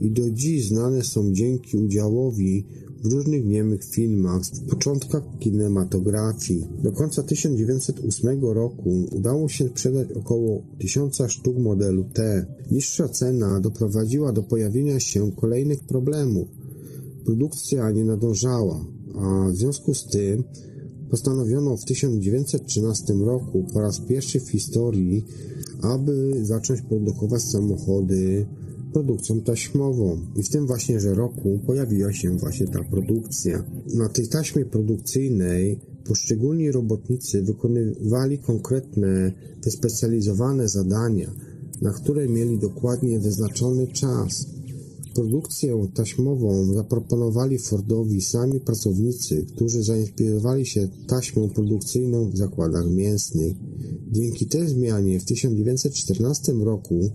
i 0.00 0.10
do 0.10 0.30
dziś 0.30 0.68
znane 0.68 1.04
są 1.04 1.32
dzięki 1.32 1.76
udziałowi 1.76 2.66
w 3.04 3.12
różnych 3.12 3.44
niemych 3.44 3.84
filmach 3.84 4.44
z 4.44 4.60
początkach 4.60 5.22
kinematografii. 5.38 6.66
Do 6.82 6.92
końca 6.92 7.22
1908 7.22 8.44
roku 8.44 9.06
udało 9.12 9.48
się 9.48 9.68
sprzedać 9.68 10.12
około 10.12 10.62
1000 10.78 11.18
sztuk 11.28 11.58
modelu 11.58 12.04
T. 12.04 12.46
Niższa 12.70 13.08
cena 13.08 13.60
doprowadziła 13.60 14.32
do 14.32 14.42
pojawienia 14.42 15.00
się 15.00 15.32
kolejnych 15.32 15.84
problemów. 15.84 16.48
Produkcja 17.24 17.90
nie 17.90 18.04
nadążała, 18.04 18.86
a 19.14 19.48
w 19.50 19.56
związku 19.56 19.94
z 19.94 20.06
tym 20.06 20.44
postanowiono 21.10 21.76
w 21.76 21.84
1913 21.84 23.14
roku 23.14 23.66
po 23.72 23.80
raz 23.80 24.00
pierwszy 24.00 24.40
w 24.40 24.50
historii, 24.50 25.24
aby 25.82 26.44
zacząć 26.44 26.82
produkować 26.82 27.42
samochody 27.42 28.46
produkcją 28.92 29.40
taśmową 29.40 30.18
i 30.36 30.42
w 30.42 30.48
tym 30.48 30.66
właśnie, 30.66 31.00
że 31.00 31.14
roku 31.14 31.58
pojawiła 31.66 32.12
się 32.12 32.36
właśnie 32.36 32.66
ta 32.66 32.84
produkcja. 32.84 33.64
Na 33.94 34.08
tej 34.08 34.28
taśmie 34.28 34.64
produkcyjnej 34.64 35.80
poszczególni 36.04 36.72
robotnicy 36.72 37.42
wykonywali 37.42 38.38
konkretne, 38.38 39.32
wyspecjalizowane 39.64 40.68
zadania, 40.68 41.30
na 41.82 41.92
które 41.92 42.28
mieli 42.28 42.58
dokładnie 42.58 43.20
wyznaczony 43.20 43.86
czas. 43.86 44.57
Produkcję 45.18 45.88
taśmową 45.94 46.74
zaproponowali 46.74 47.58
Fordowi 47.58 48.20
sami 48.20 48.60
pracownicy, 48.60 49.46
którzy 49.54 49.82
zainspirowali 49.82 50.66
się 50.66 50.88
taśmą 51.06 51.48
produkcyjną 51.48 52.30
w 52.30 52.36
zakładach 52.36 52.90
mięsnych. 52.90 53.56
Dzięki 54.12 54.46
tej 54.46 54.68
zmianie 54.68 55.20
w 55.20 55.24
1914 55.24 56.52
roku 56.52 57.10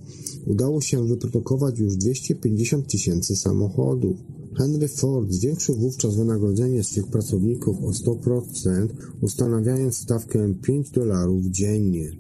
udało 0.48 0.82
się 0.82 1.08
wyprodukować 1.08 1.80
już 1.80 1.96
250 1.96 2.88
tysięcy 2.88 3.36
samochodów. 3.36 4.18
Henry 4.58 4.88
Ford 4.88 5.32
zwiększył 5.32 5.76
wówczas 5.76 6.16
wynagrodzenie 6.16 6.84
swych 6.84 7.08
pracowników 7.08 7.78
o 7.84 8.12
100%, 8.12 8.88
ustanawiając 9.22 9.98
stawkę 9.98 10.54
5 10.62 10.92
dolarów 10.92 11.46
dziennie. 11.46 12.12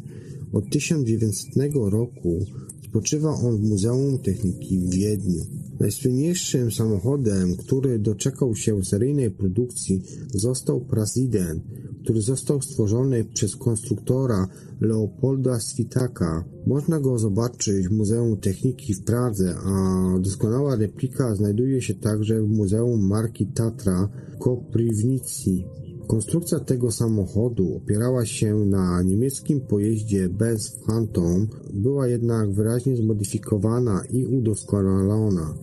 Od 0.52 0.70
1900 0.70 1.54
roku 1.74 2.46
spoczywa 2.88 3.34
on 3.34 3.56
w 3.56 3.68
Muzeum 3.68 4.18
Techniki 4.18 4.78
w 4.78 4.90
Wiedniu. 4.90 5.46
Najsłynniejszym 5.80 6.72
samochodem, 6.72 7.56
który 7.56 7.98
doczekał 7.98 8.56
się 8.56 8.84
seryjnej 8.84 9.30
produkcji, 9.30 10.02
został 10.34 10.80
President, 10.80 11.62
który 12.04 12.20
został 12.20 12.62
stworzony 12.62 13.24
przez 13.24 13.56
konstruktora 13.56 14.48
Leopolda 14.80 15.60
Svitaka. 15.60 16.44
Można 16.66 17.00
go 17.00 17.18
zobaczyć 17.18 17.88
w 17.88 17.92
Muzeum 17.92 18.36
Techniki 18.36 18.94
w 18.94 19.04
Pradze, 19.04 19.56
a 19.56 20.18
doskonała 20.20 20.76
replika 20.76 21.34
znajduje 21.34 21.82
się 21.82 21.94
także 21.94 22.42
w 22.42 22.48
Muzeum 22.48 23.06
Marki 23.06 23.46
Tatra 23.46 24.08
w 24.34 24.38
Koprivnici. 24.38 25.64
Konstrukcja 26.06 26.60
tego 26.60 26.92
samochodu 26.92 27.76
opierała 27.76 28.26
się 28.26 28.54
na 28.54 29.02
niemieckim 29.02 29.60
pojeździe 29.60 30.28
Benz 30.28 30.76
Phantom, 30.86 31.48
była 31.74 32.08
jednak 32.08 32.52
wyraźnie 32.52 32.96
zmodyfikowana 32.96 34.02
i 34.10 34.26
udoskonalona. 34.26 35.54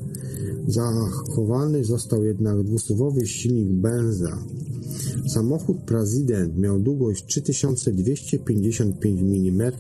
Zachowany 0.68 1.84
został 1.84 2.24
jednak 2.24 2.64
dwusuwowy 2.64 3.28
silnik 3.28 3.72
Benza. 3.72 4.38
Samochód 5.34 5.78
Prezydent 5.78 6.58
miał 6.58 6.80
długość 6.80 7.26
3255 7.26 9.22
mm, 9.22 9.72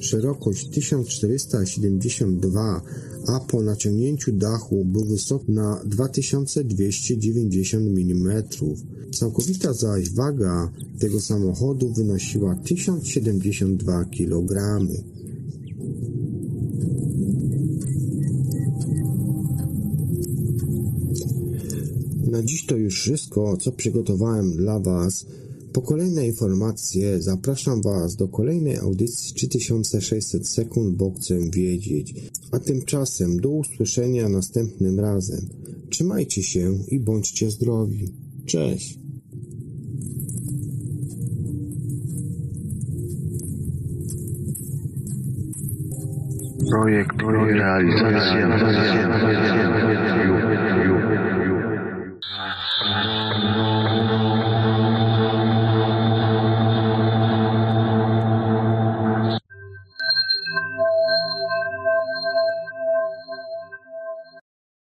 szerokość 0.00 0.68
1472, 0.68 2.82
a 3.26 3.40
po 3.40 3.62
naciągnięciu 3.62 4.32
dachu 4.32 4.84
był 4.84 5.04
wysoki 5.04 5.52
na 5.52 5.82
2290 5.84 7.86
mm. 7.86 8.42
Całkowita 9.14 9.72
zaś 9.72 10.10
waga 10.10 10.72
tego 10.98 11.20
samochodu 11.20 11.92
wynosiła 11.92 12.54
1072 12.54 14.04
kg. 14.04 14.80
Na 22.30 22.42
dziś 22.42 22.66
to 22.66 22.76
już 22.76 23.00
wszystko, 23.00 23.56
co 23.56 23.72
przygotowałem 23.72 24.56
dla 24.56 24.80
Was. 24.80 25.26
Po 25.72 25.82
kolejne 25.82 26.26
informacje 26.26 27.22
zapraszam 27.22 27.82
Was 27.82 28.16
do 28.16 28.28
kolejnej 28.28 28.76
audycji 28.76 29.34
3600 29.34 30.48
sekund, 30.48 30.96
bo 30.96 31.10
chcę 31.10 31.38
wiedzieć. 31.50 32.14
A 32.52 32.58
tymczasem 32.58 33.40
do 33.40 33.50
usłyszenia 33.50 34.28
następnym 34.28 35.00
razem. 35.00 35.48
Trzymajcie 35.90 36.42
się 36.42 36.78
i 36.88 37.00
bądźcie 37.00 37.50
zdrowi. 37.50 38.08
Cześć! 38.46 38.98
Projekt, 46.70 47.16
projekt 47.16 47.58
realizacja, 47.58 48.48
realizacja, 48.48 49.08
realizacja, 49.08 49.08
realizacja, 49.08 49.68
realizacja, 49.68 50.14
realizacja, 50.14 50.76
realizacja. 50.76 51.40